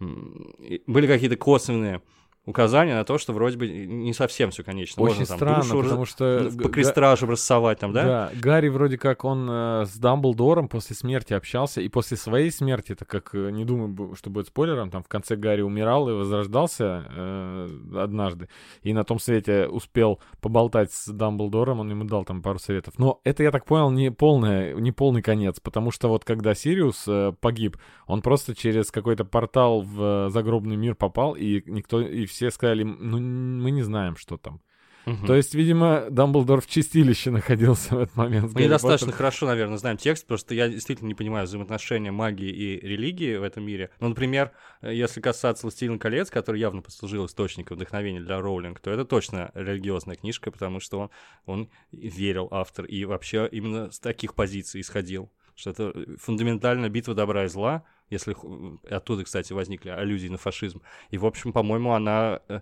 Были 0.00 1.06
какие-то 1.06 1.36
косвенные 1.36 2.02
указания 2.48 2.94
на 2.94 3.04
то, 3.04 3.18
что 3.18 3.34
вроде 3.34 3.58
бы 3.58 3.68
не 3.68 4.14
совсем 4.14 4.50
все 4.50 4.64
конечно. 4.64 5.02
Очень 5.02 5.18
Можно 5.18 5.26
там 5.26 5.36
странно, 5.36 5.62
душу 5.62 5.82
потому 5.82 6.04
что... 6.06 6.50
по 6.62 6.70
крестражу 6.70 7.26
рассовать 7.26 7.78
там, 7.78 7.92
да? 7.92 8.04
Да, 8.04 8.30
Гарри 8.40 8.68
вроде 8.68 8.96
как 8.96 9.24
он 9.24 9.46
э, 9.50 9.84
с 9.84 9.98
Дамблдором 9.98 10.68
после 10.68 10.96
смерти 10.96 11.34
общался, 11.34 11.82
и 11.82 11.88
после 11.88 12.16
своей 12.16 12.50
смерти, 12.50 12.92
это 12.92 13.04
как, 13.04 13.34
э, 13.34 13.50
не 13.50 13.66
думаю, 13.66 14.14
что 14.14 14.30
будет 14.30 14.46
спойлером, 14.46 14.90
там 14.90 15.02
в 15.02 15.08
конце 15.08 15.36
Гарри 15.36 15.60
умирал 15.60 16.08
и 16.08 16.12
возрождался 16.12 17.04
э, 17.14 17.68
однажды, 17.96 18.48
и 18.82 18.94
на 18.94 19.04
том 19.04 19.18
свете 19.18 19.66
успел 19.66 20.18
поболтать 20.40 20.90
с 20.90 21.08
Дамблдором, 21.08 21.80
он 21.80 21.90
ему 21.90 22.04
дал 22.04 22.24
там 22.24 22.40
пару 22.40 22.58
советов. 22.58 22.94
Но 22.96 23.20
это, 23.24 23.42
я 23.42 23.50
так 23.50 23.66
понял, 23.66 23.90
не, 23.90 24.10
полное, 24.10 24.74
не 24.74 24.92
полный 24.92 25.20
конец, 25.20 25.60
потому 25.60 25.90
что 25.90 26.08
вот 26.08 26.24
когда 26.24 26.54
Сириус 26.54 27.04
э, 27.06 27.32
погиб, 27.40 27.76
он 28.06 28.22
просто 28.22 28.54
через 28.54 28.90
какой-то 28.90 29.26
портал 29.26 29.82
в 29.82 30.28
э, 30.28 30.30
загробный 30.30 30.76
мир 30.76 30.94
попал, 30.94 31.34
и 31.34 31.62
никто, 31.66 32.00
и 32.00 32.24
все 32.24 32.37
все 32.38 32.52
сказали, 32.52 32.84
ну, 32.84 33.18
мы 33.18 33.72
не 33.72 33.82
знаем, 33.82 34.16
что 34.16 34.36
там. 34.36 34.60
Мгм. 35.06 35.26
То 35.26 35.34
есть, 35.34 35.54
видимо, 35.54 36.06
Дамблдор 36.08 36.60
в 36.60 36.68
чистилище 36.68 37.30
находился 37.32 37.96
в 37.96 37.98
этот 37.98 38.14
момент. 38.14 38.54
Мы 38.54 38.62
недостаточно 38.62 39.10
хорошо, 39.10 39.46
наверное, 39.46 39.76
знаем 39.78 39.96
текст, 39.96 40.24
потому 40.24 40.38
что 40.38 40.54
я 40.54 40.68
действительно 40.68 41.08
не 41.08 41.14
понимаю 41.14 41.46
взаимоотношения 41.46 42.12
магии 42.12 42.48
и 42.48 42.78
религии 42.86 43.36
в 43.36 43.42
этом 43.42 43.64
мире. 43.64 43.90
Ну, 43.98 44.10
например, 44.10 44.52
э, 44.80 44.94
если 44.94 45.20
касаться 45.20 45.66
«Властелина 45.66 45.98
колец», 45.98 46.30
который 46.30 46.60
явно 46.60 46.80
послужил 46.80 47.26
источником 47.26 47.76
вдохновения 47.76 48.20
для 48.20 48.40
Роулинг, 48.40 48.78
то 48.78 48.90
это 48.92 49.04
точно 49.04 49.50
религиозная 49.54 50.14
книжка, 50.14 50.52
потому 50.52 50.78
что 50.78 51.00
он, 51.00 51.10
он 51.46 51.70
верил, 51.90 52.46
автор, 52.52 52.84
и 52.84 53.04
вообще 53.04 53.48
именно 53.50 53.90
с 53.90 53.98
таких 53.98 54.34
позиций 54.34 54.80
исходил, 54.80 55.32
что 55.56 55.70
это 55.70 55.92
э, 55.92 56.16
фундаментально 56.20 56.88
битва 56.88 57.14
добра 57.14 57.46
и 57.46 57.48
зла, 57.48 57.82
если 58.10 58.32
ху- 58.32 58.80
оттуда, 58.90 59.24
кстати, 59.24 59.52
возникли 59.52 59.90
аллюзии 59.90 60.28
на 60.28 60.38
фашизм. 60.38 60.82
И, 61.10 61.18
в 61.18 61.26
общем, 61.26 61.52
по-моему, 61.52 61.92
она 61.92 62.40
э, 62.48 62.60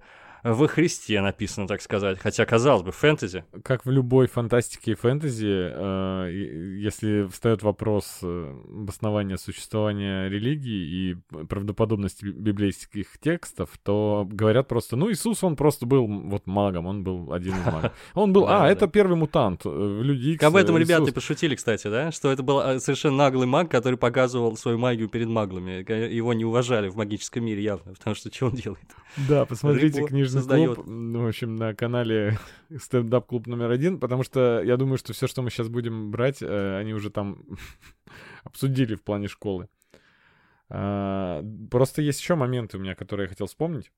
во 0.52 0.68
Христе 0.68 1.20
написана, 1.20 1.66
так 1.66 1.82
сказать. 1.82 2.18
Хотя, 2.18 2.44
казалось 2.44 2.82
бы, 2.82 2.92
фэнтези. 2.92 3.44
Как 3.64 3.84
в 3.84 3.90
любой 3.90 4.26
фантастике 4.26 4.92
и 4.92 4.94
фэнтези, 4.94 5.46
э, 5.48 6.78
если 6.78 7.28
встает 7.30 7.62
вопрос 7.62 8.18
э, 8.22 8.54
обоснования 8.68 9.36
существования 9.36 10.28
религии 10.28 11.10
и 11.10 11.14
правдоподобности 11.46 12.24
би- 12.24 12.32
библейских 12.32 13.18
текстов, 13.18 13.70
то 13.82 14.26
говорят 14.30 14.68
просто, 14.68 14.96
ну, 14.96 15.10
Иисус, 15.10 15.42
он 15.42 15.56
просто 15.56 15.86
был 15.86 16.06
вот 16.06 16.46
магом, 16.46 16.86
он 16.86 17.02
был 17.02 17.32
один 17.32 17.54
из 17.54 17.66
магов. 17.66 17.92
Он 18.14 18.32
был, 18.32 18.46
а, 18.48 18.68
это 18.68 18.86
первый 18.88 19.16
мутант, 19.16 19.66
э, 19.66 19.68
в 19.68 20.02
Люди 20.02 20.30
Икс, 20.30 20.44
Об 20.44 20.56
этом 20.56 20.76
ребята 20.78 21.12
пошутили, 21.12 21.54
кстати, 21.54 21.88
да? 21.88 22.10
Что 22.12 22.30
это 22.30 22.42
был 22.42 22.60
э, 22.60 22.80
совершенно 22.80 23.16
наглый 23.16 23.46
маг, 23.46 23.70
который 23.70 23.96
показывал 23.96 24.56
свою 24.56 24.78
магию 24.78 25.08
перед 25.08 25.28
маглами. 25.28 25.84
Его 26.12 26.32
не 26.32 26.44
уважали 26.44 26.88
в 26.88 26.96
магическом 26.96 27.44
мире 27.44 27.62
явно, 27.62 27.92
потому 27.94 28.16
что 28.16 28.32
что 28.32 28.46
он 28.46 28.52
делает? 28.52 28.86
Да, 29.28 29.44
посмотрите 29.44 30.04
книжный 30.04 30.35
создает. 30.36 30.74
клуб, 30.76 30.86
ну, 30.86 31.24
в 31.24 31.28
общем, 31.28 31.56
на 31.56 31.74
канале 31.74 32.38
стендап-клуб 32.76 33.46
номер 33.46 33.70
один, 33.70 33.98
потому 34.00 34.22
что 34.22 34.62
я 34.62 34.76
думаю, 34.76 34.98
что 34.98 35.12
все, 35.12 35.26
что 35.26 35.42
мы 35.42 35.50
сейчас 35.50 35.68
будем 35.68 36.10
брать, 36.10 36.42
э, 36.42 36.78
они 36.78 36.94
уже 36.94 37.10
там 37.10 37.42
обсудили 38.44 38.94
в 38.94 39.02
плане 39.02 39.28
школы. 39.28 39.68
А, 40.68 41.44
Просто 41.70 42.02
есть 42.02 42.20
еще 42.20 42.34
моменты 42.34 42.76
у 42.76 42.80
меня, 42.80 42.94
которые 42.94 43.24
я 43.24 43.28
хотел 43.28 43.46
вспомнить. 43.46 43.92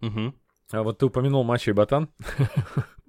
Мгм. 0.00 0.34
А 0.70 0.82
вот 0.82 0.98
ты 0.98 1.06
упомянул 1.06 1.44
Мачо 1.44 1.70
и 1.70 1.74
Ботан. 1.74 2.08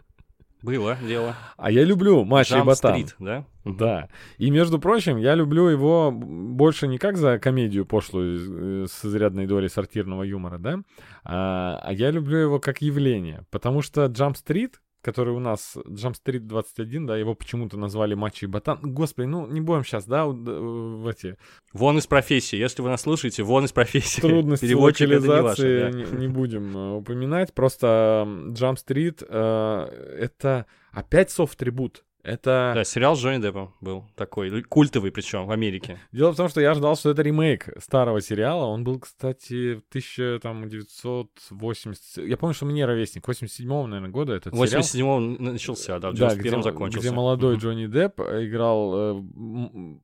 Было 0.62 0.98
дело. 1.02 1.36
А 1.58 1.70
я 1.70 1.84
люблю 1.84 2.24
Мачо 2.26 2.60
и 2.60 2.64
Ботан. 2.64 2.96
Street, 2.96 3.14
да? 3.20 3.46
Да. 3.66 4.10
И, 4.38 4.50
между 4.50 4.80
прочим, 4.80 5.18
я 5.18 5.36
люблю 5.36 5.68
его 5.68 6.12
больше 6.12 6.88
не 6.88 6.98
как 6.98 7.18
за 7.18 7.40
комедию 7.40 7.86
пошлую 7.86 8.84
э, 8.84 8.88
с 8.88 9.06
изрядной 9.06 9.48
долей 9.48 9.70
сортирного 9.70 10.24
юмора, 10.24 10.58
да, 10.58 10.80
а, 11.24 11.80
а 11.84 11.94
я 11.94 12.12
люблю 12.12 12.38
его 12.38 12.60
как 12.60 12.82
явление, 12.82 13.46
потому 13.52 13.82
что 13.82 14.06
Jump 14.06 14.36
Street, 14.36 14.74
который 15.06 15.36
у 15.36 15.40
нас, 15.40 15.78
Jump 15.86 16.16
Street 16.16 16.40
21, 16.40 17.06
да, 17.06 17.16
его 17.16 17.36
почему-то 17.36 17.78
назвали 17.78 18.16
Мачо 18.16 18.48
и 18.48 18.50
Ботан. 18.50 18.80
Господи, 18.82 19.28
ну 19.28 19.46
не 19.46 19.62
будем 19.62 19.84
сейчас, 19.84 20.06
да, 20.06 20.24
э, 20.24 20.32
в 20.32 21.08
эти 21.08 21.38
Вон 21.74 22.00
из 22.00 22.08
профессии. 22.08 22.56
Если 22.56 22.82
вы 22.82 22.90
нас 22.90 23.02
слушаете, 23.02 23.44
вон 23.44 23.66
из 23.66 23.72
профессии. 23.72 24.22
трудности 24.22 24.66
это 24.66 24.74
не 24.74 24.82
локализации 24.82 25.42
ваше, 25.42 25.92
да. 25.92 25.92
не, 25.92 26.22
не 26.22 26.28
будем 26.28 26.76
э, 26.76 26.96
упоминать. 26.96 27.54
Просто 27.54 28.24
Jump 28.26 28.78
Street 28.84 29.24
э, 29.30 30.18
это 30.20 30.66
опять 30.92 31.30
софт-трибут. 31.30 32.04
Это 32.26 32.72
Да, 32.74 32.84
сериал 32.84 33.16
с 33.16 33.20
Джонни 33.20 33.40
Деппом 33.40 33.76
был 33.82 34.06
такой, 34.16 34.64
культовый 34.64 35.12
причем 35.12 35.46
в 35.46 35.52
Америке. 35.52 36.00
Дело 36.12 36.34
в 36.34 36.36
том, 36.36 36.50
что 36.50 36.60
я 36.60 36.74
ждал, 36.74 36.96
что 36.96 37.12
это 37.12 37.22
ремейк 37.22 37.70
старого 37.78 38.20
сериала. 38.20 38.66
Он 38.66 38.84
был, 38.84 38.98
кстати, 39.00 39.76
в 39.76 39.84
1980... 39.90 42.18
Я 42.28 42.36
помню, 42.38 42.56
что 42.56 42.66
мне 42.66 42.84
ровесник. 42.86 43.24
87-го, 43.28 43.86
наверное, 43.86 44.10
года 44.10 44.34
этот 44.34 44.56
сериал. 44.56 44.82
87-го 44.82 45.20
начался, 45.20 46.00
да, 46.00 46.10
в 46.10 46.16
Да, 46.16 46.30
91-м 46.30 46.40
где, 46.40 46.62
закончился. 46.64 47.08
где 47.08 47.16
молодой 47.16 47.54
Мгм. 47.54 47.62
Джонни 47.62 47.86
Депп 47.86 48.20
играл 48.20 49.22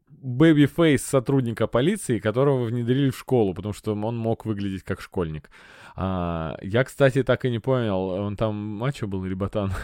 бэби 0.09 0.67
фейс 0.67 1.03
сотрудника 1.03 1.65
полиции, 1.65 2.19
которого 2.19 2.65
внедрили 2.65 3.09
в 3.09 3.17
школу, 3.17 3.55
потому 3.55 3.73
что 3.73 3.93
он 3.95 4.15
мог 4.17 4.45
выглядеть 4.45 4.83
как 4.83 5.01
школьник. 5.01 5.49
А, 5.95 6.55
я, 6.61 6.83
кстати, 6.83 7.23
так 7.23 7.45
и 7.45 7.49
не 7.49 7.57
понял, 7.59 7.99
он 8.09 8.37
там 8.37 8.53
мачо 8.55 9.07
был 9.07 9.25
или 9.25 9.33
ботан? 9.33 9.73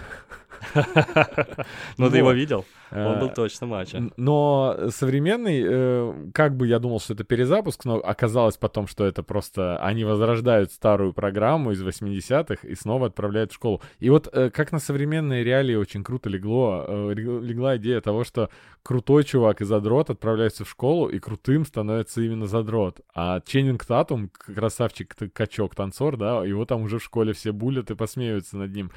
Ну, 1.97 2.09
ты 2.09 2.17
его 2.17 2.31
видел? 2.31 2.65
Он 2.91 3.19
был 3.19 3.27
А, 3.27 3.33
точно 3.35 3.67
матча. 3.67 3.97
Н- 3.97 4.13
Но 4.15 4.77
современный, 4.91 5.61
э, 5.61 6.13
как 6.33 6.55
бы 6.55 6.67
я 6.67 6.79
думал, 6.79 7.01
что 7.01 7.13
это 7.13 7.25
перезапуск, 7.25 7.83
но 7.83 7.95
оказалось 7.97 8.55
потом, 8.55 8.87
что 8.87 9.05
это 9.05 9.23
просто 9.23 9.77
они 9.79 10.05
возрождают 10.05 10.71
старую 10.71 11.11
программу 11.11 11.71
из 11.71 11.83
80-х 11.83 12.65
и 12.65 12.75
снова 12.75 13.07
отправляют 13.07 13.51
в 13.51 13.55
школу. 13.55 13.81
И 13.99 14.09
вот 14.09 14.29
э, 14.31 14.49
как 14.51 14.71
на 14.71 14.79
современные 14.79 15.43
реалии 15.43 15.75
очень 15.75 16.01
круто 16.01 16.29
легло, 16.29 16.85
э, 16.87 17.13
легла 17.13 17.75
идея 17.75 17.99
того, 17.99 18.23
что 18.23 18.49
крутой 18.83 19.25
чувак 19.25 19.59
и 19.59 19.65
задрот 19.65 20.09
отправляется 20.09 20.63
в 20.63 20.69
школу, 20.69 21.09
и 21.09 21.19
крутым 21.19 21.65
становится 21.65 22.21
именно 22.21 22.47
задрот. 22.47 23.01
А 23.13 23.41
Ченнинг 23.41 23.83
Татум, 23.83 24.29
к- 24.29 24.53
красавчик, 24.53 25.13
т- 25.13 25.27
качок, 25.29 25.75
танцор, 25.75 26.15
да, 26.15 26.45
его 26.45 26.63
там 26.65 26.83
уже 26.83 26.99
в 26.99 27.03
школе 27.03 27.33
все 27.33 27.51
булят 27.51 27.91
и 27.91 27.95
посмеются 27.95 28.55
над 28.57 28.73
ним. 28.73 28.91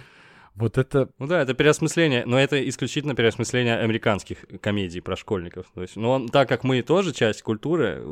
Вот 0.57 0.79
это 0.79 1.09
Ну 1.19 1.27
да, 1.27 1.41
это 1.43 1.55
переосмысление, 1.55 2.25
но 2.27 2.39
это 2.39 2.69
исключительно 2.69 3.15
переосмысление 3.15 3.79
американских 3.79 4.45
комедий 4.61 5.01
про 5.01 5.17
школьников. 5.17 5.67
То 5.75 5.83
есть, 5.83 5.97
ну, 5.97 6.11
он- 6.11 6.29
так 6.29 6.49
как 6.49 6.65
мы 6.65 6.83
тоже 6.83 7.13
часть 7.13 7.43
культуры, 7.43 8.03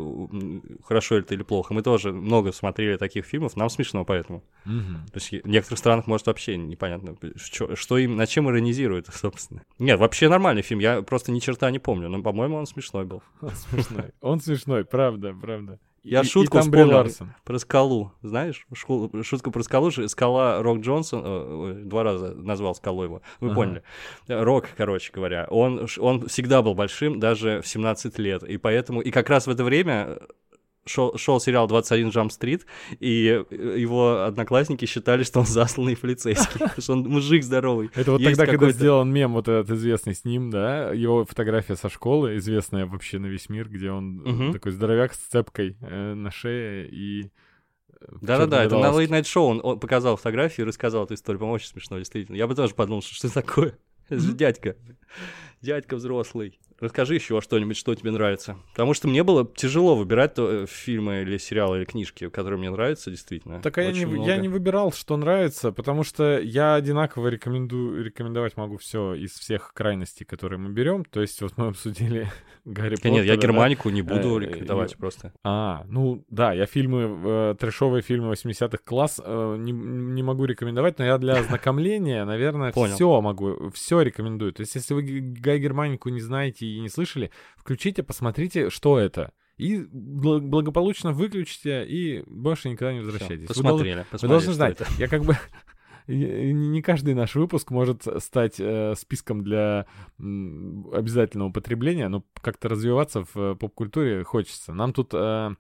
хорошо 0.85 1.17
это 1.17 1.35
или 1.35 1.43
плохо, 1.43 1.75
мы 1.75 1.83
тоже 1.83 2.13
много 2.13 2.53
смотрели 2.53 2.97
таких 2.97 3.25
фильмов, 3.27 3.57
нам 3.57 3.69
смешно 3.69 4.05
поэтому. 4.05 4.43
Мгм. 4.65 5.07
То 5.13 5.17
есть 5.17 5.33
в 5.45 5.49
некоторых 5.49 5.79
странах, 5.79 6.07
может, 6.07 6.27
вообще 6.27 6.57
непонятно, 6.57 7.17
что, 7.37 7.75
что 7.77 7.99
им, 7.99 8.17
над 8.17 8.29
чем 8.29 8.49
иронизируют, 8.49 9.07
собственно. 9.13 9.63
Нет, 9.79 9.99
вообще 9.99 10.29
нормальный 10.29 10.63
фильм, 10.63 10.81
я 10.81 11.03
просто 11.03 11.33
ни 11.33 11.41
черта 11.41 11.71
не 11.71 11.79
помню, 11.79 12.09
но, 12.09 12.23
по-моему, 12.23 12.57
он 12.57 12.67
смешной 12.67 13.05
был. 13.05 13.23
Он 13.41 13.51
смешной. 13.71 14.13
Он 14.21 14.41
смешной, 14.41 14.85
правда, 14.85 15.35
правда. 15.35 15.79
Я 16.05 16.21
И- 16.21 16.25
и 16.25 16.27
шутку 16.27 16.59
Бри 16.59 16.63
вспомнил. 16.63 16.97
Ларсон. 16.97 17.35
Про 17.45 17.59
скалу, 17.59 18.13
знаешь? 18.23 18.67
Школу- 18.73 19.11
шутку 19.23 19.51
про 19.51 19.63
скалу, 19.63 19.91
скала 19.91 20.63
Рок 20.63 20.79
Джонсон, 20.81 21.23
э, 21.25 21.83
два 21.85 22.03
раза 22.03 22.35
назвал 22.35 22.75
скалу 22.75 23.03
его, 23.05 23.23
вы 23.41 23.49
Ага. 23.49 23.55
поняли. 23.57 23.83
Рок, 24.29 24.69
короче 24.77 25.13
говоря, 25.13 25.47
он, 25.51 25.87
он 25.99 26.27
всегда 26.29 26.63
был 26.63 26.75
большим, 26.75 27.19
даже 27.21 27.61
в 27.63 27.67
17 27.67 28.19
лет, 28.19 28.43
и 28.43 28.57
поэтому, 28.57 29.01
и 29.01 29.11
как 29.11 29.29
раз 29.29 29.47
в 29.47 29.51
это 29.51 29.65
время 29.65 30.19
шел, 30.89 31.17
шел 31.17 31.41
сериал 31.41 31.67
21 31.69 32.09
Jump 32.09 32.29
Street, 32.29 32.63
и 33.01 33.45
э, 33.51 33.79
его 33.79 34.23
одноклассники 34.25 34.85
считали, 34.87 35.23
что 35.23 35.41
он 35.41 35.47
засланный 35.47 35.97
полицейский, 35.97 36.81
что 36.81 36.93
он 36.93 37.03
мужик 37.03 37.43
здоровый. 37.43 37.91
Это 37.95 38.13
вот 38.13 38.23
тогда, 38.23 38.47
когда 38.47 38.71
сделан 38.71 39.13
мем 39.13 39.33
вот 39.35 39.49
этот 39.49 39.71
известный 39.71 40.15
с 40.15 40.25
ним, 40.25 40.51
да, 40.51 40.93
его 40.93 41.25
фотография 41.25 41.77
со 41.77 41.89
школы, 41.89 42.37
известная 42.37 42.87
вообще 42.87 43.19
на 43.19 43.27
весь 43.27 43.49
мир, 43.49 43.69
где 43.69 43.91
он 43.91 44.49
э, 44.49 44.53
такой 44.53 44.73
здоровяк 44.73 45.15
с 45.15 45.19
цепкой 45.19 45.77
э, 45.81 46.15
на 46.15 46.31
шее 46.31 46.89
и... 46.91 47.31
Да-да-да, 48.21 48.63
это 48.63 48.79
на 48.79 48.87
Late 48.87 49.09
Night 49.09 49.23
Show 49.23 49.61
он, 49.61 49.81
показал 49.81 50.17
фотографию 50.17 50.67
и 50.67 50.69
рассказал 50.69 51.05
эту 51.05 51.15
историю. 51.15 51.41
По-моему, 51.41 51.57
очень 51.57 51.69
смешно, 51.69 51.99
действительно. 51.99 52.37
Я 52.37 52.47
бы 52.47 52.55
тоже 52.55 52.75
подумал, 52.75 53.03
что 53.03 53.15
что 53.15 53.35
такое? 53.35 53.77
Это 54.09 54.21
же 54.21 54.33
дядька. 54.33 54.77
Дядька 55.61 55.97
взрослый. 55.97 56.61
Расскажи 56.81 57.15
еще 57.15 57.41
что-нибудь, 57.41 57.77
что 57.77 57.95
тебе 57.95 58.11
нравится. 58.11 58.57
Потому 58.73 58.95
что 58.95 59.09
мне 59.09 59.23
было 59.23 59.47
тяжело 59.57 59.97
выбирать 59.97 60.35
то, 60.35 60.63
э, 60.63 60.67
фильмы 60.67 61.23
или 61.23 61.37
сериалы 61.39 61.79
или 61.79 61.85
книжки, 61.85 62.29
которые 62.29 62.59
мне 62.59 62.71
нравятся, 62.71 63.11
действительно. 63.11 63.61
Так 63.61 63.79
а 63.79 63.83
я 63.83 63.93
не, 63.93 64.27
я 64.27 64.37
не 64.37 64.49
выбирал, 64.49 64.93
что 64.93 65.17
нравится, 65.17 65.73
потому 65.73 66.05
что 66.05 66.39
я 66.39 66.75
одинаково 66.75 67.29
рекомендую, 67.29 68.05
рекомендовать 68.05 68.57
могу 68.57 68.77
все 68.77 69.15
из 69.15 69.33
всех 69.33 69.73
крайностей, 69.75 70.25
которые 70.25 70.59
мы 70.59 70.71
берем. 70.71 71.05
То 71.05 71.21
есть 71.21 71.43
вот 71.43 71.55
мы 71.57 71.69
обсудили 71.69 72.31
Гарри 72.65 72.97
Да 73.03 73.11
нет, 73.11 73.25
я 73.25 73.35
Поттера, 73.35 73.41
да? 73.41 73.47
Германику 73.49 73.91
не 73.91 74.03
буду 74.03 74.39
Э, 74.39 74.41
рекомендовать 74.41 74.97
просто. 74.97 75.33
А, 75.43 75.85
ну 75.89 76.25
да, 76.31 76.53
я 76.53 76.67
фильмы, 76.67 77.21
э, 77.25 77.55
трэшовые 77.59 78.03
фильмы 78.03 78.33
80-х 78.33 78.79
класс 78.85 79.21
э, 79.25 79.57
не, 79.59 79.73
не 79.73 80.23
могу 80.23 80.45
рекомендовать, 80.45 80.99
но 80.99 81.05
я 81.05 81.19
для 81.19 81.35
ознакомления, 81.39 82.25
наверное, 82.25 82.73
все 82.73 83.21
могу, 83.21 83.71
все 83.71 84.01
рекомендую. 84.03 84.53
То 84.53 84.61
есть, 84.61 84.75
если 84.75 84.95
вы 84.95 85.03
Гай 85.03 85.59
Германику 85.59 86.09
не 86.09 86.21
знаете 86.21 86.67
и 86.77 86.81
не 86.81 86.89
слышали, 86.89 87.31
включите, 87.57 88.03
посмотрите, 88.03 88.71
что 88.71 88.99
это. 88.99 89.33
И 89.57 89.77
бл- 89.79 90.41
благополучно 90.41 91.13
выключите, 91.13 91.85
и 91.85 92.23
больше 92.27 92.69
никогда 92.69 92.93
не 92.93 93.01
Всё, 93.01 93.07
возвращайтесь. 93.11 93.49
Вы 93.49 93.55
должны- 93.55 93.63
Посмотрели, 93.65 93.99
вы 93.99 94.05
посмотрели, 94.11 94.31
должны 94.31 94.47
что 94.49 94.53
знать, 94.55 94.81
это. 94.81 94.91
я 94.99 95.09
как 95.09 95.25
бы... 95.25 95.37
Не 96.07 96.81
каждый 96.81 97.13
наш 97.13 97.35
выпуск 97.35 97.71
может 97.71 98.07
стать 98.23 98.55
э, 98.59 98.95
списком 98.97 99.45
для 99.45 99.85
м, 100.19 100.89
обязательного 100.91 101.51
употребления, 101.51 102.09
но 102.09 102.25
как-то 102.41 102.71
развиваться 102.71 103.25
в 103.25 103.37
э, 103.37 103.55
поп-культуре 103.57 104.25
хочется. 104.25 104.73
Нам 104.73 104.95
тут 104.95 105.11
э, 105.13 105.51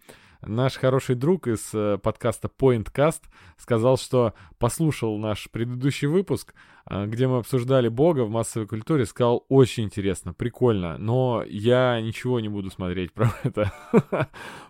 наш 0.42 0.76
хороший 0.76 1.16
друг 1.16 1.46
из 1.46 1.70
э, 1.72 1.98
подкаста 1.98 2.48
PointCast 2.48 3.22
сказал, 3.56 3.96
что 3.96 4.34
послушал 4.58 5.18
наш 5.18 5.50
предыдущий 5.50 6.08
выпуск, 6.08 6.54
э, 6.88 7.06
где 7.06 7.26
мы 7.26 7.38
обсуждали 7.38 7.88
Бога 7.88 8.22
в 8.22 8.30
массовой 8.30 8.66
культуре, 8.66 9.06
сказал, 9.06 9.44
очень 9.48 9.84
интересно, 9.84 10.32
прикольно, 10.32 10.98
но 10.98 11.44
я 11.46 12.00
ничего 12.00 12.40
не 12.40 12.48
буду 12.48 12.70
смотреть 12.70 13.12
про 13.12 13.32
это. 13.42 13.72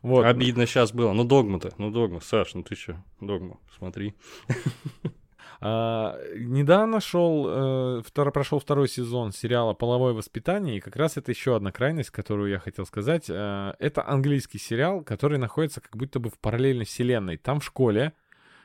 Обидно 0.02 0.66
сейчас 0.66 0.92
было. 0.92 1.12
Ну, 1.12 1.24
догма-то, 1.24 1.72
ну, 1.78 1.90
догма. 1.90 2.20
Саш, 2.20 2.54
ну 2.54 2.62
ты 2.62 2.74
чё, 2.74 2.96
догма, 3.20 3.58
смотри. 3.76 4.14
А, 5.60 6.16
недавно 6.36 7.00
шел, 7.00 7.46
э, 7.48 8.02
втор- 8.02 8.30
прошел 8.30 8.60
второй 8.60 8.88
сезон 8.88 9.32
сериала 9.32 9.74
«Половое 9.74 10.12
воспитание», 10.12 10.76
и 10.76 10.80
как 10.80 10.94
раз 10.96 11.16
это 11.16 11.32
еще 11.32 11.56
одна 11.56 11.72
крайность, 11.72 12.10
которую 12.10 12.50
я 12.50 12.60
хотел 12.60 12.86
сказать. 12.86 13.26
Э, 13.28 13.74
это 13.78 14.06
английский 14.06 14.58
сериал, 14.58 15.02
который 15.02 15.38
находится 15.38 15.80
как 15.80 15.96
будто 15.96 16.20
бы 16.20 16.30
в 16.30 16.38
параллельной 16.38 16.84
вселенной. 16.84 17.38
Там 17.38 17.60
в 17.60 17.64
школе 17.64 18.12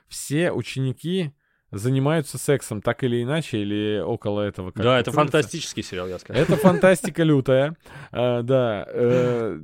все 0.08 0.52
ученики 0.52 1.32
занимаются 1.74 2.38
сексом 2.38 2.82
так 2.82 3.04
или 3.04 3.22
иначе, 3.24 3.58
или 3.60 4.00
около 4.00 4.42
этого. 4.42 4.72
как 4.72 4.84
Да, 4.84 5.00
это 5.00 5.12
крутится. 5.12 5.32
фантастический 5.38 5.84
сериал, 5.84 6.08
я 6.08 6.20
скажу. 6.20 6.40
Это 6.40 6.56
фантастика 6.56 7.24
лютая. 7.24 7.76
А, 8.12 8.42
Да, 8.44 8.86
э, 8.88 9.60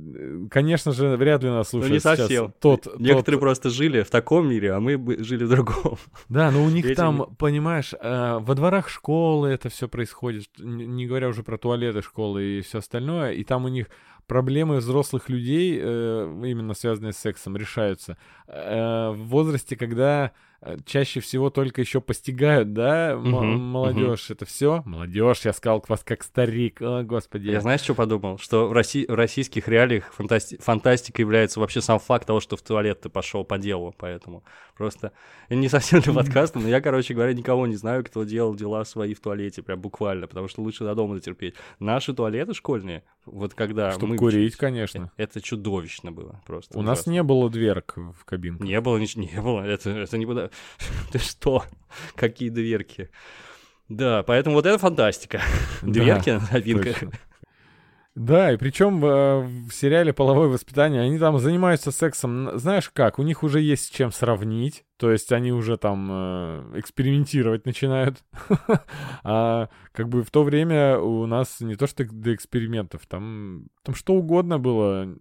конечно 0.50 0.92
же, 0.92 1.16
вряд 1.16 1.42
ли 1.42 1.48
нас 1.50 1.72
Ну, 1.72 1.80
слушает 1.80 1.92
не 1.92 1.98
сейчас 2.00 2.18
совсем. 2.18 2.52
тот, 2.60 2.82
тот- 2.82 3.00
Некоторые 3.00 3.40
просто 3.40 3.70
жили 3.70 4.02
в 4.02 4.10
таком 4.10 4.48
мире, 4.48 4.72
а 4.72 4.80
мы 4.80 5.22
жили 5.22 5.44
в 5.44 5.48
другом. 5.50 5.96
Да, 6.28 6.50
но 6.50 6.64
у 6.64 6.68
них 6.70 6.94
там, 6.96 7.34
понимаешь, 7.38 7.92
э, 8.00 8.38
во 8.40 8.54
дворах 8.54 8.88
школы 8.88 9.48
это 9.48 9.68
все 9.68 9.88
происходит, 9.88 10.46
не 10.58 11.06
говоря 11.06 11.28
уже 11.28 11.42
про 11.42 11.58
туалеты 11.58 12.02
школы 12.02 12.42
и 12.42 12.60
все 12.62 12.78
остальное, 12.78 13.32
и 13.32 13.44
там 13.44 13.64
у 13.64 13.68
них 13.68 13.86
проблемы 14.26 14.76
взрослых 14.76 15.28
людей, 15.28 15.78
э, 15.82 16.42
именно 16.46 16.74
связанные 16.74 17.12
с 17.12 17.16
сексом, 17.18 17.56
решаются 17.56 18.16
в 18.46 19.16
возрасте, 19.16 19.76
когда 19.76 20.32
чаще 20.84 21.20
всего 21.20 21.48
только 21.50 21.80
еще 21.80 22.00
постигают, 22.00 22.72
да, 22.72 23.16
Мгм, 23.16 23.58
молодежь 23.58 24.30
это 24.30 24.44
все. 24.44 24.82
Молодежь, 24.84 25.40
я 25.44 25.52
сказал 25.52 25.82
вас 25.88 26.04
как 26.04 26.22
старик, 26.22 26.82
о, 26.82 27.02
господи. 27.02 27.48
Я 27.50 27.60
знаешь, 27.60 27.80
что 27.80 27.94
подумал? 27.94 28.38
Что 28.38 28.68
в, 28.68 28.72
Росси- 28.72 29.06
в 29.10 29.14
российских 29.14 29.68
реалиях 29.68 30.12
фантасти- 30.16 30.60
фантастикой 30.60 31.22
является 31.22 31.60
вообще 31.60 31.80
сам 31.80 31.98
факт 31.98 32.26
того, 32.26 32.40
что 32.40 32.56
в 32.56 32.62
туалет 32.62 33.00
ты 33.00 33.08
пошел 33.08 33.44
по 33.44 33.56
делу, 33.58 33.94
поэтому 33.96 34.44
просто... 34.80 35.12
Не 35.50 35.68
совсем 35.68 36.00
для 36.00 36.14
подкаста, 36.14 36.58
но 36.58 36.66
я, 36.66 36.80
короче 36.80 37.12
говоря, 37.12 37.34
никого 37.34 37.66
не 37.66 37.76
знаю, 37.76 38.02
кто 38.02 38.24
делал 38.24 38.54
дела 38.54 38.82
свои 38.86 39.12
в 39.12 39.20
туалете, 39.20 39.62
прям 39.62 39.78
буквально, 39.78 40.26
потому 40.26 40.48
что 40.48 40.62
лучше 40.62 40.84
до 40.84 40.94
дома 40.94 41.16
дотерпеть. 41.16 41.54
Наши 41.80 42.14
туалеты 42.14 42.54
школьные, 42.54 43.02
вот 43.26 43.52
когда 43.52 43.90
Чтобы 43.90 44.06
мы 44.06 44.16
курить, 44.16 44.56
конечно. 44.56 45.12
э, 45.18 45.24
Это 45.24 45.42
чудовищно 45.42 46.12
было 46.12 46.40
просто. 46.46 46.78
У 46.78 46.82
нас 46.82 47.00
ужасно. 47.00 47.10
не 47.10 47.22
было 47.22 47.50
дверок 47.50 47.94
в 48.18 48.24
кабинку. 48.24 48.64
Не 48.64 48.80
было, 48.80 48.96
ничего, 48.96 49.22
не 49.22 49.38
было, 49.42 49.60
это, 49.60 49.90
это 49.90 50.16
не 50.16 50.24
было. 50.24 50.50
Ты 51.12 51.18
что? 51.18 51.64
Какие 52.14 52.48
дверки? 52.48 53.10
Да, 53.90 54.22
поэтому 54.22 54.56
вот 54.56 54.64
это 54.64 54.78
фантастика. 54.78 55.42
Дверки 55.82 56.30
на 56.30 56.48
новинках. 56.50 57.02
Да, 58.20 58.52
и 58.52 58.58
причем 58.58 59.02
э, 59.02 59.40
в 59.40 59.70
сериале 59.70 60.12
«Половое 60.12 60.48
воспитание» 60.48 61.00
они 61.00 61.18
там 61.18 61.38
занимаются 61.38 61.90
сексом, 61.90 62.50
знаешь 62.58 62.90
как, 62.90 63.18
у 63.18 63.22
них 63.22 63.42
уже 63.42 63.62
есть 63.62 63.86
с 63.86 63.88
чем 63.88 64.12
сравнить, 64.12 64.84
то 64.98 65.10
есть 65.10 65.32
они 65.32 65.52
уже 65.52 65.78
там 65.78 66.08
э, 66.12 66.72
экспериментировать 66.80 67.64
начинают. 67.64 68.22
А 69.24 69.70
как 69.92 70.10
бы 70.10 70.22
в 70.22 70.30
то 70.30 70.42
время 70.42 70.98
у 70.98 71.24
нас 71.24 71.60
не 71.60 71.76
то 71.76 71.86
что 71.86 72.04
до 72.04 72.34
экспериментов, 72.34 73.06
там, 73.06 73.68
там 73.82 73.94
что 73.94 74.12
угодно 74.12 74.58
было. 74.58 75.16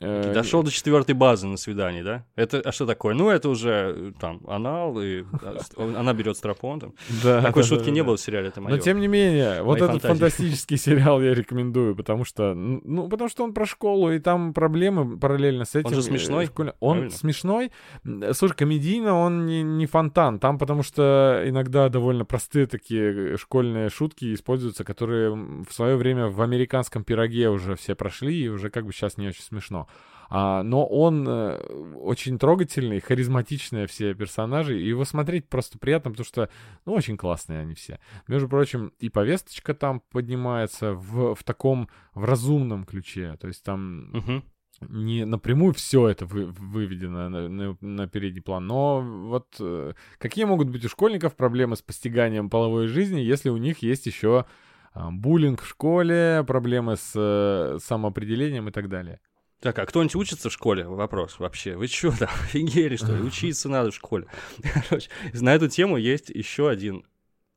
Э, 0.00 0.32
Дошел 0.32 0.62
до 0.62 0.70
четвертой 0.70 1.14
базы 1.14 1.46
на 1.46 1.58
свидании, 1.58 2.00
да? 2.02 2.24
Это, 2.34 2.60
а 2.60 2.72
что 2.72 2.86
такое? 2.86 3.14
Ну, 3.14 3.28
это 3.28 3.50
уже 3.50 3.94
э, 3.94 4.12
там 4.18 4.40
анал, 4.46 4.98
и 4.98 5.24
она 5.76 6.14
берет 6.14 6.38
стропон. 6.38 6.80
Там. 6.80 6.94
да, 7.22 7.42
Такой 7.42 7.62
да, 7.62 7.68
шутки 7.68 7.86
да, 7.86 7.90
не 7.90 8.00
да. 8.00 8.06
было 8.06 8.16
в 8.16 8.20
сериале, 8.20 8.48
это 8.48 8.62
Но 8.62 8.78
тем 8.78 8.98
не 8.98 9.08
менее, 9.08 9.62
вот 9.62 9.76
этот 9.76 10.02
фантазии. 10.02 10.08
фантастический 10.08 10.76
сериал 10.78 11.20
я 11.20 11.34
рекомендую, 11.34 11.94
потому 11.94 12.24
что, 12.24 12.54
ну, 12.54 13.08
потому 13.10 13.28
что 13.28 13.44
он 13.44 13.52
про 13.52 13.66
школу, 13.66 14.10
и 14.10 14.18
там 14.18 14.54
проблемы 14.54 15.18
параллельно 15.18 15.66
с 15.66 15.74
этим. 15.74 15.90
же 15.90 15.98
э, 16.00 16.02
смешной, 16.02 16.48
Он 16.56 16.72
правильно? 16.94 17.10
смешной. 17.10 17.70
М, 18.04 18.32
Слушай, 18.32 18.54
комедийно 18.56 19.14
он 19.18 19.44
не, 19.44 19.62
не 19.62 19.84
фонтан, 19.84 20.38
там 20.38 20.58
потому 20.58 20.82
что 20.82 21.42
иногда 21.46 21.90
довольно 21.90 22.24
простые 22.24 22.66
такие 22.66 23.36
школьные 23.36 23.90
шутки 23.90 24.32
используются, 24.32 24.82
которые 24.82 25.30
в 25.30 25.72
свое 25.72 25.96
время 25.96 26.28
в 26.28 26.40
американском 26.40 27.04
пироге 27.04 27.50
уже 27.50 27.76
все 27.76 27.94
прошли, 27.94 28.44
и 28.44 28.48
уже 28.48 28.70
как 28.70 28.86
бы 28.86 28.94
сейчас 28.94 29.18
не 29.18 29.28
очень 29.28 29.42
смешно. 29.42 29.88
А, 30.32 30.62
но 30.62 30.86
он 30.86 31.26
э, 31.28 31.56
очень 31.96 32.38
трогательный, 32.38 33.00
харизматичные 33.00 33.88
все 33.88 34.14
персонажи, 34.14 34.80
и 34.80 34.86
его 34.86 35.04
смотреть 35.04 35.48
просто 35.48 35.76
приятно, 35.78 36.12
потому 36.12 36.24
что, 36.24 36.48
ну, 36.86 36.92
очень 36.92 37.16
классные 37.16 37.58
они 37.60 37.74
все. 37.74 37.98
Между 38.28 38.48
прочим, 38.48 38.92
и 39.00 39.08
повесточка 39.08 39.74
там 39.74 40.00
поднимается 40.12 40.94
в, 40.94 41.34
в 41.34 41.42
таком, 41.42 41.88
в 42.14 42.24
разумном 42.24 42.84
ключе, 42.84 43.36
то 43.40 43.48
есть 43.48 43.64
там 43.64 44.10
Мгм. 44.12 44.44
не 44.88 45.24
напрямую 45.24 45.74
все 45.74 46.08
это 46.08 46.26
вы- 46.26 46.46
выведено 46.46 47.28
на, 47.28 47.48
на- 47.48 47.76
на 47.80 48.06
передний 48.06 48.40
план, 48.40 48.68
но 48.68 49.00
вот 49.00 49.56
э, 49.58 49.94
какие 50.18 50.44
могут 50.44 50.68
быть 50.70 50.84
у 50.84 50.88
школьников 50.88 51.34
проблемы 51.34 51.74
с 51.74 51.82
постиганием 51.82 52.50
половой 52.50 52.86
жизни, 52.86 53.18
если 53.18 53.48
у 53.50 53.56
них 53.56 53.78
есть 53.78 54.06
еще 54.06 54.44
а, 54.92 55.10
буллинг 55.10 55.62
в 55.62 55.66
школе, 55.68 56.44
проблемы 56.46 56.96
с 56.96 57.12
э, 57.16 57.78
самоопределением 57.80 58.68
и 58.68 58.72
так 58.72 58.88
далее. 58.88 59.18
Так, 59.60 59.78
а 59.78 59.84
кто-нибудь 59.84 60.16
учится 60.16 60.48
в 60.48 60.52
школе? 60.52 60.86
Вопрос 60.86 61.38
вообще. 61.38 61.76
Вы 61.76 61.86
что 61.86 62.16
там, 62.16 62.30
офигели, 62.44 62.96
что 62.96 63.14
ли? 63.14 63.22
Учиться 63.22 63.68
надо 63.68 63.90
в 63.90 63.94
школе. 63.94 64.26
Короче, 64.88 65.10
на 65.34 65.54
эту 65.54 65.68
тему 65.68 65.98
есть 65.98 66.30
еще 66.30 66.70
один, 66.70 67.04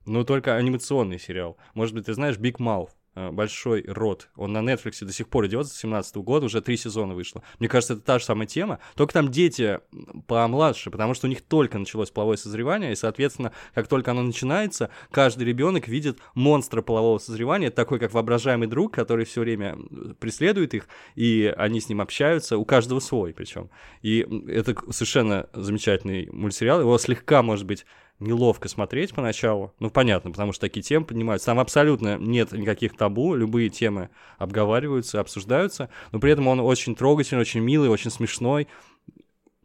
но 0.06 0.26
только 0.26 0.56
анимационный 0.56 1.18
сериал. 1.18 1.58
Может 1.74 1.96
быть, 1.96 2.06
ты 2.06 2.14
знаешь 2.14 2.38
Big 2.38 2.58
Mouth? 2.58 2.90
Э, 3.16 3.32
Большой 3.32 3.84
рот. 3.88 4.30
Он 4.36 4.54
на 4.54 4.60
Netflix 4.60 5.04
до 5.06 5.14
сих 5.14 5.28
пор 5.28 5.48
идет 5.48 5.68
с 5.68 5.78
17 5.78 6.16
года, 6.18 6.46
уже 6.46 6.62
три 6.62 6.78
сезона 6.78 7.14
вышло. 7.14 7.44
Мне 7.60 7.70
кажется, 7.70 7.94
это 7.94 8.04
та 8.04 8.20
же 8.20 8.26
самая 8.26 8.48
тема, 8.48 8.80
только 8.96 9.14
там 9.14 9.30
дети 9.30 9.80
помладше, 10.28 10.90
потому 10.90 11.14
что 11.14 11.28
у 11.28 11.30
них 11.30 11.42
только 11.42 11.78
началось 11.78 12.12
половое 12.12 12.38
созревание, 12.38 12.92
и, 12.92 12.96
соответственно, 12.96 13.52
как 13.74 13.88
только 13.88 14.12
оно 14.12 14.24
начинается, 14.24 14.90
каждый 15.12 15.44
ребенок 15.44 15.88
видит 15.88 16.18
монстра 16.34 16.82
полового 16.82 17.20
созревания, 17.20 17.70
такой 17.70 18.00
как 18.00 18.14
воображаемый 18.14 18.68
друг, 18.68 18.94
который 18.94 19.26
все 19.26 19.42
время 19.42 19.78
преследует 20.20 20.74
их, 20.74 20.88
и 21.16 21.54
они 21.58 21.82
с 21.82 21.90
ним 21.90 22.02
общаются, 22.02 22.58
у 22.58 22.66
каждого 22.66 23.00
свой 23.00 23.34
причем. 23.34 23.70
И 24.02 24.26
это 24.48 24.76
совершенно 24.92 25.50
замечательный 25.54 26.30
мультсериал, 26.32 26.82
его 26.82 26.98
слегка, 26.98 27.42
может 27.44 27.66
быть, 27.66 27.86
неловко 28.24 28.68
смотреть 28.68 29.14
поначалу. 29.14 29.74
Ну, 29.80 29.90
понятно, 29.90 30.32
потому 30.32 30.52
что 30.54 30.62
такие 30.62 30.82
темы 30.82 31.06
поднимаются. 31.06 31.48
Там 31.48 31.60
абсолютно 31.60 32.18
нет 32.18 32.52
никаких 32.52 32.96
табу, 32.96 33.36
любые 33.36 33.70
темы 33.70 34.10
обговариваются, 34.38 35.20
обсуждаются, 35.20 35.90
но 36.12 36.20
при 36.20 36.32
этом 36.32 36.48
он 36.48 36.60
очень 36.60 36.96
трогательный, 36.96 37.42
очень 37.42 37.62
милый, 37.62 37.90
очень 37.90 38.12
смешной. 38.12 38.68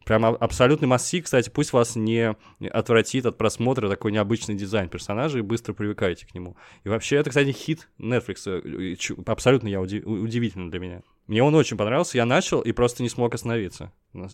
Прям 0.05 0.25
абсолютный 0.25 0.87
массив, 0.87 1.23
кстати, 1.23 1.51
пусть 1.51 1.71
вас 1.71 1.95
не 1.95 2.35
отвратит 2.71 3.27
от 3.27 3.37
просмотра 3.37 3.87
такой 3.87 4.11
необычный 4.11 4.55
дизайн 4.55 4.89
персонажей, 4.89 5.43
быстро 5.43 5.73
привыкаете 5.73 6.25
к 6.25 6.33
нему. 6.33 6.57
И 6.83 6.89
вообще, 6.89 7.17
это, 7.17 7.29
кстати, 7.29 7.51
хит 7.51 7.89
Netflix, 7.99 8.47
э, 8.47 8.95
абсолютно 9.27 9.67
я 9.67 9.79
уди- 9.79 10.01
удивительно 10.01 10.71
для 10.71 10.79
меня. 10.79 11.01
Мне 11.29 11.43
он 11.43 11.53
очень 11.53 11.77
понравился, 11.77 12.17
я 12.17 12.25
начал 12.25 12.59
и 12.59 12.71
просто 12.71 13.03
не 13.03 13.09
смог 13.09 13.35
остановиться. 13.35 13.93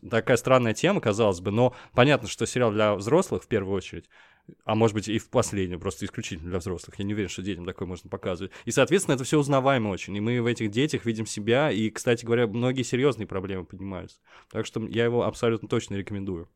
Такая 0.09 0.37
странная 0.37 0.73
тема, 0.73 1.01
казалось 1.01 1.41
бы, 1.41 1.51
но 1.51 1.75
понятно, 1.91 2.29
что 2.29 2.45
сериал 2.45 2.71
для 2.71 2.95
взрослых 2.95 3.43
в 3.43 3.47
первую 3.49 3.75
очередь, 3.75 4.09
а 4.63 4.75
может 4.75 4.93
быть 4.93 5.09
и 5.09 5.19
в 5.19 5.29
последнюю, 5.29 5.77
просто 5.77 6.05
исключительно 6.05 6.51
для 6.51 6.59
взрослых. 6.59 6.97
Я 6.97 7.03
не 7.03 7.13
уверен, 7.13 7.27
что 7.27 7.41
детям 7.41 7.65
такое 7.65 7.85
можно 7.85 8.09
показывать. 8.09 8.53
И, 8.63 8.71
соответственно, 8.71 9.15
это 9.15 9.25
все 9.25 9.37
узнаваемо 9.37 9.89
очень. 9.89 10.15
И 10.15 10.21
мы 10.21 10.41
в 10.41 10.45
этих 10.45 10.71
детях 10.71 11.03
видим 11.03 11.25
себя, 11.25 11.69
и, 11.69 11.89
кстати 11.89 12.23
говоря, 12.23 12.47
многие 12.47 12.83
серьезные 12.83 13.27
проблемы 13.27 13.65
поднимаются. 13.65 14.21
Так 14.49 14.65
что 14.65 14.79
я 14.87 15.03
его 15.03 15.23
абсолютно 15.23 15.67
точно 15.67 15.95
рекомендую. 15.95 16.47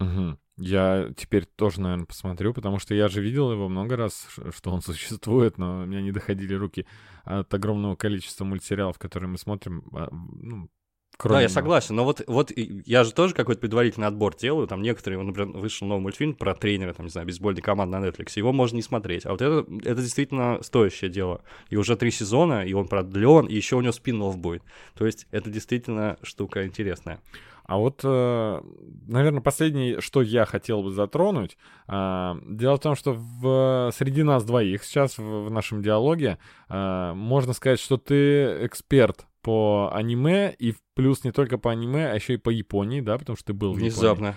Мгм. 0.00 0.38
Я 0.58 1.10
теперь 1.16 1.44
тоже, 1.44 1.80
наверное, 1.80 2.06
посмотрю, 2.06 2.54
потому 2.54 2.78
что 2.78 2.94
я 2.94 3.08
же 3.08 3.20
видел 3.20 3.52
его 3.52 3.68
много 3.68 3.96
раз, 3.96 4.26
что 4.54 4.70
он 4.70 4.80
существует, 4.82 5.58
но 5.58 5.82
у 5.82 5.86
меня 5.86 6.00
не 6.00 6.12
доходили 6.12 6.54
руки 6.54 6.86
от 7.24 7.52
огромного 7.52 7.94
количества 7.96 8.44
мультсериалов, 8.44 8.98
которые 8.98 9.28
мы 9.28 9.36
смотрим. 9.36 9.84
а, 9.92 10.08
Ну, 10.10 10.70
кроме 11.18 11.36
да, 11.36 11.42
я 11.42 11.48
согласен, 11.50 11.94
но 11.96 12.04
вот, 12.04 12.22
вот 12.26 12.52
я 12.56 13.04
же 13.04 13.12
тоже 13.12 13.34
какой-то 13.34 13.60
предварительный 13.60 14.06
отбор 14.06 14.34
делаю, 14.34 14.66
там 14.66 14.80
некоторые, 14.80 15.22
например, 15.22 15.58
вышел 15.58 15.86
новый 15.86 16.02
мультфильм 16.02 16.34
про 16.34 16.54
тренера, 16.54 16.94
там, 16.94 17.06
не 17.06 17.10
знаю, 17.10 17.26
бейсбольной 17.26 17.60
команды 17.60 17.98
на 17.98 18.06
Netflix, 18.06 18.32
его 18.36 18.52
можно 18.52 18.76
не 18.76 18.82
смотреть, 18.82 19.26
а 19.26 19.32
вот 19.32 19.42
это, 19.42 19.66
это 19.84 20.00
действительно 20.00 20.62
стоящее 20.62 21.10
дело, 21.10 21.42
и 21.68 21.76
уже 21.76 21.96
три 21.96 22.10
сезона, 22.10 22.64
и 22.64 22.72
он 22.72 22.88
продлен, 22.88 23.46
и 23.46 23.54
еще 23.54 23.76
у 23.76 23.82
него 23.82 23.92
спин 23.92 24.20
будет, 24.36 24.62
то 24.94 25.04
есть 25.04 25.26
это 25.30 25.50
действительно 25.50 26.16
штука 26.22 26.66
интересная. 26.66 27.20
А 27.66 27.78
вот, 27.78 28.02
наверное, 28.04 29.40
последнее, 29.40 30.00
что 30.00 30.22
я 30.22 30.44
хотел 30.44 30.82
бы 30.82 30.90
затронуть, 30.90 31.56
а, 31.88 32.36
дело 32.46 32.76
в 32.76 32.80
том, 32.80 32.94
что 32.94 33.12
в, 33.12 33.90
среди 33.94 34.22
нас 34.22 34.44
двоих 34.44 34.84
сейчас 34.84 35.18
в, 35.18 35.50
нашем 35.50 35.82
диалоге 35.82 36.38
а, 36.68 37.14
можно 37.14 37.52
сказать, 37.52 37.80
что 37.80 37.96
ты 37.96 38.66
эксперт 38.66 39.26
по 39.42 39.90
аниме, 39.92 40.54
и 40.58 40.74
плюс 40.94 41.24
не 41.24 41.32
только 41.32 41.58
по 41.58 41.70
аниме, 41.70 42.10
а 42.10 42.14
еще 42.14 42.34
и 42.34 42.38
по 42.38 42.50
Японии, 42.50 43.00
да, 43.00 43.16
потому 43.18 43.36
что 43.36 43.46
ты 43.46 43.52
был 43.52 43.72
в 43.72 43.78
Японии. 43.78 44.34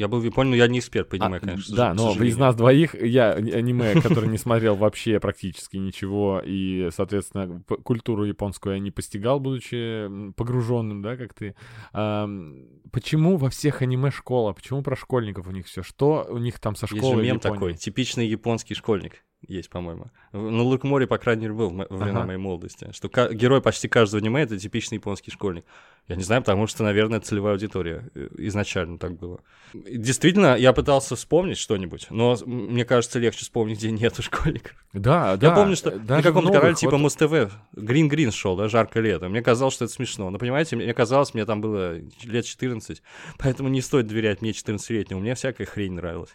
Я 0.00 0.08
был 0.08 0.20
в 0.20 0.24
Японии, 0.24 0.52
но 0.52 0.56
я 0.56 0.66
не 0.66 0.78
эксперт 0.78 1.10
по 1.10 1.16
аниме, 1.16 1.36
А, 1.36 1.40
конечно. 1.40 1.76
Да, 1.76 1.92
к 1.92 1.94
но 1.94 2.14
из 2.14 2.38
нас 2.38 2.56
двоих 2.56 2.94
я 2.94 3.32
аниме, 3.32 4.00
который 4.00 4.30
не 4.30 4.38
смотрел 4.38 4.74
вообще 4.74 5.20
практически 5.20 5.76
ничего, 5.76 6.40
и, 6.42 6.88
соответственно, 6.90 7.62
культуру 7.84 8.24
японскую 8.24 8.76
я 8.76 8.80
не 8.80 8.90
постигал, 8.90 9.40
будучи 9.40 10.32
погруженным, 10.36 11.02
да, 11.02 11.16
как 11.16 11.34
ты. 11.34 11.54
Ам, 11.92 12.64
Почему 12.92 13.36
во 13.36 13.50
всех 13.50 13.82
аниме 13.82 14.10
школа? 14.10 14.52
Почему 14.52 14.82
про 14.82 14.96
школьников 14.96 15.46
у 15.46 15.50
них 15.50 15.66
все? 15.66 15.82
Что 15.82 16.26
у 16.28 16.38
них 16.38 16.58
там 16.58 16.74
со 16.74 16.86
Есть 16.86 16.96
школой 16.96 17.16
же 17.16 17.20
в 17.20 17.24
мем 17.24 17.40
такой, 17.40 17.74
типичный 17.74 18.26
японский 18.26 18.74
школьник 18.74 19.22
есть, 19.46 19.70
по-моему. 19.70 20.06
В- 20.32 20.50
На 20.50 20.62
Лукморе, 20.62 21.06
по 21.06 21.18
крайней 21.18 21.42
мере, 21.42 21.54
был 21.54 21.70
во 21.70 21.84
времена 21.96 22.18
Ага. 22.20 22.26
моей 22.26 22.38
молодости. 22.38 22.88
Что 22.92 23.08
герой 23.32 23.60
почти 23.62 23.88
каждого 23.88 24.20
аниме— 24.20 24.42
это 24.42 24.58
типичный 24.58 24.96
японский 24.96 25.30
школьник. 25.30 25.64
Я 26.08 26.16
не 26.16 26.22
знаю, 26.24 26.42
потому 26.42 26.66
что, 26.66 26.82
наверное, 26.82 27.20
целевая 27.20 27.54
аудитория. 27.54 28.10
э, 28.14 28.28
Изначально 28.38 28.98
так 28.98 29.16
было. 29.16 29.40
Действительно, 29.74 30.56
я 30.56 30.72
пытался 30.72 31.14
вспомнить 31.16 31.56
что-нибудь, 31.58 32.08
но 32.10 32.36
мне 32.46 32.84
кажется, 32.84 33.18
легче 33.18 33.40
вспомнить, 33.42 33.78
где 33.78 33.90
нету 33.90 34.22
школьников. 34.22 34.72
Да, 34.92 35.36
да. 35.36 35.48
я 35.48 35.54
помню, 35.54 35.76
что 35.76 35.90
на 35.92 36.22
каком-то 36.22 36.52
канале 36.52 36.72
вот- 36.72 36.78
типа 36.80 36.98
Муз-ТВ 36.98 37.52
Грин 37.72 38.08
Грин 38.08 38.32
шел, 38.32 38.56
да, 38.56 38.68
жаркое 38.68 39.02
лето. 39.04 39.28
Мне 39.28 39.40
казалось, 39.42 39.74
что 39.74 39.84
это 39.84 39.94
смешно. 39.94 40.28
Но 40.30 40.38
понимаете, 40.38 40.76
мне 40.76 40.92
казалось, 40.92 41.32
мне 41.32 41.44
там 41.46 41.60
было 41.60 41.96
лет 42.24 42.44
14, 42.44 43.02
поэтому 43.38 43.68
не 43.68 43.80
стоит 43.80 44.06
доверять 44.08 44.42
мне 44.42 44.50
14-летнему. 44.52 45.20
Мне 45.20 45.34
всякая 45.34 45.66
хрень 45.66 45.92
нравилась. 45.92 46.30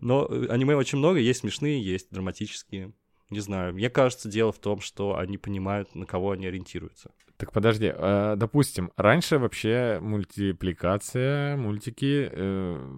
Но 0.00 0.26
э, 0.28 0.46
аниме 0.48 0.76
очень 0.76 0.98
много, 0.98 1.18
есть 1.18 1.40
смешные, 1.40 1.82
есть 1.82 2.08
драматические. 2.10 2.92
Не 3.30 3.40
знаю, 3.40 3.72
мне 3.72 3.88
кажется, 3.88 4.28
дело 4.28 4.52
в 4.52 4.58
том, 4.58 4.80
что 4.80 5.16
они 5.16 5.38
понимают, 5.38 5.94
на 5.94 6.04
кого 6.04 6.32
они 6.32 6.46
ориентируются. 6.46 7.10
Так 7.38 7.50
подожди, 7.52 7.90
э, 7.94 8.34
допустим, 8.36 8.90
раньше 8.96 9.38
вообще 9.38 9.98
мультипликация, 10.02 11.56
мультики, 11.56 12.28
э, 12.30 12.94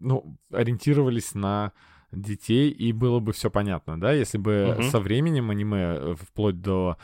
ну, 0.00 0.36
ориентировались 0.52 1.34
на 1.34 1.72
детей, 2.10 2.70
и 2.70 2.92
было 2.92 3.20
бы 3.20 3.32
все 3.32 3.50
понятно, 3.50 4.00
да, 4.00 4.12
если 4.12 4.38
бы 4.38 4.74
Мгм. 4.78 4.82
со 4.82 4.98
временем 4.98 5.50
аниме, 5.50 5.96
э, 5.98 6.14
вплоть 6.18 6.60
до 6.60 6.96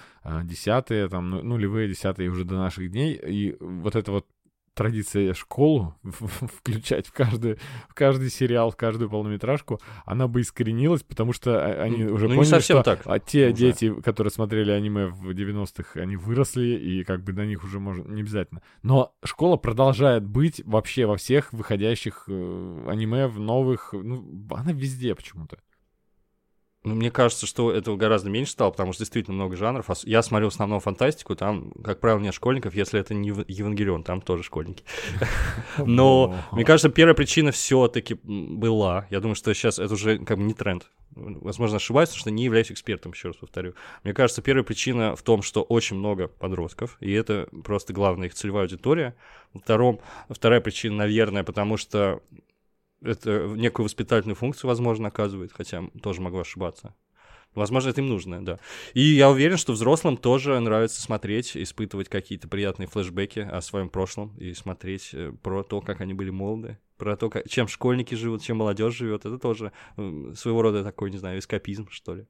десятые, 0.45 1.09
там, 1.09 1.31
ну, 1.31 1.43
нулевые, 1.43 1.89
десятые, 1.89 2.31
уже 2.31 2.45
до 2.45 2.55
наших 2.55 2.91
дней, 2.91 3.15
и 3.15 3.57
вот 3.61 3.97
эта 3.97 4.11
вот 4.13 4.27
традиция 4.75 5.35
школу 5.35 5.95
включать 6.05 7.07
в 7.07 7.13
каждый, 7.13 7.59
в 7.89 7.95
каждый 7.95 8.31
сериал, 8.31 8.71
в 8.71 8.77
каждую 8.77 9.09
полнометражку, 9.09 9.81
она 10.05 10.29
бы 10.29 10.41
искоренилась, 10.41 11.03
потому 11.03 11.33
что 11.33 11.65
а- 11.65 11.83
они 11.83 12.05
Ну, 12.05 12.15
уже 12.15 12.25
ну, 12.27 12.33
не 12.33 12.37
поняли, 12.39 12.51
совсем 12.51 12.77
что 12.79 12.85
так 12.97 13.03
а 13.07 13.19
те 13.19 13.47
уже. 13.47 13.55
дети, 13.55 14.01
которые 14.03 14.31
смотрели 14.31 14.71
аниме 14.71 15.07
в 15.07 15.31
90-х, 15.31 16.01
они 16.01 16.17
выросли, 16.17 16.67
и 16.77 17.05
как 17.05 17.23
бы 17.25 17.33
на 17.33 17.47
них 17.47 17.65
уже 17.65 17.81
можно 17.81 18.07
не 18.13 18.23
обязательно. 18.23 18.63
Но 18.83 19.15
школа 19.25 19.57
продолжает 19.57 20.25
быть 20.25 20.63
вообще 20.65 21.07
во 21.07 21.17
всех 21.17 21.53
выходящих 21.53 22.25
э, 22.29 22.87
аниме, 22.89 23.27
в 23.29 23.39
новых, 23.41 23.93
ну, 23.93 24.47
она 24.51 24.73
везде 24.73 25.15
почему-то. 25.15 25.59
Ну, 26.85 26.95
мне 26.95 27.11
кажется, 27.11 27.47
что 27.47 27.73
этого 27.73 27.97
гораздо 27.97 28.29
меньше 28.29 28.53
стало, 28.53 28.71
потому 28.71 28.93
что 28.93 29.01
действительно 29.01 29.35
много 29.35 29.57
жанров. 29.57 29.87
Я 30.05 30.23
смотрю 30.23 30.51
в 30.51 30.53
основном 30.53 30.81
фантастику, 30.81 31.35
там, 31.35 31.71
как 31.83 31.99
правило, 31.99 32.21
нет 32.21 32.35
школьников, 32.35 32.75
если 32.75 33.01
это 33.01 33.15
не 33.15 33.31
Ев- 33.31 33.49
Евангелион, 33.49 34.05
там 34.05 34.21
тоже 34.21 34.43
школьники. 34.43 34.85
Но, 35.79 36.37
мне 36.53 36.63
кажется, 36.65 36.91
первая 36.91 37.15
причина 37.15 37.53
все-таки 37.53 38.19
была. 38.23 39.07
Я 39.09 39.21
думаю, 39.21 39.35
что 39.35 39.55
сейчас 39.55 39.79
это 39.79 39.95
уже 39.95 40.19
как 40.19 40.37
бы 40.37 40.45
не 40.45 40.53
тренд. 40.53 40.91
Возможно, 41.17 41.77
ошибаюсь, 41.77 42.11
потому 42.11 42.21
что 42.21 42.31
не 42.31 42.45
являюсь 42.45 42.71
экспертом, 42.71 43.13
еще 43.13 43.29
раз 43.29 43.37
повторю. 43.37 43.75
Мне 44.03 44.13
кажется, 44.13 44.43
первая 44.43 44.65
причина 44.65 45.17
в 45.17 45.23
том, 45.23 45.43
что 45.43 45.63
очень 45.63 45.97
много 45.97 46.29
подростков, 46.29 46.99
и 47.01 47.13
это 47.13 47.49
просто 47.65 47.95
главная 47.95 48.27
их 48.27 48.35
целевая 48.35 48.65
аудитория. 48.65 49.15
Втором, 49.55 50.01
вторая 50.29 50.61
причина, 50.61 50.97
наверное, 50.97 51.45
потому 51.45 51.77
что 51.77 52.21
это 53.05 53.47
некую 53.55 53.85
воспитательную 53.85 54.37
функцию, 54.37 54.69
возможно, 54.69 55.09
оказывает, 55.09 55.53
хотя 55.53 55.85
тоже 56.03 56.21
могу 56.21 56.39
ошибаться. 56.39 56.95
Возможно, 57.55 57.91
это 57.91 58.01
им 58.01 58.09
нужно, 58.09 58.45
да. 58.45 58.59
И 58.95 59.01
я 59.01 59.31
уверен, 59.31 59.57
что 59.57 59.73
взрослым 59.73 60.17
тоже 60.17 60.59
нравится 60.59 61.01
смотреть, 61.01 61.57
испытывать 61.57 62.09
какие-то 62.09 62.49
приятные 62.49 62.89
флешбеки 62.89 63.39
о 63.39 63.61
своем 63.61 63.89
прошлом 63.91 64.37
и 64.37 64.55
смотреть 64.55 65.11
э, 65.13 65.33
про 65.41 65.63
то, 65.63 65.81
как 65.81 66.01
они 66.01 66.15
были 66.15 66.31
молоды, 66.31 66.79
про 66.97 67.17
то, 67.17 67.31
как, 67.31 67.49
чем 67.49 67.69
школьники 67.69 68.17
живут, 68.17 68.43
чем 68.43 68.57
молодежь 68.57 68.97
живет. 68.97 69.25
Это 69.25 69.39
тоже 69.39 69.71
своего 69.97 70.63
рода 70.63 70.83
такой, 70.83 71.13
не 71.13 71.19
знаю, 71.19 71.39
эскапизм, 71.39 71.89
что 71.91 72.17
ли. 72.17 72.27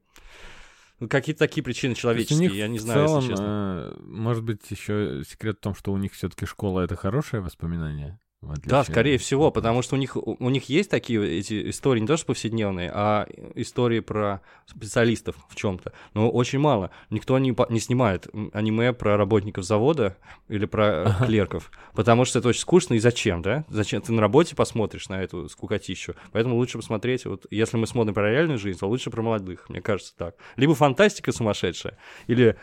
Ну, 0.99 1.09
Какие-то 1.09 1.39
такие 1.39 1.63
причины 1.63 1.95
человеческие, 1.95 2.39
них 2.39 2.53
я 2.53 2.67
не 2.67 2.79
знаю, 2.79 3.07
целом, 3.07 3.19
если 3.21 3.31
честно. 3.31 3.93
э, 3.95 4.01
может 4.03 4.43
быть, 4.43 4.61
еще 4.69 5.23
секрет 5.27 5.57
в 5.57 5.61
том, 5.61 5.75
что 5.75 5.91
у 5.91 5.97
них 5.97 6.13
все-таки 6.13 6.45
школа 6.45 6.81
это 6.81 6.95
хорошее 6.95 7.41
воспоминание? 7.41 8.19
Да, 8.65 8.83
скорее 8.83 9.17
всего, 9.17 9.51
потому 9.51 9.81
что 9.81 9.95
у 9.95 9.99
них, 9.99 10.15
у 10.15 10.49
них 10.49 10.69
есть 10.69 10.89
такие 10.89 11.39
эти 11.39 11.69
истории, 11.69 12.01
не 12.01 12.07
то 12.07 12.17
что 12.17 12.27
повседневные, 12.27 12.91
а 12.93 13.27
истории 13.55 13.99
про 13.99 14.41
специалистов 14.65 15.35
в 15.49 15.55
чем-то. 15.55 15.93
Но 16.13 16.29
очень 16.29 16.59
мало. 16.59 16.91
Никто 17.09 17.37
не, 17.39 17.55
не 17.69 17.79
снимает 17.79 18.27
аниме 18.53 18.93
про 18.93 19.17
работников 19.17 19.63
завода 19.63 20.17
или 20.47 20.65
про 20.65 21.15
клерков, 21.25 21.71
потому 21.93 22.25
что 22.25 22.39
это 22.39 22.49
очень 22.49 22.61
скучно 22.61 22.95
и 22.95 22.99
зачем, 22.99 23.41
да? 23.41 23.65
Зачем 23.69 24.01
ты 24.01 24.11
на 24.13 24.21
работе 24.21 24.55
посмотришь 24.55 25.09
на 25.09 25.21
эту 25.21 25.49
скукотищу? 25.49 26.15
Поэтому 26.31 26.55
лучше 26.55 26.77
посмотреть, 26.77 27.25
вот 27.25 27.45
если 27.49 27.77
мы 27.77 27.87
смотрим 27.87 28.13
про 28.13 28.31
реальную 28.31 28.59
жизнь, 28.59 28.79
то 28.79 28.87
лучше 28.87 29.09
про 29.09 29.21
молодых, 29.21 29.69
мне 29.69 29.81
кажется 29.81 30.15
так. 30.15 30.35
Либо 30.55 30.75
фантастика 30.75 31.31
сумасшедшая, 31.31 31.97
или 32.27 32.57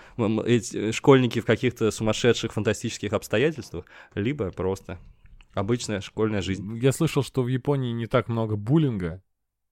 эти 0.46 0.92
школьники 0.92 1.40
в 1.40 1.44
каких-то 1.44 1.90
сумасшедших 1.90 2.52
фантастических 2.52 3.12
обстоятельствах, 3.12 3.84
либо 4.14 4.50
просто 4.50 4.98
обычная 5.54 6.00
школьная 6.00 6.42
жизнь. 6.42 6.78
Я 6.78 6.92
слышал, 6.92 7.22
что 7.22 7.42
в 7.42 7.48
Японии 7.48 7.92
не 7.92 8.06
так 8.06 8.28
много 8.28 8.56
буллинга, 8.56 9.22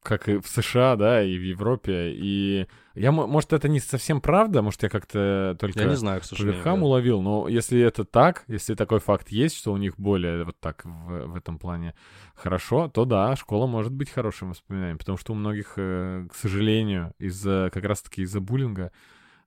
как 0.03 0.29
и 0.29 0.39
в 0.39 0.47
США, 0.49 0.97
да, 0.97 1.23
и 1.23 1.37
в 1.37 1.43
Европе. 1.43 2.13
И 2.15 2.67
я, 2.95 3.13
может, 3.13 3.53
это 3.53 3.69
не 3.69 3.81
совсем 3.81 4.21
правда, 4.21 4.63
может, 4.63 4.83
я 4.83 4.89
как-то 4.89 5.57
только 5.61 5.81
Я 5.81 5.87
не 5.87 5.97
знаю, 5.97 6.21
к 6.21 6.25
сожалению. 6.25 6.57
верхам 6.57 6.81
да. 6.81 6.87
уловил, 6.87 7.21
но 7.21 7.49
если 7.49 7.81
это 7.81 8.05
так, 8.05 8.45
если 8.49 8.75
такой 8.75 9.01
факт 9.01 9.29
есть, 9.29 9.57
что 9.57 9.73
у 9.73 9.77
них 9.77 9.99
более 9.99 10.45
вот 10.45 10.59
так 10.59 10.85
в, 10.85 11.27
в 11.27 11.37
этом 11.37 11.59
плане 11.59 11.95
хорошо, 12.35 12.89
то 12.89 13.05
да, 13.05 13.37
школа 13.37 13.67
может 13.67 13.93
быть 13.93 14.11
хорошим 14.11 14.51
воспоминанием, 14.51 14.99
потому 14.99 15.19
что 15.19 15.33
у 15.33 15.37
многих, 15.37 15.75
э, 15.77 16.27
к 16.31 16.35
сожалению, 16.35 17.13
из-за 17.19 17.71
как 17.73 17.85
раз-таки 17.85 18.23
из-за 18.23 18.41
буллинга 18.41 18.93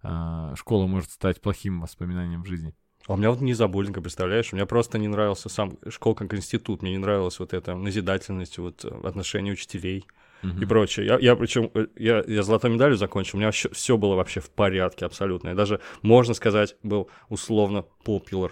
э, 0.03 0.53
школа 0.55 0.85
может 0.85 1.09
стать 1.11 1.41
плохим 1.41 1.81
воспоминанием 1.81 2.43
в 2.43 2.47
жизни. 2.47 2.75
А 3.07 3.13
у 3.13 3.17
меня 3.17 3.31
вот 3.31 3.41
не 3.41 3.53
за 3.53 3.67
буллинга, 3.67 4.01
представляешь? 4.01 4.53
Мне 4.53 4.65
просто 4.65 4.97
не 4.97 5.07
нравился 5.07 5.49
сам 5.49 5.77
школа 5.89 6.13
как 6.13 6.33
институт. 6.33 6.81
Мне 6.81 6.91
не 6.91 6.97
нравилась 6.99 7.39
вот 7.39 7.53
эта 7.53 7.75
назидательность, 7.75 8.57
вот 8.57 8.85
э, 8.85 8.89
отношения 9.03 9.51
учителей 9.51 10.05
и 10.41 10.47
Мгм. 10.47 10.67
прочее. 10.67 11.05
Я, 11.05 11.19
я 11.19 11.35
причем, 11.35 11.69
э, 11.73 11.87
я, 11.97 12.23
я 12.25 12.43
золотой 12.43 12.69
медалью 12.71 12.97
закончил, 12.97 13.37
у 13.37 13.41
меня 13.41 13.51
все 13.51 13.97
было 13.97 14.15
вообще 14.15 14.39
в 14.39 14.49
порядке 14.49 15.05
абсолютно. 15.05 15.49
Я 15.49 15.55
даже, 15.55 15.81
можно 16.01 16.33
сказать, 16.33 16.75
был 16.83 17.09
условно 17.29 17.85
popular. 18.05 18.51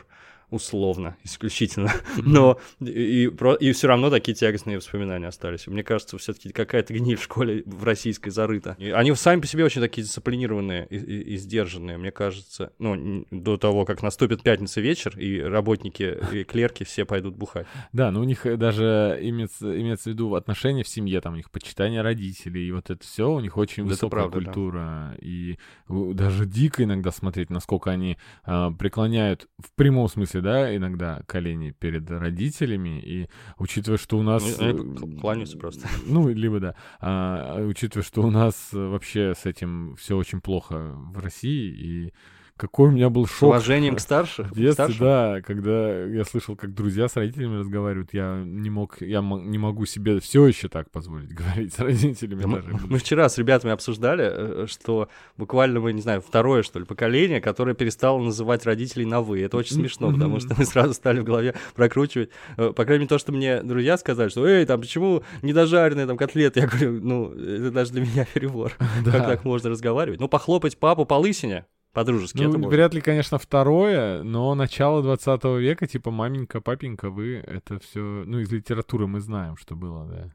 Условно, 0.52 1.18
исключительно. 1.24 1.90
Но 2.18 2.60
и, 2.82 3.26
и, 3.26 3.32
и 3.60 3.72
все 3.72 3.88
равно 3.88 4.10
такие 4.10 4.36
тягостные 4.36 4.78
воспоминания 4.78 5.28
остались. 5.28 5.66
Мне 5.68 5.84
кажется, 5.84 6.18
все-таки 6.18 6.52
какая-то 6.52 6.94
гниль 6.94 7.16
в 7.16 7.24
школе 7.24 7.64
в 7.66 7.84
российской 7.84 8.30
зарыта. 8.30 8.76
И 8.78 8.90
они 8.92 9.16
сами 9.16 9.42
по 9.42 9.48
себе 9.48 9.64
очень 9.66 9.82
такие 9.82 10.04
дисциплинированные 10.04 10.86
и, 10.90 10.98
и- 10.98 11.22
и 11.34 11.38
сдержанные, 11.38 11.98
мне 11.98 12.12
кажется. 12.12 12.74
Ну, 12.80 13.26
до 13.32 13.58
того, 13.58 13.86
как 13.86 14.04
наступит 14.04 14.44
пятница 14.44 14.82
вечер, 14.82 15.18
и 15.18 15.40
работники, 15.40 16.18
и 16.34 16.44
клерки 16.44 16.84
все 16.84 17.06
пойдут 17.06 17.36
бухать. 17.36 17.66
Да, 17.94 18.12
но 18.12 18.20
у 18.20 18.24
них 18.26 18.46
э, 18.46 18.58
даже 18.58 19.18
имеется, 19.22 19.80
имеется 19.80 20.10
в 20.10 20.14
виду 20.14 20.36
отношения 20.36 20.84
в 20.84 20.88
семье, 20.88 21.22
там 21.22 21.34
у 21.34 21.38
них 21.38 21.50
почитание 21.50 22.02
родителей, 22.02 22.68
и 22.68 22.72
вот 22.72 22.90
это 22.90 23.02
все, 23.04 23.32
у 23.32 23.40
них 23.40 23.56
очень 23.58 23.84
Это 23.84 23.90
высокая 23.94 24.10
правда, 24.10 24.40
да. 24.40 24.46
культура. 24.46 25.16
И 25.22 25.58
у- 25.88 26.14
даже 26.14 26.46
дико 26.46 26.84
иногда 26.84 27.12
смотреть, 27.12 27.50
насколько 27.50 27.90
они 27.90 28.18
а, 28.44 28.72
преклоняют 28.72 29.48
в 29.60 29.74
прямом 29.76 30.10
смысле, 30.10 30.41
да, 30.42 30.76
иногда 30.76 31.22
колени 31.28 31.72
перед 31.72 32.10
родителями, 32.10 33.00
и 33.00 33.28
учитывая, 33.58 33.98
что 33.98 34.18
у 34.18 34.24
нас... 34.24 34.44
Ну, 34.60 34.66
э, 34.66 34.70
они 34.70 34.96
кл- 34.96 35.20
кланяются 35.20 35.58
просто. 35.58 35.88
Ну, 36.06 36.28
либо 36.30 36.60
да. 36.60 36.76
А, 37.00 37.62
учитывая, 37.64 38.04
что 38.04 38.22
у 38.24 38.32
нас 38.32 38.70
вообще 38.72 39.34
с 39.36 39.46
этим 39.46 39.96
все 39.98 40.18
очень 40.18 40.42
плохо 40.42 40.94
в 40.96 41.20
России, 41.20 41.72
и 41.72 42.14
какой 42.58 42.90
у 42.90 42.92
меня 42.92 43.10
был 43.10 43.26
С 43.28 43.32
шок. 43.32 43.50
уважением 43.50 43.96
к 43.96 44.00
старшим. 44.00 44.46
В 44.46 44.56
детстве, 44.56 44.74
старшим. 44.74 45.00
да, 45.00 45.42
когда 45.42 46.04
я 46.06 46.24
слышал, 46.26 46.56
как 46.56 46.74
друзья 46.74 47.08
с 47.08 47.16
родителями 47.16 47.58
разговаривают, 47.60 48.14
я 48.14 48.42
не 48.46 48.70
мог, 48.70 49.02
я 49.02 49.22
не 49.22 49.58
могу 49.58 49.86
себе 49.86 50.20
все 50.20 50.46
еще 50.48 50.68
так 50.68 50.92
позволить 50.92 51.30
говорить 51.34 51.74
с 51.74 51.80
родителями. 51.80 52.46
Мы, 52.46 52.62
даже. 52.62 52.78
мы 52.88 52.98
вчера 53.00 53.28
с 53.30 53.38
ребятами 53.38 53.74
обсуждали, 53.74 54.26
э, 54.64 54.66
что 54.68 55.10
буквально 55.38 55.80
мы, 55.80 55.94
не 55.94 56.02
знаю, 56.02 56.22
второе, 56.22 56.64
что 56.64 56.80
ли, 56.80 56.86
поколение, 56.86 57.42
которое 57.42 57.74
перестало 57.74 58.20
называть 58.22 58.66
родителей 58.66 59.06
на 59.06 59.22
«вы». 59.22 59.42
Это 59.42 59.58
очень 59.58 59.76
смешно, 59.76 60.12
потому 60.14 60.40
что 60.40 60.54
мы 60.58 60.66
сразу 60.66 60.94
стали 60.94 61.20
в 61.20 61.24
голове 61.24 61.56
прокручивать. 61.76 62.30
э, 62.58 62.72
По 62.76 62.86
крайней 62.86 63.02
мере, 63.06 63.10
то, 63.10 63.18
что 63.18 63.32
мне 63.32 63.62
друзья 63.64 63.98
сказали, 63.98 64.30
что 64.30 64.46
«Эй, 64.46 64.66
там, 64.66 64.82
почему 64.82 65.24
недожаренные 65.42 66.06
там 66.06 66.18
котлеты?» 66.18 66.60
Я 66.62 66.68
говорю, 66.68 67.00
ну, 67.02 67.32
это 67.34 67.72
даже 67.72 67.92
для 67.94 68.02
меня 68.02 68.28
перебор. 68.34 68.72
Да. 69.06 69.12
Как 69.12 69.26
так 69.28 69.46
можно 69.46 69.70
разговаривать? 69.72 70.20
Ну, 70.20 70.28
похлопать 70.28 70.78
папу 70.78 71.06
по 71.06 71.16
лысине, 71.16 71.66
По-дружески 71.94 72.38
Ну, 72.38 72.50
это 72.50 72.58
можно. 72.58 72.70
вряд 72.70 72.94
ли, 72.94 73.02
конечно, 73.02 73.38
второе, 73.38 74.24
но 74.24 74.56
начало 74.56 75.04
20 75.04 75.44
века, 75.60 75.88
типа 75.88 76.10
маменька, 76.12 76.62
папенька, 76.62 77.10
вы, 77.10 77.36
это 77.46 77.80
все, 77.80 78.00
ну, 78.00 78.40
из 78.40 78.52
литературы 78.52 79.08
мы 79.08 79.20
знаем, 79.20 79.58
что 79.58 79.76
было, 79.76 80.06
да. 80.08 80.32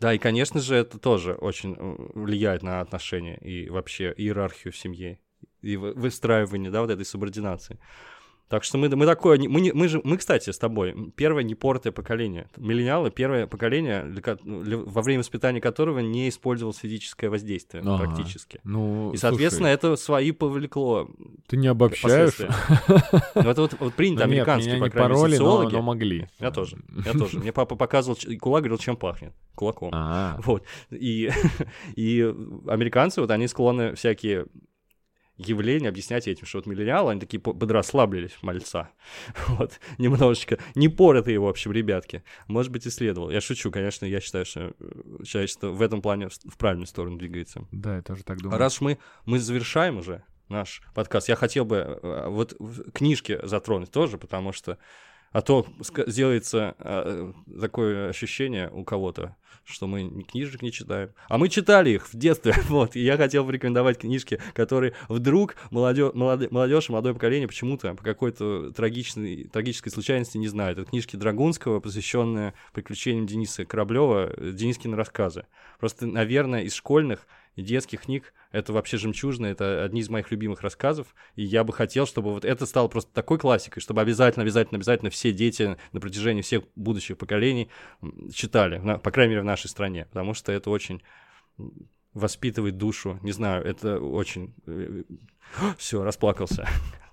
Да, 0.00 0.14
и, 0.14 0.18
конечно 0.18 0.60
же, 0.60 0.74
это 0.74 0.98
тоже 0.98 1.34
очень 1.34 1.74
э, 1.78 1.96
влияет 2.14 2.62
на 2.62 2.80
отношения 2.80 3.36
и 3.36 3.68
вообще 3.68 4.12
иерархию 4.16 4.72
в 4.72 4.76
семье, 4.76 5.20
и 5.60 5.76
вы- 5.76 5.92
выстраивание, 5.92 6.70
да, 6.70 6.80
вот 6.80 6.90
этой 6.90 7.04
субординации. 7.04 7.78
Так 8.48 8.62
что 8.62 8.76
мы, 8.78 8.88
мы 8.94 9.06
такое, 9.06 9.38
мы, 9.48 9.60
не- 9.60 9.72
мы 9.72 9.88
же, 9.88 10.00
мы, 10.04 10.18
кстати, 10.18 10.50
с 10.50 10.58
тобой, 10.58 11.12
первое 11.16 11.42
непортое 11.42 11.92
поколение. 11.92 12.46
Миллениалы— 12.58 13.10
первое 13.14 13.46
поколение, 13.46 14.04
для 14.04 14.36
ну, 14.44 14.62
для- 14.62 14.76
во 14.76 15.00
время 15.02 15.20
воспитания 15.20 15.60
которого 15.62 16.00
не 16.00 16.28
использовалось 16.28 16.76
физическое 16.78 17.30
воздействие 17.30 17.82
Ага. 17.86 18.04
практически. 18.04 18.60
Ну, 18.64 19.12
И, 19.12 19.16
соответственно, 19.16 19.68
это 19.68 19.96
свои 19.96 20.30
повлекло 20.30 21.08
ты 21.46 21.56
не 21.56 21.68
обобщаешь. 21.68 22.38
Ну, 23.34 23.50
это 23.50 23.62
вот, 23.62 23.74
вот 23.80 23.94
принято 23.94 24.22
нет, 24.24 24.30
американские, 24.32 24.78
по 24.78 24.84
не 24.84 24.90
крайней 24.90 25.14
мере, 25.14 25.22
но, 25.22 25.28
социологи. 25.30 25.72
но 25.74 25.82
могли. 25.82 26.28
Я 26.38 26.50
тоже, 26.50 26.76
я 27.04 27.12
тоже. 27.12 27.38
Мне 27.38 27.52
папа 27.52 27.76
показывал, 27.76 28.18
кулак 28.40 28.62
говорил, 28.64 28.78
чем 28.78 28.96
пахнет. 28.96 29.32
Кулаком. 29.54 29.90
А, 29.94 30.38
Вот. 30.44 30.64
И, 30.90 31.30
и 31.96 32.20
американцы, 32.66 33.20
вот 33.20 33.30
они 33.30 33.46
склонны 33.48 33.94
всякие 33.94 34.46
явления 35.36 35.88
объяснять 35.88 36.28
этим, 36.28 36.46
что 36.46 36.58
вот 36.58 36.66
миллениалы, 36.66 37.10
они 37.12 37.20
такие 37.20 37.40
по- 37.40 37.52
подрасслабились, 37.52 38.32
мальца. 38.42 38.90
Вот. 39.48 39.80
Немножечко. 39.98 40.58
Не 40.74 40.88
поротые, 40.88 41.38
в 41.38 41.46
общем, 41.46 41.72
ребятки. 41.72 42.22
Может 42.46 42.70
быть, 42.72 42.86
исследовал. 42.86 43.30
Я 43.30 43.40
шучу, 43.40 43.70
конечно, 43.70 44.06
я 44.06 44.20
считаю, 44.20 44.44
что 44.46 44.72
э, 44.78 45.24
человечество 45.24 45.68
в 45.70 45.82
этом 45.82 46.02
плане 46.02 46.28
в 46.28 46.56
правильную 46.56 46.86
сторону 46.86 47.16
двигается. 47.18 47.66
да, 47.72 47.96
я 47.96 48.02
тоже 48.02 48.22
так 48.22 48.38
думаю. 48.40 48.58
раз 48.58 48.80
мы, 48.80 48.98
мы 49.26 49.38
завершаем 49.38 49.98
уже 49.98 50.22
наш 50.48 50.82
подкаст, 50.94 51.28
я 51.30 51.36
хотел 51.36 51.64
бы 51.64 51.76
э, 52.02 52.28
вот 52.28 52.54
в- 52.58 52.90
книжки 52.92 53.40
затронуть 53.42 53.90
тоже, 53.90 54.18
потому 54.18 54.52
что 54.52 54.78
а 55.34 55.42
то 55.42 55.66
сделается 56.06 56.76
э, 56.78 57.32
такое 57.60 58.08
ощущение 58.08 58.70
у 58.70 58.84
кого-то, 58.84 59.34
что 59.64 59.88
мы 59.88 60.04
ни 60.04 60.22
книжек 60.22 60.62
не 60.62 60.70
читаем. 60.70 61.10
А 61.28 61.38
мы 61.38 61.48
читали 61.48 61.90
их 61.90 62.06
в 62.06 62.16
детстве, 62.16 62.54
вот. 62.68 62.94
И 62.94 63.00
я 63.00 63.16
хотел 63.16 63.42
бы 63.42 63.52
рекомендовать 63.52 63.98
книжки, 63.98 64.40
которые 64.52 64.92
вдруг 65.08 65.56
молодежь, 65.72 66.12
молодежь 66.14 66.88
молодое 66.88 67.14
поколение 67.14 67.48
почему-то 67.48 67.94
по 67.94 68.04
какой-то 68.04 68.70
трагичной, 68.70 69.48
трагической 69.52 69.90
случайности 69.90 70.38
не 70.38 70.46
знают. 70.46 70.78
Это 70.78 70.88
книжки 70.88 71.16
Драгунского, 71.16 71.80
посвященные 71.80 72.54
приключениям 72.72 73.26
Дениса 73.26 73.64
Кораблева, 73.64 74.32
Денискины 74.38 74.96
рассказы. 74.96 75.46
Просто, 75.80 76.06
наверное, 76.06 76.62
из 76.62 76.74
школьных 76.74 77.26
детских 77.62 78.02
книг. 78.02 78.32
Это 78.52 78.72
вообще 78.72 78.96
жемчужина, 78.96 79.46
это 79.46 79.84
одни 79.84 80.00
из 80.00 80.08
моих 80.08 80.30
любимых 80.30 80.62
рассказов, 80.62 81.14
и 81.34 81.42
я 81.42 81.64
бы 81.64 81.72
хотел, 81.72 82.06
чтобы 82.06 82.32
вот 82.32 82.44
это 82.44 82.66
стало 82.66 82.88
просто 82.88 83.12
такой 83.12 83.38
классикой, 83.38 83.82
чтобы 83.82 84.00
обязательно, 84.00 84.42
обязательно, 84.42 84.76
обязательно 84.76 85.10
все 85.10 85.32
дети 85.32 85.76
на 85.92 86.00
протяжении 86.00 86.42
всех 86.42 86.64
будущих 86.76 87.18
поколений 87.18 87.68
читали, 88.32 88.80
по 88.98 89.10
крайней 89.10 89.30
мере, 89.30 89.42
в 89.42 89.46
нашей 89.46 89.68
стране, 89.68 90.06
потому 90.06 90.34
что 90.34 90.52
это 90.52 90.70
очень 90.70 91.02
воспитывает 92.12 92.78
душу, 92.78 93.18
не 93.22 93.32
знаю, 93.32 93.64
это 93.64 93.98
очень... 94.00 94.54
Все, 95.78 96.02
расплакался. 96.02 96.66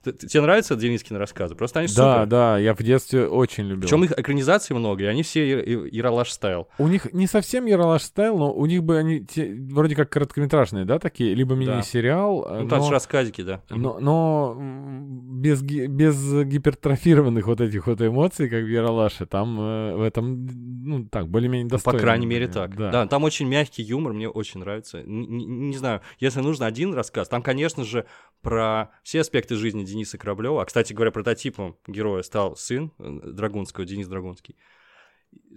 Тебе 0.04 0.42
нравятся 0.42 0.76
Денискины 0.76 1.20
рассказы? 1.20 1.54
Просто 1.54 1.78
они 1.82 1.88
Да, 1.96 2.16
супер. 2.16 2.26
да, 2.26 2.58
я 2.58 2.74
в 2.74 2.82
детстве 2.82 3.28
очень 3.28 3.66
любил. 3.66 3.84
Причем 3.84 4.04
их 4.04 4.12
экранизаций 4.18 4.76
много, 4.76 5.04
и 5.04 5.06
они 5.06 5.22
все 5.22 5.48
Яралаш 5.92 6.32
стайл. 6.32 6.68
У 6.80 6.88
них 6.88 7.14
не 7.14 7.28
совсем 7.28 7.68
Ералаш 7.68 8.02
стайл, 8.02 8.36
но 8.36 8.52
у 8.52 8.66
них 8.66 8.84
бы 8.84 8.98
они 8.98 9.24
те- 9.24 9.54
вроде 9.70 9.96
как 9.96 10.10
короткометражные, 10.10 10.86
да, 10.86 10.98
такие, 10.98 11.36
либо 11.36 11.54
мини-сериал, 11.54 12.48
Ну, 12.50 12.64
но, 12.64 12.68
там 12.68 12.82
же 12.84 12.90
рассказики, 12.90 13.44
да. 13.44 13.62
но, 13.70 14.00
но, 14.00 14.58
без, 14.60 15.62
без 15.62 16.18
гипертрофированных 16.46 17.46
вот 17.46 17.62
этих 17.62 17.86
вот 17.86 18.02
эмоций, 18.02 18.50
как 18.50 18.64
в 18.64 18.68
Ералаше, 18.68 19.28
там 19.28 19.60
э, 19.62 19.96
в 19.98 20.02
этом, 20.02 20.48
ну, 20.84 21.06
так, 21.06 21.28
более-менее 21.30 21.66
Ну, 21.66 21.70
По 21.70 21.76
достойно. 21.76 22.00
крайней 22.00 22.26
мере, 22.26 22.48
так. 22.48 22.76
Да. 22.76 22.90
Да. 22.92 23.06
там 23.06 23.24
очень 23.24 23.48
мягкий 23.48 23.84
юмор, 23.84 24.14
мне 24.14 24.28
очень 24.28 24.62
нравится. 24.62 24.98
Н- 24.98 25.70
не 25.70 25.78
знаю, 25.78 26.02
если 26.20 26.40
нужно 26.42 26.66
один 26.66 26.96
рассказ, 26.96 27.28
там, 27.28 27.44
конечно 27.44 27.84
же, 27.84 28.06
про 28.42 28.92
все 29.04 29.22
аспекты 29.22 29.56
жизни 29.56 29.84
Дениса 29.84 30.18
Кораблева. 30.18 30.62
А, 30.62 30.66
кстати 30.66 30.94
говоря, 30.94 31.12
прототипом 31.12 31.78
героя 31.88 32.22
стал 32.24 32.56
сын 32.56 32.92
э, 33.00 33.20
Драгунского, 33.32 33.86
Денис 33.86 34.08
Драгунский. 34.08 34.58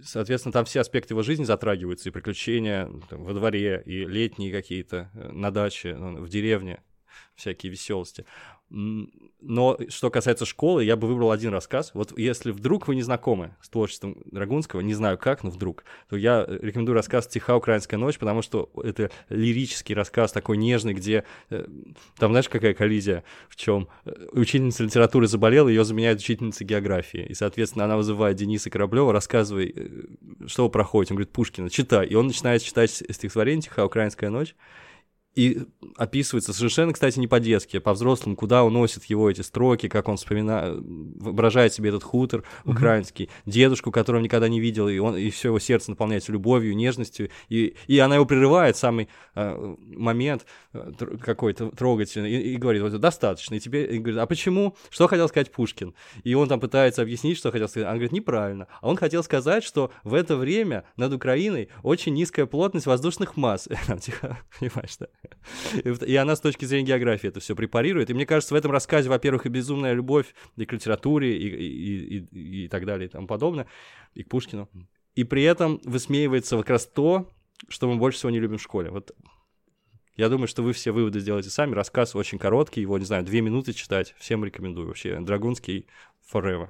Соответственно, 0.01 0.53
там 0.53 0.65
все 0.65 0.81
аспекты 0.81 1.13
его 1.13 1.21
жизни 1.21 1.43
затрагиваются, 1.43 2.09
и 2.09 2.11
приключения 2.11 2.89
там, 3.09 3.23
во 3.23 3.33
дворе, 3.33 3.81
и 3.85 4.05
летние 4.05 4.51
какие-то, 4.51 5.11
э, 5.13 5.31
на 5.31 5.51
даче, 5.51 5.95
ну, 5.95 6.21
в 6.21 6.29
деревне, 6.29 6.81
всякие 7.35 7.71
веселости. 7.71 8.25
Но 8.69 9.77
что 9.89 10.09
касается 10.09 10.43
школы, 10.45 10.83
я 10.83 10.95
бы 10.95 11.07
выбрал 11.07 11.29
один 11.29 11.51
рассказ. 11.51 11.91
Вот 11.93 12.17
если 12.17 12.49
вдруг 12.49 12.87
вы 12.87 12.95
не 12.95 13.03
знакомы 13.03 13.55
с 13.61 13.69
творчеством 13.69 14.17
Драгунского, 14.25 14.81
не 14.81 14.95
знаю 14.95 15.19
как, 15.19 15.43
но 15.43 15.51
вдруг, 15.51 15.83
то 16.09 16.17
я 16.17 16.43
э, 16.47 16.59
рекомендую 16.61 16.95
рассказ 16.95 17.27
«Тиха 17.27 17.55
украинская 17.55 17.99
ночь», 17.99 18.17
потому 18.17 18.41
что 18.41 18.71
это 18.83 19.11
лирический 19.29 19.93
рассказ, 19.93 20.31
такой 20.31 20.57
нежный, 20.57 20.95
где 20.95 21.25
э, 21.51 21.67
там, 22.17 22.31
знаешь, 22.31 22.49
какая 22.49 22.73
коллизия, 22.73 23.23
в 23.49 23.55
чем 23.55 23.87
учительница 24.31 24.83
литературы 24.83 25.27
заболела, 25.27 25.69
ее 25.69 25.85
заменяет 25.85 26.19
учительница 26.19 26.63
географии. 26.63 27.23
И, 27.29 27.35
соответственно, 27.35 27.85
она 27.85 27.97
вызывает 27.97 28.35
Дениса 28.35 28.71
Кораблева, 28.71 29.13
рассказывай, 29.13 29.73
э, 29.75 30.47
что 30.47 30.63
вы 30.63 30.69
проходите. 30.71 31.13
Он 31.13 31.17
говорит, 31.17 31.31
Пушкина, 31.31 31.69
читай. 31.69 32.07
И 32.07 32.15
он 32.15 32.27
начинает 32.27 32.63
читать 32.63 32.89
стихотворение 32.89 33.61
«Тиха 33.61 33.85
украинская 33.85 34.31
ночь», 34.31 34.55
и 35.35 35.63
описывается 35.97 36.53
совершенно, 36.53 36.93
кстати, 36.93 37.19
не 37.19 37.27
по-детски, 37.27 37.77
а 37.77 37.81
по-взрослому, 37.81 38.35
куда 38.35 38.63
уносят 38.63 39.03
его 39.05 39.29
эти 39.29 39.41
строки, 39.41 39.89
как 39.89 40.07
он 40.07 40.15
вспоминает, 40.17 40.79
воображает 40.81 41.73
себе 41.73 41.89
этот 41.89 42.03
хутор 42.03 42.43
украинский, 42.63 43.29
дедушку, 43.45 43.91
которого 43.91 44.21
никогда 44.21 44.47
не 44.47 44.59
видел, 44.59 44.87
и, 44.87 44.97
он, 44.97 45.17
и 45.17 45.29
все 45.29 45.49
его 45.49 45.59
сердце 45.59 45.91
наполняется 45.91 46.31
любовью, 46.31 46.75
нежностью, 46.75 47.29
и, 47.49 47.75
и 47.87 47.99
она 47.99 48.15
его 48.15 48.25
прерывает, 48.25 48.77
самый 48.77 49.09
э, 49.35 49.75
момент 49.79 50.45
э, 50.73 50.91
какой-то 51.21 51.69
трогательный, 51.69 52.31
и, 52.31 52.53
и 52.53 52.55
говорит, 52.55 52.81
вот 52.81 52.97
достаточно, 52.99 53.55
и 53.55 53.59
тебе 53.59 53.85
и 53.85 53.97
говорит, 53.97 54.19
а 54.19 54.25
почему, 54.25 54.75
что 54.89 55.07
хотел 55.07 55.27
сказать 55.27 55.51
Пушкин? 55.51 55.93
И 56.23 56.33
он 56.33 56.47
там 56.47 56.59
пытается 56.61 57.01
объяснить, 57.01 57.37
что 57.37 57.51
хотел 57.51 57.67
сказать, 57.67 57.87
он 57.87 57.95
говорит, 57.95 58.13
неправильно, 58.13 58.67
а 58.81 58.87
он 58.87 58.95
хотел 58.95 59.21
сказать, 59.23 59.63
что 59.63 59.91
в 60.03 60.13
это 60.13 60.37
время 60.37 60.85
над 60.95 61.13
Украиной 61.13 61.69
очень 61.83 62.13
низкая 62.13 62.45
плотность 62.45 62.85
воздушных 62.85 63.35
масс, 63.35 63.67
тихо, 64.01 64.39
понимаешь, 64.59 64.95
да? 64.97 65.07
И 65.83 66.15
она 66.15 66.35
с 66.35 66.41
точки 66.41 66.65
зрения 66.65 66.87
географии 66.87 67.27
это 67.27 67.39
все 67.39 67.55
препарирует. 67.55 68.09
И 68.09 68.13
мне 68.13 68.25
кажется, 68.25 68.53
в 68.53 68.57
этом 68.57 68.71
рассказе, 68.71 69.09
во-первых, 69.09 69.45
и 69.45 69.49
безумная 69.49 69.93
любовь 69.93 70.33
и 70.55 70.65
к 70.65 70.73
литературе, 70.73 71.37
и, 71.37 71.47
и, 71.47 72.17
и- 72.19 72.63
и 72.65 72.67
так 72.67 72.85
далее, 72.85 73.07
и 73.07 73.11
тому 73.11 73.27
подобное, 73.27 73.67
и 74.13 74.23
к 74.23 74.29
Пушкину. 74.29 74.69
И 75.15 75.23
при 75.23 75.43
этом 75.43 75.79
высмеивается 75.85 76.57
как 76.57 76.69
раз 76.69 76.85
то, 76.85 77.31
что 77.69 77.89
мы 77.89 77.97
больше 77.97 78.17
всего 78.17 78.31
не 78.31 78.39
любим 78.39 78.57
в 78.57 78.61
школе. 78.61 78.89
Вот 78.89 79.15
я 80.17 80.29
думаю, 80.29 80.47
что 80.47 80.63
вы 80.63 80.73
все 80.73 80.91
выводы 80.91 81.19
сделаете 81.19 81.49
сами. 81.49 81.73
Рассказ 81.73 82.15
очень 82.15 82.37
короткий, 82.39 82.81
его, 82.81 82.97
не 82.97 83.05
знаю, 83.05 83.23
две 83.23 83.41
минуты 83.41 83.73
читать. 83.73 84.15
Всем 84.17 84.43
рекомендую 84.45 84.87
вообще. 84.87 85.19
Драгунский 85.19 85.87
forever. 86.31 86.69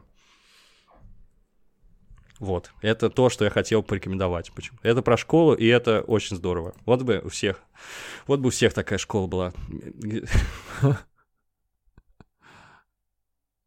Вот, 2.40 2.72
это 2.82 3.10
то, 3.10 3.30
что 3.30 3.46
я 3.46 3.50
хотел 3.50 3.82
порекомендовать. 3.82 4.52
Почему? 4.54 4.78
Это 4.84 5.02
про 5.02 5.16
школу, 5.18 5.54
и 5.54 5.66
это 5.68 6.02
очень 6.02 6.36
здорово. 6.36 6.76
Вот 6.86 7.02
бы 7.02 7.22
у 7.24 7.30
всех, 7.30 7.62
вот 8.28 8.40
бы 8.42 8.48
у 8.48 8.52
всех 8.52 8.74
такая 8.74 9.00
школа 9.00 9.28
была. 9.28 9.54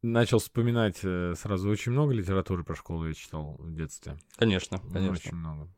Начал 0.02 0.38
вспоминать 0.38 1.00
э, 1.02 1.34
сразу 1.36 1.68
очень 1.68 1.90
много 1.92 2.12
литературы 2.12 2.62
про 2.62 2.76
школу 2.76 3.08
я 3.08 3.14
читал 3.14 3.56
в 3.58 3.74
детстве. 3.74 4.16
Конечно, 4.36 4.78
Ну, 4.84 4.92
конечно. 4.92 5.12
Очень 5.30 5.38
много. 5.38 5.68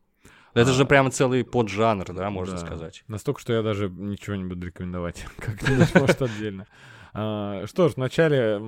Это 0.52 0.70
А, 0.70 0.74
же 0.74 0.84
прямо 0.84 1.10
целый 1.10 1.42
поджанр, 1.42 2.12
да, 2.12 2.28
можно 2.28 2.56
Да. 2.56 2.66
сказать. 2.66 3.02
Настолько, 3.06 3.40
что 3.40 3.52
я 3.54 3.62
даже 3.62 3.88
ничего 3.88 4.36
не 4.36 4.44
буду 4.44 4.66
рекомендовать. 4.66 5.24
Как-нибудь, 5.38 5.94
может, 5.94 6.20
отдельно. 6.20 6.66
А, 7.12 7.66
Что 7.66 7.88
ж, 7.88 7.94
вначале, 7.96 8.60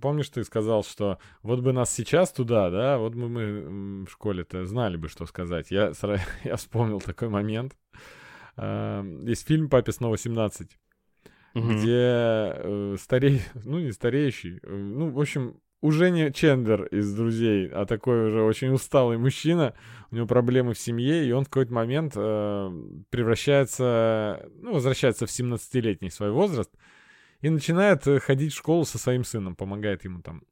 помнишь, 0.00 0.28
ты 0.30 0.44
сказал, 0.44 0.82
что 0.84 1.18
вот 1.42 1.60
бы 1.60 1.72
нас 1.72 1.90
сейчас 1.92 2.32
туда, 2.32 2.70
да, 2.70 2.98
вот 2.98 3.14
бы 3.14 3.28
мы 3.28 4.04
в 4.06 4.10
школе-то 4.10 4.64
знали 4.66 4.96
бы, 4.96 5.08
что 5.08 5.26
сказать. 5.26 5.70
Я, 5.70 5.90
сра- 5.90 6.20
я 6.44 6.56
вспомнил 6.56 7.00
такой 7.00 7.28
момент. 7.28 7.76
А, 8.56 9.02
Есть 9.22 9.46
фильм 9.46 9.68
«Папе 9.68 9.92
снова 9.92 10.16
17», 10.16 10.68
Мгм. 11.52 11.76
где 11.78 11.96
э, 11.96 12.96
старей, 13.00 13.40
ну 13.64 13.80
не 13.80 13.90
стареющий, 13.90 14.60
э, 14.62 14.72
ну 14.72 15.10
в 15.10 15.18
общем 15.20 15.56
уже 15.82 16.10
не 16.10 16.30
Чендер 16.32 16.84
из 16.84 17.12
друзей, 17.12 17.66
а 17.68 17.86
такой 17.86 18.28
уже 18.28 18.42
очень 18.42 18.68
усталый 18.72 19.18
мужчина, 19.18 19.74
у 20.12 20.14
него 20.16 20.26
проблемы 20.28 20.74
в 20.74 20.78
семье, 20.78 21.26
и 21.26 21.32
он 21.32 21.44
в 21.44 21.48
какой-то 21.48 21.72
момент 21.72 22.12
э, 22.14 22.70
превращается, 23.10 24.48
ну 24.60 24.74
возвращается 24.74 25.26
в 25.26 25.30
17-летний 25.30 26.10
свой 26.10 26.30
возраст 26.30 26.70
и 27.40 27.50
начинает 27.50 28.06
э, 28.06 28.20
ходить 28.20 28.52
в 28.52 28.56
школу 28.56 28.84
со 28.84 28.98
своим 28.98 29.24
сыном, 29.24 29.56
помогает 29.56 30.04
ему 30.04 30.22
там. 30.22 30.42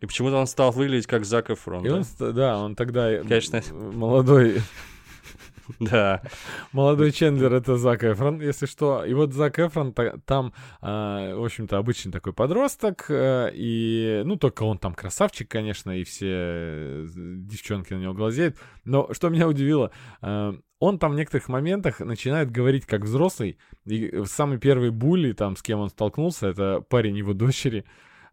И 0.00 0.06
почему-то 0.06 0.36
он 0.36 0.46
стал 0.46 0.70
выглядеть 0.70 1.06
как 1.06 1.24
Зак 1.24 1.50
Эфрон. 1.50 1.84
И 1.84 1.88
да? 1.88 1.96
он, 1.96 2.34
да, 2.34 2.58
он 2.58 2.76
тогда 2.76 3.10
э, 3.10 3.22
Конечно. 3.22 3.62
молодой 3.74 4.62
Да. 5.80 6.22
Молодой 6.72 7.12
Чендлер— 7.12 7.52
это 7.54 7.76
Зак 7.76 8.04
Эфрон, 8.04 8.40
если 8.40 8.66
что. 8.66 9.04
И 9.04 9.12
вот 9.14 9.32
Зак 9.32 9.58
Эфрон 9.58 9.92
та- 9.92 10.16
там, 10.24 10.52
а, 10.80 11.34
в 11.34 11.44
общем-то, 11.44 11.76
обычный 11.76 12.12
такой 12.12 12.32
подросток, 12.32 13.06
э, 13.08 13.50
и, 13.54 14.22
ну, 14.24 14.36
только 14.36 14.62
он 14.62 14.78
там 14.78 14.94
красавчик, 14.94 15.50
конечно, 15.50 15.90
и 15.90 16.04
все 16.04 17.06
девчонки 17.14 17.92
на 17.92 17.98
него 17.98 18.14
глазеют. 18.14 18.56
Но 18.84 19.12
что 19.12 19.28
меня 19.28 19.48
удивило, 19.48 19.92
он 20.78 20.98
там 20.98 21.12
в 21.12 21.16
некоторых 21.16 21.48
моментах 21.48 22.00
начинает 22.00 22.50
говорить 22.50 22.86
как 22.86 23.02
взрослый, 23.02 23.58
и 23.84 24.22
самый 24.26 24.58
первый 24.58 24.90
булли, 24.90 25.32
там, 25.32 25.56
с 25.56 25.62
кем 25.62 25.80
он 25.80 25.88
столкнулся, 25.88 26.48
это 26.48 26.80
парень 26.88 27.16
его 27.16 27.32
дочери, 27.34 27.84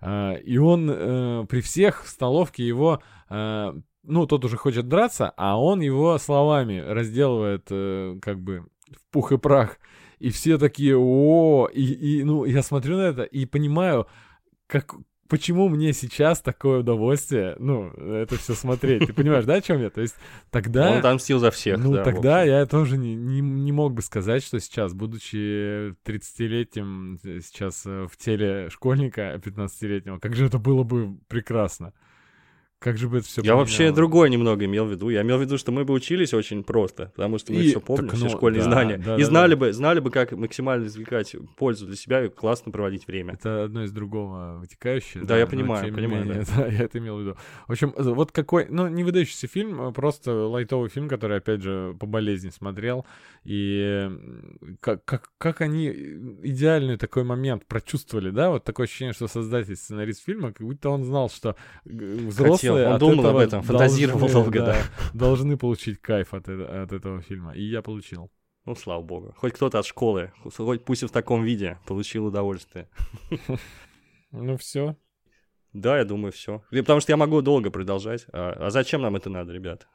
э, 0.02 0.41
и 0.41 0.58
он 0.58 0.89
э, 0.89 1.46
при 1.50 1.62
всех 1.62 2.04
в 2.06 2.10
столовке 2.10 2.66
его 2.66 3.02
э, 3.30 3.74
ну, 4.08 4.28
тот 4.28 4.46
уже 4.46 4.58
хочет 4.58 4.88
драться, 4.88 5.34
а 5.36 5.60
он 5.60 5.82
его 5.82 6.18
словами 6.18 6.80
разделывает, 6.80 7.68
э, 7.70 8.20
как 8.22 8.39
бы, 8.39 8.66
в 8.91 9.12
пух 9.12 9.32
и 9.32 9.38
прах. 9.38 9.80
И 10.20 10.30
все 10.30 10.58
такие, 10.58 10.96
о, 10.98 11.68
и, 11.74 11.84
и, 11.84 12.24
ну, 12.24 12.46
я 12.46 12.64
смотрю 12.64 12.98
на 12.98 13.02
это 13.02 13.24
и 13.24 13.46
понимаю, 13.46 14.08
как, 14.68 14.96
почему 15.28 15.69
мне 15.69 15.93
сейчас 15.93 16.41
такое 16.41 16.80
удовольствие, 16.80 17.55
ну, 17.59 17.89
это 17.89 18.38
все 18.38 18.53
смотреть. 18.53 19.07
Ты 19.07 19.13
понимаешь, 19.13 19.45
да, 19.45 19.55
о 19.55 19.61
чем 19.61 19.82
я? 19.82 19.89
То 19.89 20.01
есть 20.01 20.15
тогда... 20.51 20.91
Он 20.91 20.97
отомстил 20.99 21.39
за 21.39 21.51
всех. 21.51 21.78
Ну, 21.78 21.93
да, 21.93 22.03
тогда 22.03 22.43
я 22.43 22.65
тоже 22.65 22.97
не, 22.97 23.15
не, 23.15 23.41
не 23.41 23.71
мог 23.71 23.93
бы 23.93 24.01
сказать, 24.01 24.43
что 24.43 24.59
сейчас, 24.59 24.93
будучи 24.93 25.91
30-летним, 26.05 27.19
э, 27.23 27.39
сейчас 27.41 27.84
э, 27.86 28.07
в 28.11 28.17
теле 28.17 28.69
школьника 28.69 29.39
15-летнего, 29.43 30.19
как 30.19 30.36
же 30.36 30.45
это 30.45 30.59
было 30.59 30.84
бы 30.84 31.17
прекрасно. 31.28 31.93
Как 32.86 33.00
же 33.00 33.10
бы 33.10 33.18
это 33.18 33.26
все 33.26 33.42
Я 33.42 33.56
вообще 33.56 33.92
другое 33.92 34.30
немного 34.30 34.64
имел 34.66 34.86
в 34.86 34.92
виду. 34.92 35.10
Я 35.10 35.24
имел 35.24 35.40
в 35.40 35.42
виду, 35.42 35.58
что 35.58 35.72
мы 35.72 35.86
бы 35.86 35.94
учились 35.96 36.36
очень 36.36 36.64
просто, 36.64 37.12
потому 37.16 37.40
что 37.40 37.52
мы 37.52 37.64
И- 37.64 37.70
все 37.70 37.82
помним, 37.82 38.10
так, 38.10 38.18
все 38.18 38.26
ну, 38.26 38.32
школьные 38.32 38.62
да, 38.62 38.70
знания. 38.70 38.98
да, 39.00 39.16
и 39.16 39.22
да, 39.22 39.26
знали 39.26 39.56
да. 39.56 39.58
бы, 39.58 39.74
знали 39.74 40.00
бы, 40.02 40.12
как 40.12 40.34
максимально 40.34 40.86
извлекать 40.86 41.36
пользу 41.58 41.88
для 41.88 41.96
себя 41.96 42.24
и 42.24 42.30
классно 42.30 42.72
проводить 42.72 43.08
время. 43.08 43.34
Это 43.34 43.64
одно 43.64 43.86
из 43.86 43.92
другого 43.92 44.60
вытекающее. 44.60 45.24
Да, 45.24 45.36
я 45.36 45.48
понимаю, 45.48 45.92
понимаю, 45.92 46.26
менее, 46.26 46.46
да, 46.56 46.68
я 46.68 46.84
это 46.84 47.00
имел 47.00 47.18
в 47.18 47.22
виду. 47.22 47.38
В 47.68 47.72
общем, 47.72 47.92
э, 47.98 48.04
вот 48.04 48.32
какой, 48.32 48.68
ну, 48.70 48.88
не 48.88 49.04
выдающийся 49.04 49.48
фильм, 49.48 49.82
а 49.82 49.92
просто 49.92 50.48
лайтовый 50.48 50.92
фильм, 50.92 51.10
который, 51.10 51.38
опять 51.38 51.64
же, 51.64 51.96
по 52.00 52.06
болезни 52.06 52.52
смотрел. 52.52 53.04
И 53.46 54.12
как, 54.80 55.04
как, 55.06 55.32
как 55.40 55.62
они 55.62 55.88
идеальный 55.90 56.98
такой 56.98 57.24
момент 57.24 57.66
прочувствовали, 57.66 58.30
да? 58.30 58.52
Вот 58.52 58.64
такое 58.64 58.86
ощущение, 58.86 59.14
что 59.14 59.28
создатель, 59.28 59.76
сценарист 59.76 60.24
фильма, 60.24 60.52
как 60.52 60.68
будто 60.68 60.90
он 60.90 61.04
знал, 61.04 61.32
что 61.32 61.56
э, 61.86 62.30
взрослые 62.76 62.88
он 62.88 62.93
от 62.93 62.99
думал 62.99 63.28
об 63.28 63.38
этом, 63.38 63.63
фантазировал 63.63 64.19
должны, 64.19 64.41
долго, 64.41 64.59
да. 64.61 64.78
Должны 65.13 65.57
получить 65.57 66.01
кайф 66.01 66.34
от, 66.34 66.47
э- 66.49 66.84
от 66.84 66.91
этого 66.91 67.21
фильма. 67.21 67.53
И 67.53 67.63
я 67.63 67.82
получил. 67.82 68.32
Ну, 68.65 68.76
слава 68.76 69.01
богу. 69.01 69.34
Хоть 69.38 69.53
кто-то 69.53 69.80
от 69.80 69.86
школы, 69.86 70.32
хоть 70.41 70.84
пусть 70.86 71.03
и 71.03 71.05
в 71.05 71.11
таком 71.11 71.43
виде, 71.43 71.80
получил 71.86 72.26
удовольствие. 72.26 72.89
Ну, 74.32 74.57
все. 74.57 74.97
Да, 75.71 75.97
я 75.97 76.05
думаю, 76.05 76.32
все. 76.32 76.63
Потому 76.71 76.99
что 76.99 77.11
я 77.11 77.17
могу 77.17 77.41
долго 77.41 77.69
продолжать. 77.69 78.26
А, 78.32 78.67
а 78.67 78.69
зачем 78.69 79.01
нам 79.01 79.15
это 79.15 79.30
надо, 79.30 79.53
ребята? 79.53 79.88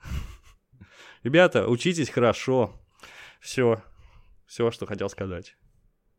Ребята, 1.23 1.69
учитесь 1.69 2.11
хорошо. 2.11 2.73
Все. 3.41 3.83
Все, 4.47 4.71
что 4.71 4.87
хотел 4.87 5.09
сказать. 5.09 5.57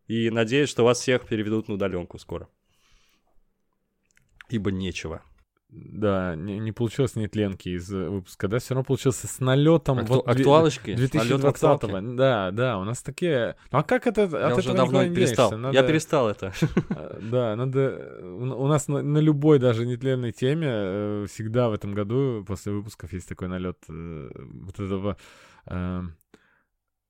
И 0.08 0.30
надеюсь, 0.30 0.70
что 0.70 0.84
вас 0.84 1.00
всех 1.00 1.28
переведут 1.28 1.68
на 1.68 1.76
удаленку 1.76 2.18
скоро. 2.18 2.50
Ибо 4.50 4.72
нечего. 4.72 5.24
Да, 5.72 6.36
не, 6.36 6.60
не 6.60 6.74
получилось 6.74 7.16
нетленки 7.16 7.70
из 7.70 7.90
э, 7.94 8.10
выпуска, 8.10 8.50
да, 8.50 8.60
все 8.60 8.74
равно 8.74 8.84
получился 8.84 9.28
с 9.28 9.40
налетом 9.40 10.00
Акту- 10.00 10.16
вот 10.16 10.28
актуалочки? 10.28 10.92
Налёт 10.92 10.98
в 10.98 11.12
2020 11.12 11.64
актуалке? 11.64 12.02
Да, 12.18 12.52
да, 12.52 12.78
у 12.78 12.84
нас 12.84 13.02
такие... 13.02 13.56
Ну 13.72 13.80
а 13.80 13.84
как 13.84 14.06
это, 14.06 14.24
от 14.24 14.32
Я 14.34 14.40
этого 14.40 14.60
уже 14.60 14.74
давно 14.74 15.04
не 15.06 15.16
перестал. 15.16 15.50
денешься? 15.50 15.68
Я 15.74 15.82
Надо- 15.82 15.88
перестал 15.88 16.30
это. 16.30 16.54
э, 16.90 17.20
Да, 17.22 17.56
надо... 17.56 18.20
У 18.22 18.64
у 18.64 18.68
нас 18.68 18.90
на, 18.90 19.02
на 19.02 19.20
любой 19.20 19.60
даже 19.60 19.86
нетленной 19.86 20.34
теме 20.34 20.68
э, 20.70 21.26
всегда 21.30 21.70
в 21.70 21.74
этом 21.74 21.94
году 21.94 22.44
после 22.46 22.74
выпусков 22.74 23.14
есть 23.14 23.30
такой 23.30 23.48
налет 23.48 23.78
вот 23.88 24.78
этого... 24.78 25.16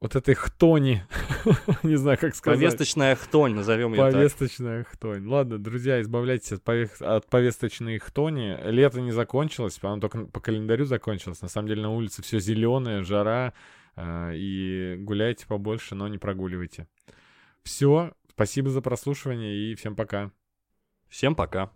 вот 0.01 0.15
этой 0.15 0.33
хтони, 0.33 1.03
не 1.83 1.95
знаю, 1.95 2.17
как 2.19 2.35
сказать. 2.35 2.59
Повесточная 2.59 3.15
хтонь, 3.15 3.53
назовем 3.53 3.93
ее 3.93 4.01
так. 4.01 4.13
Повесточная 4.13 4.83
хтонь. 4.83 5.27
Ладно, 5.27 5.59
друзья, 5.59 6.01
избавляйтесь 6.01 6.51
от, 6.53 6.63
пове- 6.63 7.03
от 7.03 7.27
повесточной 7.27 7.99
хтони. 7.99 8.57
Лето 8.65 8.99
не 8.99 9.11
закончилось, 9.11 9.77
оно 9.81 9.99
только 9.99 10.25
по 10.25 10.39
календарю 10.39 10.85
закончилось. 10.85 11.41
На 11.41 11.47
самом 11.47 11.67
деле 11.67 11.83
на 11.83 11.91
улице 11.91 12.21
все 12.23 12.39
зеленое, 12.39 13.03
жара. 13.03 13.53
э, 13.95 14.33
и 14.35 14.95
гуляйте 14.99 15.45
побольше, 15.47 15.95
но 15.95 16.07
не 16.07 16.17
прогуливайте. 16.17 16.87
Все, 17.63 18.13
спасибо 18.31 18.69
за 18.71 18.81
прослушивание 18.81 19.53
и 19.55 19.75
всем 19.75 19.95
пока. 19.95 20.31
Всем 21.09 21.35
пока. 21.35 21.71